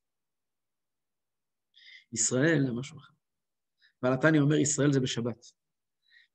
ישראל 2.13 2.67
זה 2.67 2.73
משהו 2.73 2.99
אחר. 2.99 3.13
ועל 4.03 4.13
התניא 4.13 4.41
אומר, 4.41 4.57
ישראל 4.57 4.93
זה 4.93 5.01
בשבת. 5.01 5.47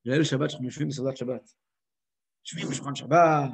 ליל 0.04 0.24
שבת 0.24 0.50
שאנחנו 0.50 0.66
יושבים 0.66 0.88
בסעודת 0.88 1.16
שבת. 1.16 1.50
יושבים 2.44 2.70
בשולחן 2.70 2.94
שבת, 2.94 3.50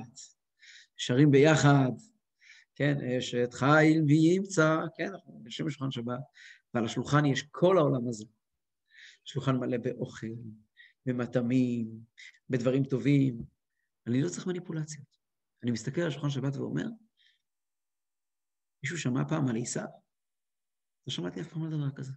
שרים 0.97 1.31
ביחד, 1.31 1.91
כן, 2.75 2.97
אשת 3.19 3.49
חיל 3.53 4.03
וימצא, 4.07 4.77
כן, 4.97 5.09
אנחנו 5.13 5.43
יושבים 5.45 5.67
בשולחן 5.67 5.91
שבת, 5.91 6.21
ועל 6.75 6.85
השולחן 6.85 7.27
יש 7.27 7.43
כל 7.51 7.79
העולם 7.79 8.09
הזה. 8.09 8.25
שולחן 9.25 9.57
מלא 9.57 9.77
באוכל, 9.77 10.27
במטעמים, 11.07 11.89
בדברים 12.51 12.85
טובים. 12.85 13.43
אני 14.07 14.23
לא 14.23 14.29
צריך 14.29 14.47
מניפולציות. 14.47 15.07
אני 15.63 15.71
מסתכל 15.71 16.01
על 16.01 16.11
שולחן 16.11 16.31
שבת 16.31 16.57
ואומר, 16.57 16.87
מישהו 18.83 18.99
שמע 18.99 19.29
פעם 19.29 19.49
על 19.49 19.57
עיסה? 19.57 19.85
לא 21.07 21.13
שמעתי 21.13 21.41
אף 21.41 21.47
פעם 21.47 21.65
על 21.65 21.71
דבר 21.71 21.91
כזה. 21.91 22.13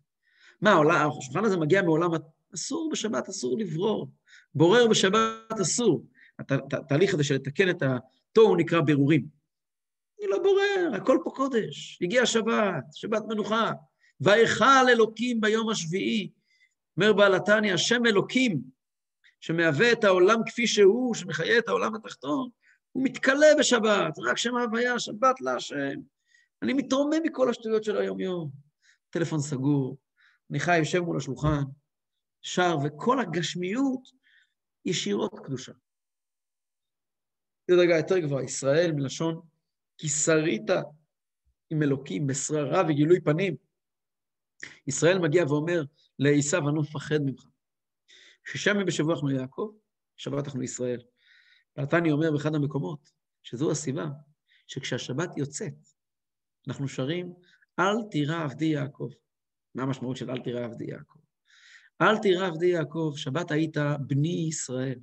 מה, 0.62 0.72
השולחן 1.20 1.46
הזה 1.46 1.58
מגיע 1.58 1.82
מעולם, 1.82 2.10
אסור 2.56 2.90
בשבת, 2.92 3.30
אסור 3.30 3.58
לברור. 3.60 4.12
בורר 4.56 4.88
בשבת 4.88 5.60
אסור. 5.62 6.06
התהליך 6.40 7.14
הזה 7.14 7.24
של 7.24 7.36
לתקן 7.36 7.70
את 7.70 7.82
התוהו 7.82 8.56
נקרא 8.56 8.82
בירורים. 8.82 9.28
אני 10.20 10.28
לא 10.28 10.38
בורר, 10.44 11.02
הכל 11.02 11.18
פה 11.24 11.32
קודש. 11.36 12.00
הגיע 12.02 12.26
שבת, 12.26 12.84
שבת 12.92 13.22
מנוחה. 13.30 13.72
ויכל 14.22 14.90
אלוקים 14.90 15.42
ביום 15.42 15.70
השביעי. 15.70 16.32
אומר 16.98 17.14
בעל 17.14 17.36
התניא, 17.36 17.74
השם 17.74 18.06
אלוקים, 18.06 18.62
שמהווה 19.40 19.92
את 19.92 20.04
העולם 20.04 20.40
כפי 20.46 20.68
שהוא, 20.68 21.16
שמחיה 21.16 21.58
את 21.58 21.68
העולם 21.68 21.96
התחתון, 21.96 22.50
הוא 22.92 23.04
מתכלה 23.04 23.48
בשבת, 23.60 24.20
רק 24.26 24.38
שם 24.38 24.56
ההוויה, 24.56 25.00
שבת 25.00 25.42
להשם. 25.42 26.00
אני 26.62 26.74
מתרומם 26.74 27.24
מכל 27.24 27.50
השטויות 27.50 27.84
של 27.84 27.98
היום-יום. 27.98 28.52
טלפון 29.10 29.40
סגור, 29.40 29.98
חי, 30.58 30.78
יושב 30.78 31.00
מול 31.00 31.18
השולחן, 31.18 31.64
שר, 32.42 32.78
וכל 32.86 33.20
הגשמיות 33.20 34.02
ישירות 34.86 35.40
קדושה. 35.44 35.72
זה 37.72 37.76
רגע 37.76 37.98
יותר 37.98 38.20
גבוה, 38.20 38.44
ישראל 38.44 38.92
מלשון 38.92 39.42
כי 39.98 40.10
שרית 40.10 40.70
עם 41.70 41.84
אלוקים 41.84 42.28
בשררה 42.28 42.84
וגילוי 42.90 43.22
פנים. 43.22 43.56
ישראל 44.88 45.20
מגיע 45.20 45.44
ואומר 45.48 45.84
לעשו, 46.20 46.58
אני 46.58 46.76
לא 46.76 46.82
מפחד 46.82 47.20
ממך. 47.26 47.46
ימים 48.68 48.86
בשבוע 48.86 49.14
אנחנו 49.14 49.32
יעקב, 49.32 49.72
שבת 50.18 50.46
אנחנו 50.46 50.64
ישראל. 50.64 51.02
פלטני 51.74 52.12
אומר 52.12 52.32
באחד 52.32 52.56
המקומות, 52.56 53.12
שזו 53.44 53.72
הסיבה, 53.72 54.06
שכשהשבת 54.68 55.38
יוצאת, 55.38 55.74
אנחנו 56.68 56.88
שרים, 56.88 57.34
אל 57.80 58.10
תירא 58.12 58.44
עבדי 58.44 58.66
יעקב. 58.66 59.10
מה 59.76 59.84
המשמעות 59.84 60.18
של 60.18 60.32
אל 60.32 60.42
תירא 60.42 60.66
עבדי 60.66 60.86
יעקב? 60.86 61.20
אל 62.02 62.18
תירא 62.18 62.48
עבדי 62.48 62.66
יעקב, 62.66 63.14
שבת 63.16 63.52
היית 63.52 63.78
בני 64.08 64.48
ישראל. 64.50 65.00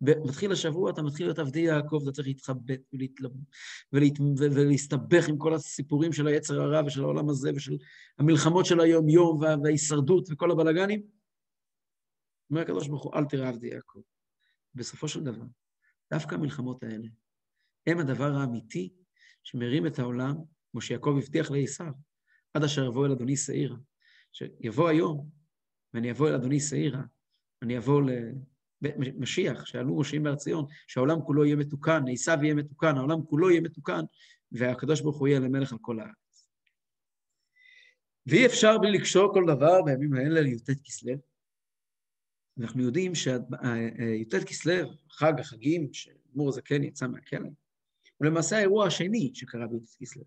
מתחיל 0.00 0.52
השבוע, 0.52 0.90
אתה 0.90 1.02
מתחיל 1.02 1.26
להיות 1.26 1.38
עבדי 1.38 1.60
יעקב, 1.60 1.98
אתה 2.02 2.12
צריך 2.12 2.28
להתחבט 2.28 2.80
ולהת... 3.92 4.18
ולהסתבך 4.38 5.28
עם 5.28 5.38
כל 5.38 5.54
הסיפורים 5.54 6.12
של 6.12 6.26
היצר 6.26 6.60
הרע 6.60 6.86
ושל 6.86 7.02
העולם 7.02 7.28
הזה 7.28 7.50
ושל 7.56 7.76
המלחמות 8.18 8.66
של 8.66 8.80
היום-יום 8.80 9.38
וה... 9.40 9.54
וההישרדות 9.62 10.28
וכל 10.30 10.50
הבלגנים. 10.50 11.02
אומר 12.50 12.60
הקדוש 12.60 12.88
ברוך 12.88 13.02
הוא, 13.02 13.14
אל 13.14 13.24
תראה 13.24 13.48
עבדי 13.48 13.66
יעקב. 13.66 14.00
בסופו 14.74 15.08
של 15.08 15.24
דבר, 15.24 15.44
דווקא 16.12 16.34
המלחמות 16.34 16.82
האלה 16.82 17.08
הם 17.86 17.98
הדבר 17.98 18.32
האמיתי 18.32 18.92
שמרים 19.42 19.86
את 19.86 19.98
העולם, 19.98 20.34
כמו 20.72 20.80
שיעקב 20.80 21.14
הבטיח 21.18 21.50
לעשיו, 21.50 21.92
עד 22.54 22.64
אשר 22.64 22.84
יבוא 22.84 23.06
אל 23.06 23.12
אדוני 23.12 23.36
שעירה. 23.36 23.76
שיבוא 24.32 24.88
היום, 24.88 25.28
ואני 25.94 26.10
אבוא 26.10 26.28
אל 26.28 26.34
אדוני 26.34 26.60
שעירה, 26.60 27.02
אני 27.62 27.78
אבוא 27.78 28.02
למשיח, 28.98 29.66
שעלו 29.66 29.98
ראשים 29.98 30.22
בהר 30.22 30.36
ציון, 30.36 30.64
שהעולם 30.86 31.22
כולו 31.22 31.44
יהיה 31.44 31.56
מתוקן, 31.56 32.02
עשיו 32.12 32.38
יהיה 32.42 32.54
מתוקן, 32.54 32.96
העולם 32.96 33.22
כולו 33.24 33.50
יהיה 33.50 33.60
מתוקן, 33.60 34.00
והקדוש 34.52 35.00
ברוך 35.00 35.18
הוא 35.18 35.28
יהיה 35.28 35.40
למלך 35.40 35.72
על 35.72 35.78
כל 35.80 36.00
הארץ. 36.00 36.48
ואי 38.26 38.46
אפשר 38.46 38.78
בלי 38.78 38.98
לקשור 38.98 39.34
כל 39.34 39.44
דבר 39.46 39.82
בימים 39.82 40.14
האלה 40.14 40.40
לי"ט 40.40 40.70
כסלו. 40.84 41.14
אנחנו 42.60 42.82
יודעים 42.82 43.14
שי"ט 43.14 44.34
כסלו, 44.46 44.90
חג 45.10 45.32
החגים, 45.40 45.88
שמור 45.92 46.48
הזקן 46.48 46.84
יצא 46.84 47.06
מהכלא, 47.06 47.48
הוא 48.16 48.26
למעשה 48.26 48.56
האירוע 48.56 48.86
השני 48.86 49.30
שקרה 49.34 49.66
בי"ט 49.66 49.88
כסלו. 50.00 50.24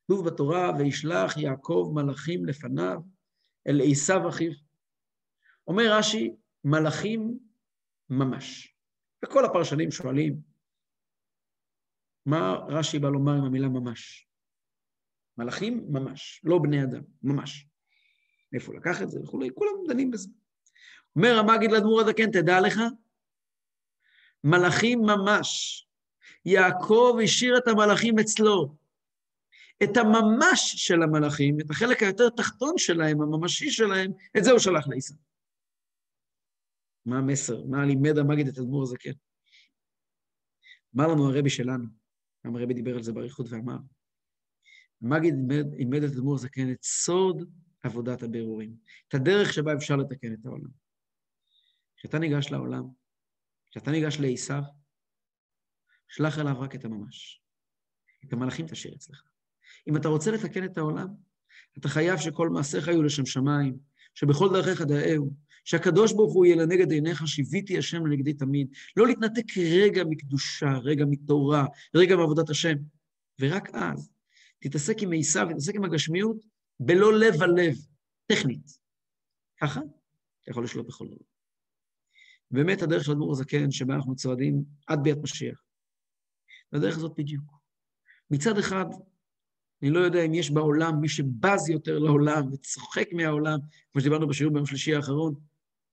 כתוב 0.04 0.28
בתורה, 0.28 0.72
וישלח 0.80 1.38
יעקב 1.38 1.92
מלאכים 1.96 2.46
לפניו 2.46 3.02
אל 3.68 3.82
עשיו 3.92 4.30
אחיו. 4.30 4.52
אומר 5.70 5.98
רש"י, 5.98 6.32
מלאכים 6.64 7.40
ממש. 8.10 8.76
וכל 9.26 9.46
הפרשנים 9.46 9.92
שואלים, 9.92 10.42
מה 12.26 12.54
רש"י 12.68 13.00
בא 13.00 13.10
לומר 13.10 13.34
עם 13.34 13.44
המילה 13.46 13.68
ממש? 13.68 14.28
מלאכים 15.38 15.86
ממש, 15.90 16.42
לא 16.44 16.60
בני 16.64 16.84
אדם, 16.84 17.02
ממש. 17.24 17.68
מאיפה 18.54 18.74
לקח 18.74 19.02
את 19.02 19.10
זה 19.10 19.20
וכולי, 19.24 19.50
כולם 19.56 19.72
דנים 19.88 20.12
בזה. 20.12 20.30
אומר 21.16 21.40
המגיד 21.40 21.72
לאדמו"ר 21.72 22.02
הזקן, 22.02 22.32
תדע 22.32 22.62
לך, 22.62 22.80
מלאכים 24.44 25.00
ממש. 25.02 25.88
יעקב 26.46 27.18
השאיר 27.24 27.58
את 27.58 27.68
המלאכים 27.68 28.20
אצלו. 28.20 28.76
את 29.84 29.98
הממש 29.98 30.74
של 30.88 31.04
המלאכים, 31.04 31.58
את 31.60 31.70
החלק 31.70 32.04
היותר 32.04 32.30
תחתון 32.30 32.74
שלהם, 32.78 33.22
הממשי 33.22 33.72
שלהם, 33.72 34.12
את 34.38 34.44
זה 34.44 34.52
הוא 34.52 34.60
שלח 34.60 34.88
לעיסא. 34.88 35.14
מה 37.06 37.18
המסר? 37.18 37.66
מה 37.66 37.86
לימד 37.86 38.18
המגיד 38.18 38.48
את 38.48 38.58
אדמו"ר 38.58 38.84
הזקן? 38.84 39.12
אמר 40.96 41.08
לנו 41.08 41.30
הרבי 41.30 41.50
שלנו, 41.50 41.86
גם 42.46 42.56
הרבי 42.56 42.74
דיבר 42.74 42.96
על 42.96 43.04
זה 43.04 43.14
באריכות 43.14 43.46
ואמר, 43.50 43.78
המגיד 45.02 45.34
לימד 45.78 46.04
את 46.04 46.12
אדמו"ר 46.12 46.36
הזקן 46.36 46.72
את 46.72 46.84
סוד 46.84 47.52
עבודת 47.84 48.24
הבירורים, 48.24 48.76
את 49.08 49.14
הדרך 49.14 49.54
שבה 49.54 49.74
אפשר 49.74 49.96
לתקן 49.96 50.34
את 50.34 50.46
העולם. 50.46 50.70
כשאתה 51.98 52.20
ניגש 52.20 52.52
לעולם, 52.52 52.84
כשאתה 53.72 53.92
ניגש 53.92 54.18
לעשיו, 54.20 54.64
שלח 56.08 56.40
אליו 56.40 56.60
רק 56.60 56.76
את 56.76 56.86
הממש. 56.86 57.42
את 58.26 58.34
המלאכים 58.34 58.68
תשאיר 58.68 58.96
אצלך. 58.96 59.24
אם 59.88 59.98
אתה 59.98 60.08
רוצה 60.08 60.32
לתקן 60.32 60.64
את 60.64 60.78
העולם, 60.78 61.08
אתה 61.78 61.90
חייב 61.90 62.18
שכל 62.20 62.50
מעשיך 62.50 62.88
יהיו 62.88 63.04
לשם 63.04 63.26
שמיים, 63.26 63.78
שבכל 64.14 64.50
דרכיך 64.54 64.82
דאהו, 64.82 65.34
שהקדוש 65.70 66.14
ברוך 66.14 66.34
הוא 66.34 66.46
יהיה 66.46 66.56
לנגד 66.56 66.92
עיניך, 66.92 67.28
שיוויתי 67.28 67.78
השם 67.78 68.06
לנגדי 68.06 68.34
תמיד. 68.34 68.68
לא 68.98 69.08
להתנתק 69.08 69.58
רגע 69.58 70.04
מקדושה, 70.10 70.78
רגע 70.84 71.06
מתורה, 71.10 71.66
רגע 71.96 72.16
מעבודת 72.16 72.50
השם. 72.50 72.76
ורק 73.40 73.70
אז 73.74 74.12
תתעסק 74.60 74.96
עם 75.02 75.10
עשיו, 75.20 75.48
תתעסק 75.50 75.76
עם 75.76 75.84
הגשמיות, 75.84 76.38
בלא 76.80 77.14
לב 77.14 77.42
הלב, 77.42 77.76
טכנית. 78.26 78.80
ככה 79.62 79.80
אתה 80.42 80.52
יכול 80.52 80.64
לשלוט 80.64 80.88
בכל 80.88 81.08
דבר. 81.08 81.26
באמת 82.52 82.82
הדרך 82.82 83.04
של 83.04 83.12
אדמו"ר 83.12 83.32
הזקן, 83.32 83.72
שבה 83.72 83.96
אנחנו 83.96 84.16
צועדים 84.16 84.64
עד 84.88 85.00
ביאת 85.04 85.18
משיח. 85.24 85.64
והדרך 86.72 86.98
הזאת 86.98 87.12
בדיוק. 87.18 87.44
מצד 88.32 88.58
אחד, 88.58 88.86
אני 89.82 89.90
לא 89.90 90.00
יודע 90.00 90.26
אם 90.26 90.34
יש 90.34 90.52
בעולם 90.52 91.02
מי 91.02 91.10
שבז 91.10 91.70
יותר 91.70 92.00
לעולם 92.00 92.54
וצוחק 92.54 93.08
מהעולם, 93.14 93.60
כמו 93.92 94.02
שדיברנו 94.02 94.28
בשיעור 94.28 94.54
ביום 94.54 94.66
שלישי 94.66 94.96
האחרון, 94.96 95.49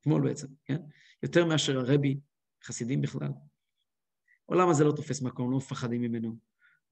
אתמול 0.06 0.28
בעצם, 0.28 0.46
כן? 0.64 0.80
יותר 1.22 1.44
מאשר 1.44 1.78
הרבי, 1.78 2.20
חסידים 2.64 3.00
בכלל. 3.00 3.28
העולם 4.48 4.68
הזה 4.68 4.84
לא 4.84 4.92
תופס 4.92 5.22
מקום, 5.22 5.50
לא 5.50 5.56
מפחדים 5.56 6.00
ממנו. 6.00 6.36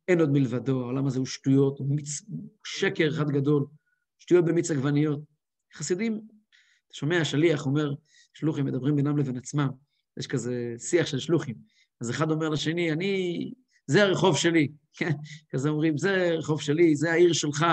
אין 0.08 0.20
עוד 0.20 0.30
מלבדו, 0.30 0.82
העולם 0.82 1.06
הזה 1.06 1.18
הוא 1.18 1.26
שטויות, 1.26 1.78
הוא 1.78 1.96
מיץ, 1.96 2.22
שקר 2.64 3.08
אחד 3.08 3.30
גדול, 3.30 3.66
שטויות 4.18 4.44
במיץ 4.44 4.70
עגבניות. 4.70 5.20
חסידים, 5.74 6.12
אתה 6.86 6.94
שומע, 6.94 7.24
שליח 7.24 7.66
אומר, 7.66 7.94
שלוחים 8.32 8.64
מדברים 8.64 8.96
בינם 8.96 9.18
לבין 9.18 9.36
עצמם, 9.36 9.68
יש 10.16 10.26
כזה 10.26 10.74
שיח 10.78 11.06
של 11.06 11.18
שלוחים. 11.18 11.54
אז 12.00 12.10
אחד 12.10 12.30
אומר 12.30 12.48
לשני, 12.48 12.92
אני, 12.92 13.52
זה 13.86 14.02
הרחוב 14.02 14.36
שלי, 14.36 14.72
כן? 14.98 15.12
כזה 15.50 15.68
אומרים, 15.68 15.98
זה 15.98 16.28
הרחוב 16.30 16.60
שלי, 16.60 16.96
זה 16.96 17.12
העיר 17.12 17.32
שלך, 17.32 17.66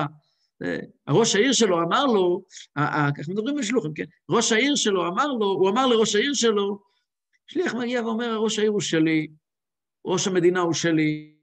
הראש 1.08 1.36
העיר 1.36 1.54
שלו 1.54 1.82
אמר 1.82 2.06
לו, 2.06 2.46
ככה 3.18 3.32
מדברים 3.32 3.56
בשלוחים, 3.56 3.94
כן? 3.94 4.04
ראש 4.30 4.52
העיר 4.52 4.76
שלו 4.76 5.08
אמר 5.08 5.28
לו, 5.28 5.46
הוא 5.46 5.70
אמר 5.70 5.88
לראש 5.88 6.16
העיר 6.16 6.34
שלו, 6.34 6.80
שליח 7.48 7.74
מגיע 7.74 8.02
ואומר, 8.02 8.38
ראש 8.38 8.60
העיר 8.60 8.72
הוא 8.72 8.82
שלי, 8.82 9.28
ראש 10.06 10.28
המדינה 10.28 10.60
הוא 10.60 10.74
שלי, 10.74 11.36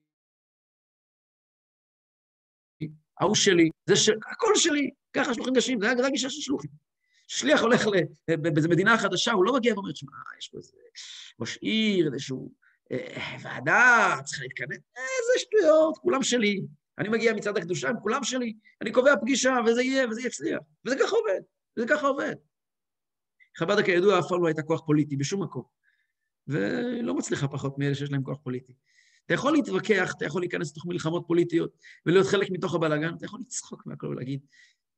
ההוא 3.20 3.34
שלי, 3.34 3.70
זה 3.86 3.96
ש... 3.96 4.08
הכל 4.08 4.52
שלי, 4.54 4.90
ככה 5.12 5.34
שלוחים 5.34 5.56
נשים, 5.56 5.78
זה 5.80 6.06
הגישה 6.06 6.30
של 6.30 6.40
שלוחים. 6.40 6.70
שליח 7.28 7.60
הולך 7.60 7.86
באיזו 8.28 8.68
מדינה 8.68 8.98
חדשה, 8.98 9.32
הוא 9.32 9.44
לא 9.44 9.54
מגיע 9.54 9.74
ואומר, 9.74 9.94
שמע, 9.94 10.10
יש 10.38 10.48
פה 10.48 10.58
איזה 10.58 10.76
ראש 11.40 11.56
עיר, 11.56 12.10
איזשהו 12.12 12.52
אה, 12.92 13.36
ועדה, 13.42 14.16
צריך 14.24 14.42
להתכנס, 14.42 14.78
איזה 14.96 15.38
שטויות, 15.38 15.98
כולם 15.98 16.22
שלי. 16.22 16.60
אני 16.98 17.08
מגיע 17.08 17.32
מצד 17.32 17.56
הקדושה, 17.56 17.88
הם 17.88 17.96
כולם 18.02 18.24
שלי. 18.24 18.54
אני 18.82 18.92
קובע 18.92 19.16
פגישה, 19.20 19.56
וזה 19.66 19.82
יהיה, 19.82 20.08
וזה 20.08 20.22
יצליח. 20.22 20.60
וזה 20.86 20.96
ככה 21.00 21.16
עובד, 21.16 21.40
וזה 21.76 21.86
ככה 21.88 22.06
עובד. 22.06 22.34
חב"ד 23.56 23.82
כידוע 23.82 24.18
אף 24.18 24.24
פעם 24.28 24.42
לא 24.42 24.46
הייתה 24.46 24.62
כוח 24.62 24.80
פוליטי 24.86 25.16
בשום 25.16 25.42
מקום, 25.42 25.62
ולא 26.46 27.14
מצליחה 27.14 27.48
פחות 27.48 27.78
מאלה 27.78 27.94
שיש 27.94 28.10
להם 28.10 28.22
כוח 28.22 28.38
פוליטי. 28.42 28.72
אתה 29.26 29.34
יכול 29.34 29.52
להתווכח, 29.52 30.14
אתה 30.16 30.24
יכול 30.24 30.42
להיכנס 30.42 30.70
לתוך 30.70 30.86
מלחמות 30.86 31.24
פוליטיות 31.26 31.76
ולהיות 32.06 32.26
חלק 32.26 32.50
מתוך 32.50 32.74
הבלאגן, 32.74 33.14
אתה 33.16 33.24
יכול 33.24 33.40
לצחוק 33.40 33.86
מהכל 33.86 34.06
ולהגיד, 34.06 34.40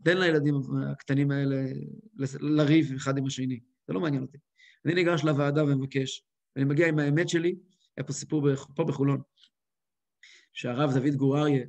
תן 0.05 0.19
לילדים 0.19 0.55
הקטנים 0.93 1.31
האלה 1.31 1.57
לריב 2.41 2.93
אחד 2.97 3.19
עם 3.19 3.27
השני, 3.27 3.61
זה 3.87 3.93
לא 3.93 4.01
מעניין 4.01 4.23
אותי. 4.23 4.39
אני 4.85 4.95
ניגש 4.95 5.25
לוועדה 5.25 5.65
ומבקש, 5.65 6.25
ואני 6.57 6.69
מגיע 6.69 6.89
עם 6.89 6.99
האמת 6.99 7.29
שלי, 7.29 7.55
היה 7.97 8.05
פה 8.07 8.13
סיפור 8.13 8.49
פה 8.77 8.85
בחולון, 8.85 9.21
שהרב 10.53 10.91
דוד 10.95 11.15
גור 11.15 11.39
אריה, 11.39 11.65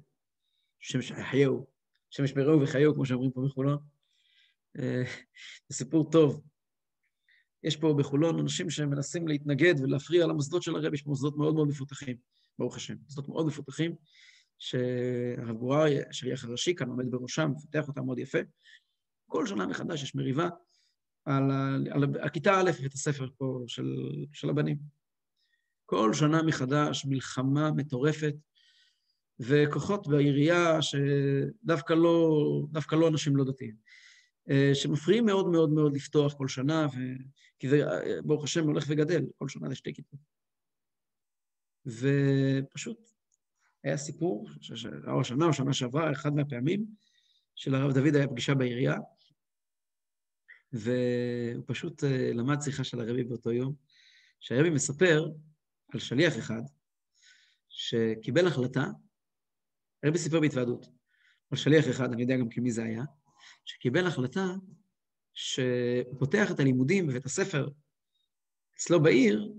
שם 0.82 1.02
שחייהו, 1.02 1.68
שם 2.10 2.24
ישמרהו 2.24 2.62
וחיהו, 2.62 2.96
כמו 2.96 3.06
שאומרים 3.06 3.32
פה 3.32 3.42
בחולון, 3.46 3.78
אה, 4.80 5.04
זה 5.68 5.78
סיפור 5.78 6.12
טוב. 6.12 6.42
יש 7.64 7.76
פה 7.76 7.96
בחולון 8.00 8.40
אנשים 8.40 8.70
שמנסים 8.70 9.28
להתנגד 9.28 9.74
ולהפריע 9.82 10.28
למוסדות 10.28 10.64
של 10.64 10.76
הרבי, 10.76 10.96
יש 10.96 11.02
פה 11.02 11.10
מוסדות 11.10 11.38
מאוד 11.38 11.56
מאוד 11.56 11.68
מפותחים, 11.68 12.18
ברוך 12.60 12.76
השם, 12.76 12.96
מוסדות 13.04 13.30
מאוד 13.30 13.48
מפותחים, 13.48 13.96
שהרב 14.60 15.58
גורר, 15.58 15.86
השליח 16.10 16.46
הראשי 16.46 16.76
כאן 16.76 16.90
עומד 16.90 17.12
בראשם, 17.12 17.52
מפתח 17.56 17.88
אותם 17.88 18.06
מאוד 18.06 18.20
יפה. 18.20 18.40
כל 19.26 19.46
שנה 19.46 19.68
מחדש 19.68 20.04
יש 20.04 20.16
מריבה 20.16 20.50
על, 21.26 21.52
על, 21.52 21.88
על 21.92 22.04
הכיתה 22.26 22.60
א' 22.60 22.72
בבית 22.80 22.94
הספר 22.94 23.28
פה 23.38 23.64
של, 23.68 23.96
של 24.34 24.50
הבנים. 24.50 24.78
כל 25.86 26.14
שנה 26.14 26.44
מחדש 26.44 27.06
מלחמה 27.06 27.72
מטורפת, 27.72 28.34
וכוחות 29.42 30.08
בעירייה 30.08 30.82
שדווקא 30.82 31.94
לא, 31.94 32.30
דווקא 32.72 32.96
לא 32.96 33.08
אנשים 33.08 33.36
לא 33.36 33.44
דתיים, 33.44 33.76
אה, 34.50 34.72
שמפריעים 34.74 35.26
מאוד 35.26 35.48
מאוד 35.48 35.70
מאוד 35.70 35.96
לפתוח 35.96 36.34
כל 36.34 36.48
שנה, 36.48 36.88
ו... 36.88 36.98
כי 37.60 37.70
זה, 37.70 37.82
ברוך 38.24 38.44
השם, 38.44 38.64
הולך 38.64 38.86
וגדל, 38.88 39.26
כל 39.38 39.48
שנה 39.50 39.70
זה 39.70 39.76
שתי 39.76 39.94
כיתות. 39.94 40.20
ופשוט 41.86 43.10
היה 43.84 43.98
סיפור, 43.98 44.50
או 45.08 45.24
שנה 45.24 45.46
או 45.46 45.54
שנה 45.54 45.74
שעברה, 45.74 46.12
אחד 46.12 46.34
מהפעמים, 46.34 46.86
של 47.56 47.76
הרב 47.76 47.94
דוד 47.94 48.16
היה 48.16 48.28
פגישה 48.28 48.56
בעירייה, 48.56 48.96
והוא 50.74 51.64
פשוט 51.68 52.04
אה, 52.04 52.32
למד 52.34 52.62
שיחה 52.62 52.84
של 52.84 53.00
הרבי 53.00 53.24
באותו 53.24 53.52
יום, 53.52 53.76
שהרבי 54.40 54.70
מספר 54.70 55.26
על 55.94 56.00
שליח 56.00 56.38
אחד 56.38 56.62
שקיבל 57.70 58.48
החלטה, 58.48 58.86
הרבי 60.04 60.18
סיפר 60.18 60.40
בהתוועדות, 60.40 60.88
על 61.52 61.58
שליח 61.58 61.90
אחד, 61.90 62.14
אני 62.14 62.22
יודע 62.22 62.38
גם 62.38 62.50
כמי 62.50 62.72
זה 62.72 62.84
היה, 62.84 63.04
שקיבל 63.66 64.08
החלטה 64.08 64.46
שהוא 65.34 66.20
פותח 66.20 66.52
את 66.52 66.60
הלימודים 66.60 67.08
בבית 67.08 67.26
הספר 67.26 67.70
אצלו 68.76 69.04
בעיר 69.04 69.54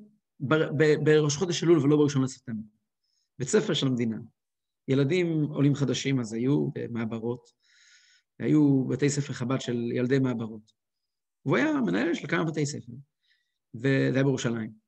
בראש 1.04 1.36
חודש 1.36 1.64
אלול 1.64 1.78
ולא 1.78 1.96
בראשון 1.96 2.22
לספטמבר. 2.22 2.62
בית 3.38 3.48
ספר 3.48 3.74
של 3.74 3.86
המדינה. 3.86 4.16
ילדים 4.88 5.42
עולים 5.42 5.74
חדשים 5.74 6.20
אז 6.20 6.32
היו 6.32 6.70
במעברות, 6.74 7.50
היו 8.38 8.84
בתי 8.88 9.10
ספר 9.10 9.32
חב"ד 9.32 9.60
של 9.60 9.92
ילדי 9.92 10.18
מעברות. 10.18 10.72
והוא 11.44 11.56
היה 11.56 11.72
מנהל 11.72 12.14
של 12.14 12.28
כמה 12.28 12.44
בתי 12.44 12.66
ספר, 12.66 12.92
וזה 13.74 14.10
היה 14.14 14.24
בירושלים. 14.24 14.81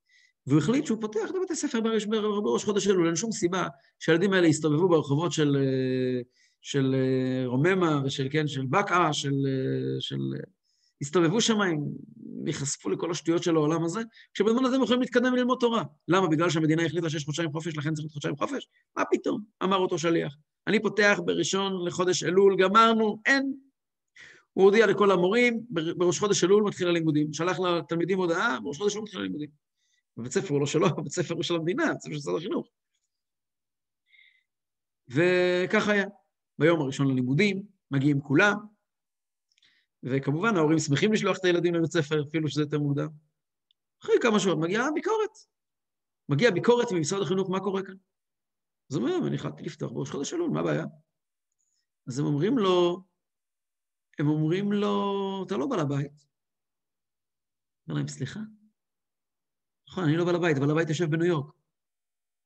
והוא 0.47 0.59
החליט 0.59 0.87
שהוא 0.87 1.01
פותח 1.01 1.31
את 1.31 1.35
בתי 1.45 1.57
ספר 1.57 1.81
בראש, 1.81 2.07
בראש 2.45 2.65
חודש 2.65 2.89
אלול, 2.89 3.07
אין 3.07 3.17
שום 3.17 3.33
סיבה 3.33 3.67
שהילדים 3.99 4.33
האלה 4.33 4.47
יסתובבו 4.47 4.89
ברחובות 4.89 5.33
של, 5.33 5.57
של 6.63 6.95
רוממה 7.47 8.01
ושל, 8.05 8.29
כן, 8.31 8.47
של 8.47 8.67
בקעה, 8.67 9.13
של, 9.13 9.35
של... 10.01 10.19
יסתובבו 11.01 11.41
שם, 11.41 11.61
הם 11.61 11.79
ייחשפו 12.47 12.91
לכל 12.91 13.11
השטויות 13.11 13.43
של 13.43 13.57
העולם 13.57 13.85
הזה, 13.85 14.01
כשבזמן 14.35 14.65
הזה 14.65 14.77
הם 14.77 14.83
יכולים 14.83 15.01
להתקדם 15.01 15.33
וללמוד 15.33 15.59
תורה. 15.61 15.83
למה? 16.09 16.29
בגלל 16.29 16.51
שהמדינה 16.51 16.85
החליטה 16.85 17.11
שיש 17.11 17.25
חודשיים 17.25 17.53
חופש, 17.53 17.77
לכן 17.77 17.95
צריך 17.95 18.13
חודשיים 18.13 18.37
חופש? 18.37 18.69
מה 18.97 19.03
פתאום? 19.11 19.41
אמר 19.63 19.77
אותו 19.77 19.99
שליח. 19.99 20.37
אני 20.67 20.83
פותח 20.83 21.21
בראשון 21.25 21.87
לחודש 21.87 22.25
אלול, 22.25 22.57
גמרנו, 22.57 23.19
אין. 23.27 23.55
הוא 24.53 24.65
הודיע 24.65 24.87
לכל 24.87 25.11
המורים, 25.11 25.61
בראש 25.71 26.19
חודש 26.19 26.45
אלול 26.45 26.63
מתחיל 26.63 26.89
הלימודים. 26.89 27.33
שלח 27.33 27.61
לתלמידים 27.61 28.19
הודעה, 28.19 28.61
בראש 28.61 28.79
חודש 28.79 28.93
אלול 28.93 29.03
מתחיל 29.03 29.21
הלימודים. 29.21 29.64
בבית 30.17 30.33
ספר 30.33 30.49
הוא 30.49 30.61
לא 30.61 30.67
שלו, 30.67 30.87
בבית 30.97 31.13
ספר 31.13 31.35
הוא 31.35 31.43
של 31.43 31.55
המדינה, 31.55 31.85
בבית 31.85 32.01
ספר 32.01 32.13
של 32.13 32.19
משרד 32.19 32.37
החינוך. 32.37 32.69
וככה 35.09 35.93
היה. 35.93 36.07
ביום 36.59 36.81
הראשון 36.81 37.09
ללימודים, 37.09 37.63
מגיעים 37.91 38.21
כולם, 38.21 38.55
וכמובן 40.03 40.57
ההורים 40.57 40.79
שמחים 40.79 41.13
לשלוח 41.13 41.39
את 41.39 41.45
הילדים 41.45 41.75
לבית 41.75 41.91
ספר, 41.91 42.23
אפילו 42.29 42.49
שזה 42.49 42.63
יותר 42.63 42.79
מוקדם. 42.79 43.09
אחרי 44.03 44.15
כמה 44.23 44.41
שעות 44.41 44.59
מגיעה 44.59 44.93
ביקורת. 44.95 45.31
מגיעה 46.29 46.51
ביקורת 46.53 46.87
ממשרד 46.93 47.23
החינוך, 47.23 47.51
מה 47.51 47.61
קורה 47.61 47.83
כאן? 47.83 47.95
אז 48.91 48.97
הוא 48.97 49.05
אומר, 49.05 49.29
אני 49.29 49.37
החלטתי 49.37 49.63
לפתוח 49.63 49.93
בראש 49.93 50.11
חודש 50.11 50.35
אלול, 50.35 50.51
מה 50.51 50.61
הבעיה? 50.61 50.85
אז 52.07 52.19
הם 52.19 52.27
אומרים 52.27 52.59
לו, 52.59 53.05
הם 54.19 54.29
אומרים 54.29 54.73
לו, 54.73 55.45
אתה 55.47 55.57
לא 55.57 55.67
בעל 55.67 55.81
הבית. 55.81 56.27
אומר 57.89 57.99
להם, 57.99 58.09
סליחה? 58.09 58.41
נכון, 59.95 60.05
אני 60.05 60.17
לא 60.17 60.25
בעל 60.25 60.35
הבית, 60.35 60.57
אבל 60.57 60.71
הבית 60.71 60.89
יושב 60.89 61.11
בניו 61.11 61.27
יורק. 61.27 61.55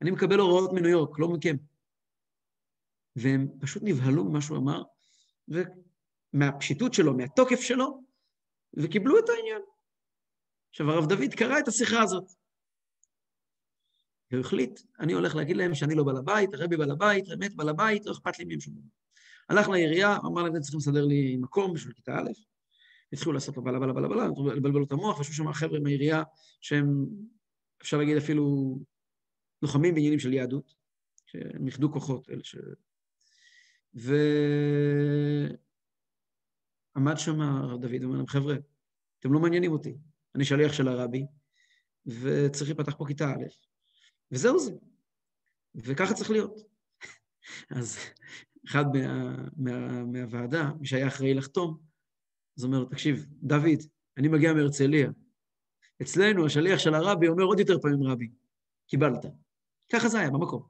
אני 0.02 0.10
מקבל 0.10 0.38
הוראות 0.38 0.72
מניו 0.72 0.90
יורק, 0.90 1.18
לא 1.18 1.28
מכם. 1.28 1.56
והם 3.16 3.48
פשוט 3.60 3.82
נבהלו 3.86 4.24
ממה 4.24 4.40
שהוא 4.40 4.58
אמר, 4.58 4.82
ומהפשיטות 6.34 6.94
שלו, 6.94 7.16
מהתוקף 7.16 7.60
שלו, 7.60 8.02
וקיבלו 8.74 9.18
את 9.18 9.24
העניין. 9.28 9.62
עכשיו, 10.70 10.90
הרב 10.90 11.08
דוד 11.08 11.34
קרא 11.36 11.58
את 11.58 11.68
השיחה 11.68 12.02
הזאת. 12.02 12.24
והוא 14.30 14.40
החליט, 14.40 14.80
אני 15.00 15.12
הולך 15.12 15.36
להגיד 15.36 15.56
להם 15.56 15.74
שאני 15.74 15.94
לא 15.94 16.04
בעל 16.04 16.16
הבית, 16.16 16.54
הרבי 16.54 16.76
בעל 16.76 16.90
הבית, 16.90 17.24
אמת 17.34 17.54
בעל 17.54 17.68
הבית, 17.68 18.06
לא 18.06 18.12
אכפת 18.12 18.38
לי 18.38 18.44
מהם 18.44 18.60
שום 18.60 18.74
דבר. 18.74 18.88
הלך 19.48 19.68
לעירייה, 19.68 20.16
אמר 20.16 20.42
להם, 20.42 20.52
אתם 20.52 20.60
צריכים 20.60 20.78
לסדר 20.78 21.04
לי 21.04 21.36
מקום 21.36 21.74
בשביל 21.74 21.94
כיתה 21.94 22.18
א', 22.18 22.30
התחילו 23.12 23.32
לעשות 23.32 23.56
לו 23.56 23.64
בלה 23.64 23.78
בלה 23.78 23.92
בלה 23.92 24.08
בלה, 24.08 24.26
לבלבל 24.56 24.78
לו 24.78 24.84
את 24.84 24.92
המוח, 24.92 25.18
וישבו 25.18 25.34
שם 25.34 25.52
חבר'ה 25.52 25.80
מהעירייה 25.80 26.22
שהם, 26.60 27.06
אפשר 27.82 27.98
להגיד 27.98 28.16
אפילו, 28.16 28.78
לוחמים 29.62 29.94
בעניינים 29.94 30.18
של 30.18 30.32
יהדות, 30.32 30.74
שהם 31.26 31.66
איחדו 31.66 31.92
כוחות, 31.92 32.30
אלה 32.30 32.44
ש... 32.44 32.56
ועמד 36.94 37.16
שם 37.16 37.40
הרב 37.40 37.80
דוד 37.80 38.02
ואומר 38.02 38.16
להם, 38.16 38.26
חבר'ה, 38.26 38.56
אתם 39.20 39.32
לא 39.32 39.40
מעניינים 39.40 39.72
אותי, 39.72 39.96
אני 40.34 40.44
שליח 40.44 40.72
של 40.72 40.88
הרבי, 40.88 41.26
וצריך 42.06 42.70
להיפתח 42.70 42.94
פה 42.98 43.04
כיתה 43.06 43.30
א', 43.30 43.44
וזהו 44.32 44.58
זה. 44.58 44.72
וככה 45.74 46.14
צריך 46.14 46.30
להיות. 46.30 46.60
אז 47.76 47.98
אחד 48.66 48.84
מה, 48.94 49.36
מה, 49.56 50.04
מהוועדה, 50.04 50.70
מי 50.80 50.86
שהיה 50.86 51.06
אחראי 51.06 51.34
לחתום, 51.34 51.78
אז 52.58 52.64
אומר 52.64 52.78
לו, 52.78 52.84
תקשיב, 52.84 53.26
דוד, 53.42 53.78
אני 54.16 54.28
מגיע 54.28 54.52
מהרצליה. 54.52 55.10
אצלנו 56.02 56.46
השליח 56.46 56.78
של 56.78 56.94
הרבי 56.94 57.28
אומר 57.28 57.44
עוד 57.44 57.60
יותר 57.60 57.78
פעמים 57.82 58.02
רבי, 58.02 58.30
קיבלת. 58.86 59.24
ככה 59.92 60.08
זה 60.08 60.18
היה, 60.18 60.30
במקום. 60.30 60.62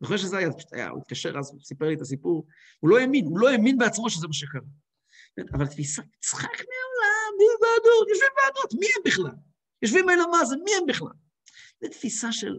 זוכר 0.00 0.16
שזה 0.16 0.38
היה, 0.38 0.52
פשוט 0.52 0.72
היה, 0.72 0.88
הוא 0.88 1.00
התקשר 1.00 1.38
אז, 1.38 1.50
הוא 1.50 1.60
סיפר 1.60 1.88
לי 1.88 1.94
את 1.94 2.00
הסיפור, 2.00 2.46
הוא 2.80 2.90
לא 2.90 2.98
האמין, 2.98 3.24
הוא 3.24 3.38
לא 3.38 3.48
האמין 3.48 3.78
בעצמו 3.78 4.10
שזה 4.10 4.26
מה 4.26 4.32
שקרה. 4.32 4.60
אבל 5.52 5.66
תפיסה, 5.66 6.02
צחק 6.20 6.48
מעולם, 6.48 7.32
מי 7.38 7.44
ועדות, 7.44 8.08
יושבים 8.08 8.30
ועדות, 8.36 8.74
מי 8.80 8.86
הם 8.86 9.02
בכלל? 9.04 9.42
יושבים 9.82 10.10
אלה 10.10 10.26
מה 10.26 10.44
זה, 10.44 10.56
מי 10.64 10.70
הם 10.80 10.86
בכלל? 10.88 11.12
זו 11.80 11.88
תפיסה 11.90 12.32
של, 12.32 12.58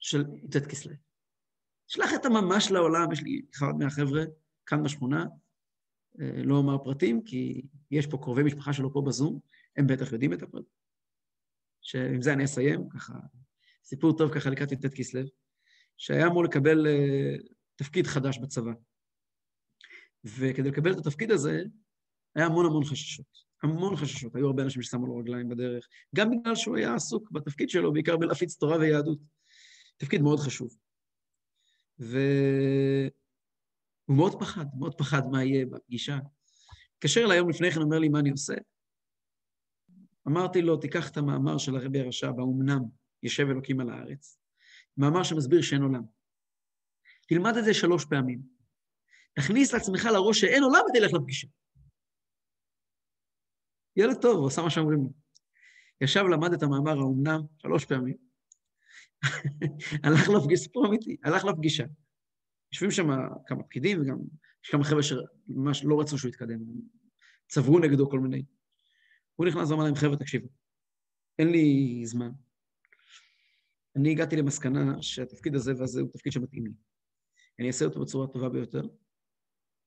של 0.00 0.24
י"ט 0.42 0.56
כסלו. 0.56 0.92
שלח 1.86 2.10
את 2.14 2.24
הממש 2.24 2.70
לעולם, 2.70 3.12
יש 3.12 3.22
לי 3.22 3.42
אחד 3.54 3.72
מהחבר'ה 3.78 4.24
כאן 4.66 4.82
בשכונה, 4.82 5.24
אה, 6.20 6.42
לא 6.44 6.54
אומר 6.54 6.78
פרטים, 6.84 7.22
כי 7.24 7.62
יש 7.90 8.06
פה 8.06 8.18
קרובי 8.18 8.42
משפחה 8.42 8.72
שלו 8.72 8.92
פה 8.92 9.02
בזום, 9.06 9.40
הם 9.76 9.86
בטח 9.86 10.12
יודעים 10.12 10.32
את 10.32 10.42
הפרט. 10.42 10.64
שעם 11.82 12.22
זה 12.22 12.32
אני 12.32 12.44
אסיים, 12.44 12.88
ככה 12.88 13.14
סיפור 13.84 14.16
טוב 14.16 14.34
ככה 14.34 14.50
לקראת 14.50 14.72
י"ט 14.72 14.86
כסלו, 14.94 15.20
שהיה 15.96 16.26
אמור 16.26 16.44
לקבל 16.44 16.86
uh, 16.86 17.52
תפקיד 17.76 18.06
חדש 18.06 18.38
בצבא. 18.38 18.72
וכדי 20.24 20.68
לקבל 20.70 20.92
את 20.92 20.96
התפקיד 20.98 21.30
הזה, 21.30 21.62
היה 22.34 22.46
המון 22.46 22.66
המון 22.66 22.84
חששות. 22.84 23.46
המון 23.62 23.96
חששות. 23.96 24.36
היו 24.36 24.46
הרבה 24.46 24.62
אנשים 24.62 24.82
ששמו 24.82 25.06
לו 25.06 25.16
רגליים 25.16 25.48
בדרך, 25.48 25.88
גם 26.16 26.30
בגלל 26.30 26.54
שהוא 26.54 26.76
היה 26.76 26.94
עסוק 26.94 27.30
בתפקיד 27.30 27.70
שלו, 27.70 27.92
בעיקר 27.92 28.16
בלהפיץ 28.16 28.56
תורה 28.56 28.76
ויהדות. 28.76 29.18
תפקיד 29.96 30.22
מאוד 30.22 30.38
חשוב. 30.38 30.76
והוא 31.98 33.10
מאוד 34.08 34.40
פחד, 34.40 34.66
מאוד 34.78 34.94
פחד 34.98 35.22
מה 35.30 35.44
יהיה 35.44 35.66
בפגישה. 35.66 36.18
התקשר 36.94 37.20
אליי 37.24 37.36
יום 37.36 37.50
לפני 37.50 37.70
כן, 37.70 37.82
אומר 37.82 37.98
לי, 37.98 38.08
מה 38.08 38.18
אני 38.18 38.30
עושה? 38.30 38.54
אמרתי 40.28 40.62
לו, 40.62 40.76
תיקח 40.76 41.10
את 41.10 41.16
המאמר 41.16 41.58
של 41.58 41.76
הרבי 41.76 42.00
הרשע, 42.00 42.30
באומנם 42.30 42.82
יושב 43.22 43.46
אלוקים 43.50 43.80
על 43.80 43.90
הארץ, 43.90 44.38
מאמר 44.96 45.22
שמסביר 45.22 45.62
שאין 45.62 45.82
עולם. 45.82 46.02
תלמד 47.28 47.56
את 47.56 47.64
זה 47.64 47.74
שלוש 47.74 48.04
פעמים. 48.04 48.42
תכניס 49.34 49.72
לעצמך 49.72 50.04
לראש 50.04 50.40
שאין 50.40 50.62
עולם 50.62 50.80
ותלך 50.90 51.12
לפגישה. 51.12 51.48
ילד 53.96 54.16
טוב, 54.22 54.38
הוא 54.38 54.46
עשה 54.46 54.62
מה 54.62 54.70
שאומרים 54.70 55.02
לי. 55.02 55.08
ישב, 56.00 56.22
למד 56.32 56.52
את 56.52 56.62
המאמר 56.62 56.98
האומנם 56.98 57.40
שלוש 57.58 57.84
פעמים, 57.84 58.16
הלך 60.04 60.28
לפגישה, 60.28 60.62
סיפור 60.62 60.86
אמיתי, 60.86 61.16
הלך 61.24 61.44
לפגישה. 61.44 61.84
יושבים 62.72 62.90
שם 62.90 63.06
כמה 63.46 63.62
פקידים, 63.62 64.00
וגם 64.00 64.16
יש 64.64 64.70
כמה 64.70 64.84
חבר'ה 64.84 65.02
שממש 65.02 65.84
לא 65.84 66.00
רצו 66.00 66.18
שהוא 66.18 66.28
יתקדם, 66.28 66.58
צברו 67.48 67.78
נגדו 67.78 68.10
כל 68.10 68.20
מיני. 68.20 68.44
הוא 69.36 69.46
נכנס 69.46 69.70
ואמר 69.70 69.84
להם, 69.84 69.94
חבר'ה, 69.94 70.16
תקשיבו, 70.16 70.48
אין 71.38 71.48
לי 71.48 72.00
זמן. 72.04 72.30
אני 73.96 74.10
הגעתי 74.10 74.36
למסקנה 74.36 75.02
שהתפקיד 75.02 75.54
הזה 75.54 75.72
והזה 75.78 76.00
הוא 76.00 76.10
תפקיד 76.12 76.32
שמתאים 76.32 76.66
לי. 76.66 76.72
אני 77.58 77.68
אעשה 77.68 77.84
אותו 77.84 78.00
בצורה 78.00 78.24
הטובה 78.24 78.48
ביותר, 78.48 78.82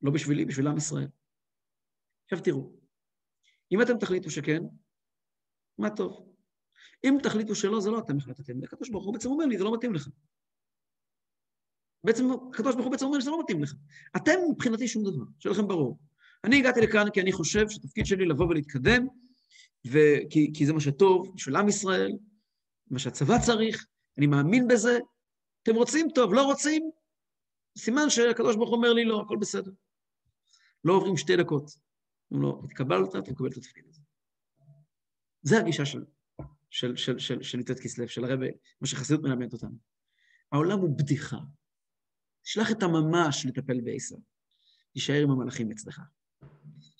לא 0.01 0.11
בשבילי, 0.11 0.45
בשביל 0.45 0.67
עם 0.67 0.77
ישראל. 0.77 1.07
עכשיו 2.23 2.43
תראו, 2.43 2.79
אם 3.71 3.81
אתם 3.81 3.97
תחליטו 3.97 4.29
שכן, 4.31 4.63
מה 5.77 5.89
טוב. 5.95 6.35
אם 7.03 7.17
תחליטו 7.23 7.55
שלא, 7.55 7.81
זה 7.81 7.89
לא 7.89 7.99
אתם 7.99 8.17
החלטתם. 8.17 8.63
הקדוש 8.63 8.89
ברוך 8.89 9.05
הוא 9.05 9.13
בעצם 9.13 9.29
אומר 9.29 9.45
לי, 9.45 9.57
זה 9.57 9.63
לא 9.63 9.73
מתאים 9.73 9.93
לך. 9.93 10.09
בעצם 12.03 12.23
הקדוש 12.49 12.75
ברוך 12.75 12.85
הוא 12.85 12.91
בעצם 12.91 13.05
אומר 13.05 13.17
לי, 13.17 13.23
זה 13.23 13.29
לא 13.31 13.39
מתאים 13.43 13.63
לך. 13.63 13.73
אתם 14.15 14.31
מבחינתי 14.51 14.87
שום 14.87 15.03
דבר, 15.03 15.25
שיהיה 15.39 15.53
לכם 15.53 15.67
ברור. 15.67 15.99
אני 16.43 16.59
הגעתי 16.59 16.81
לכאן 16.81 17.05
כי 17.13 17.21
אני 17.21 17.31
חושב 17.31 17.69
שהתפקיד 17.69 18.05
שלי 18.05 18.25
לבוא 18.25 18.45
ולהתקדם, 18.45 19.07
וכי, 19.87 20.51
כי 20.53 20.65
זה 20.65 20.73
מה 20.73 20.81
שטוב 20.81 21.35
בשביל 21.35 21.55
עם 21.55 21.69
ישראל, 21.69 22.11
מה 22.87 22.99
שהצבא 22.99 23.39
צריך, 23.45 23.85
אני 24.17 24.27
מאמין 24.27 24.67
בזה. 24.67 24.99
אתם 25.63 25.75
רוצים? 25.75 26.07
טוב, 26.15 26.33
לא 26.33 26.43
רוצים? 26.43 26.91
סימן 27.77 28.09
שהקדוש 28.09 28.55
ברוך 28.55 28.71
אומר 28.71 28.93
לי, 28.93 29.05
לא, 29.05 29.21
הכל 29.21 29.37
בסדר. 29.41 29.71
לא 30.83 30.93
עוברים 30.93 31.17
שתי 31.17 31.37
דקות. 31.37 31.71
אומרים 32.31 32.49
לו, 32.49 32.61
התקבלת, 32.65 33.09
אתה 33.09 33.31
מקבל 33.31 33.49
את 33.49 33.57
התפקיד 33.57 33.85
הזה. 33.87 34.01
זה 35.41 35.59
הגישה 35.59 35.85
של, 35.85 36.05
של, 36.69 36.95
של, 36.95 37.19
של, 37.19 37.43
של 37.43 37.59
י"ט 37.59 37.71
כסלו, 37.71 38.07
של 38.07 38.23
הרבי, 38.23 38.49
מה 38.81 38.87
שחסידות 38.87 39.23
מלמדת 39.23 39.53
אותנו. 39.53 39.77
העולם 40.51 40.79
הוא 40.79 40.97
בדיחה. 40.97 41.37
תשלח 42.41 42.71
את 42.71 42.83
הממש 42.83 43.45
לטפל 43.45 43.81
בעשר. 43.81 44.15
תישאר 44.93 45.23
עם 45.23 45.31
המלאכים 45.31 45.71
אצלך. 45.71 46.01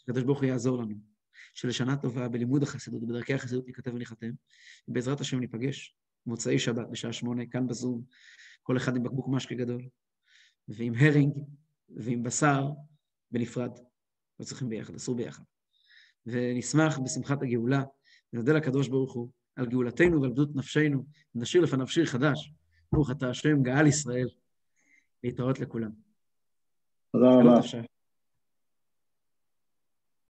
הקדוש 0.04 0.24
ברוך 0.24 0.40
הוא 0.40 0.48
יעזור 0.48 0.78
לנו. 0.78 1.09
שלשנה 1.60 1.98
טובה 1.98 2.28
בלימוד 2.28 2.64
החסידות, 2.64 3.02
בדרכי 3.08 3.34
החסידות 3.34 3.68
ניכתב 3.68 3.94
וניחתם, 3.94 4.30
ובעזרת 4.88 5.22
השם 5.22 5.40
ניפגש 5.40 5.96
מוצאי 6.26 6.60
שבת 6.60 6.88
בשעה 6.92 7.14
שמונה, 7.14 7.46
כאן 7.46 7.68
בזום, 7.68 8.04
כל 8.64 8.78
אחד 8.78 8.96
עם 8.96 9.04
בקבוק 9.04 9.28
משקה 9.30 9.56
גדול, 9.56 9.88
ועם 10.68 10.94
הרינג, 10.96 11.34
ועם 11.90 12.24
בשר, 12.24 12.70
בנפרד. 13.32 13.72
לא 14.40 14.46
צריכים 14.46 14.70
ביחד, 14.70 14.96
אסור 14.96 15.16
ביחד. 15.16 15.44
ונשמח 16.26 17.00
בשמחת 17.00 17.42
הגאולה, 17.42 17.84
ונודה 18.34 18.54
לקדוש 18.54 18.88
ברוך 18.88 19.14
הוא 19.14 19.30
על 19.56 19.66
גאולתנו 19.66 20.22
ועל 20.22 20.32
גדות 20.32 20.56
נפשנו, 20.56 21.06
ונשאיר 21.36 21.64
לפניו 21.64 21.88
שיר 21.88 22.06
חדש. 22.06 22.54
ברוך 22.92 23.12
אתה 23.12 23.30
השם, 23.30 23.64
גאל 23.64 23.88
ישראל. 23.88 24.30
להתראות 25.24 25.60
לכולם. 25.60 25.92
תודה 27.12 27.28
רבה. 27.30 27.62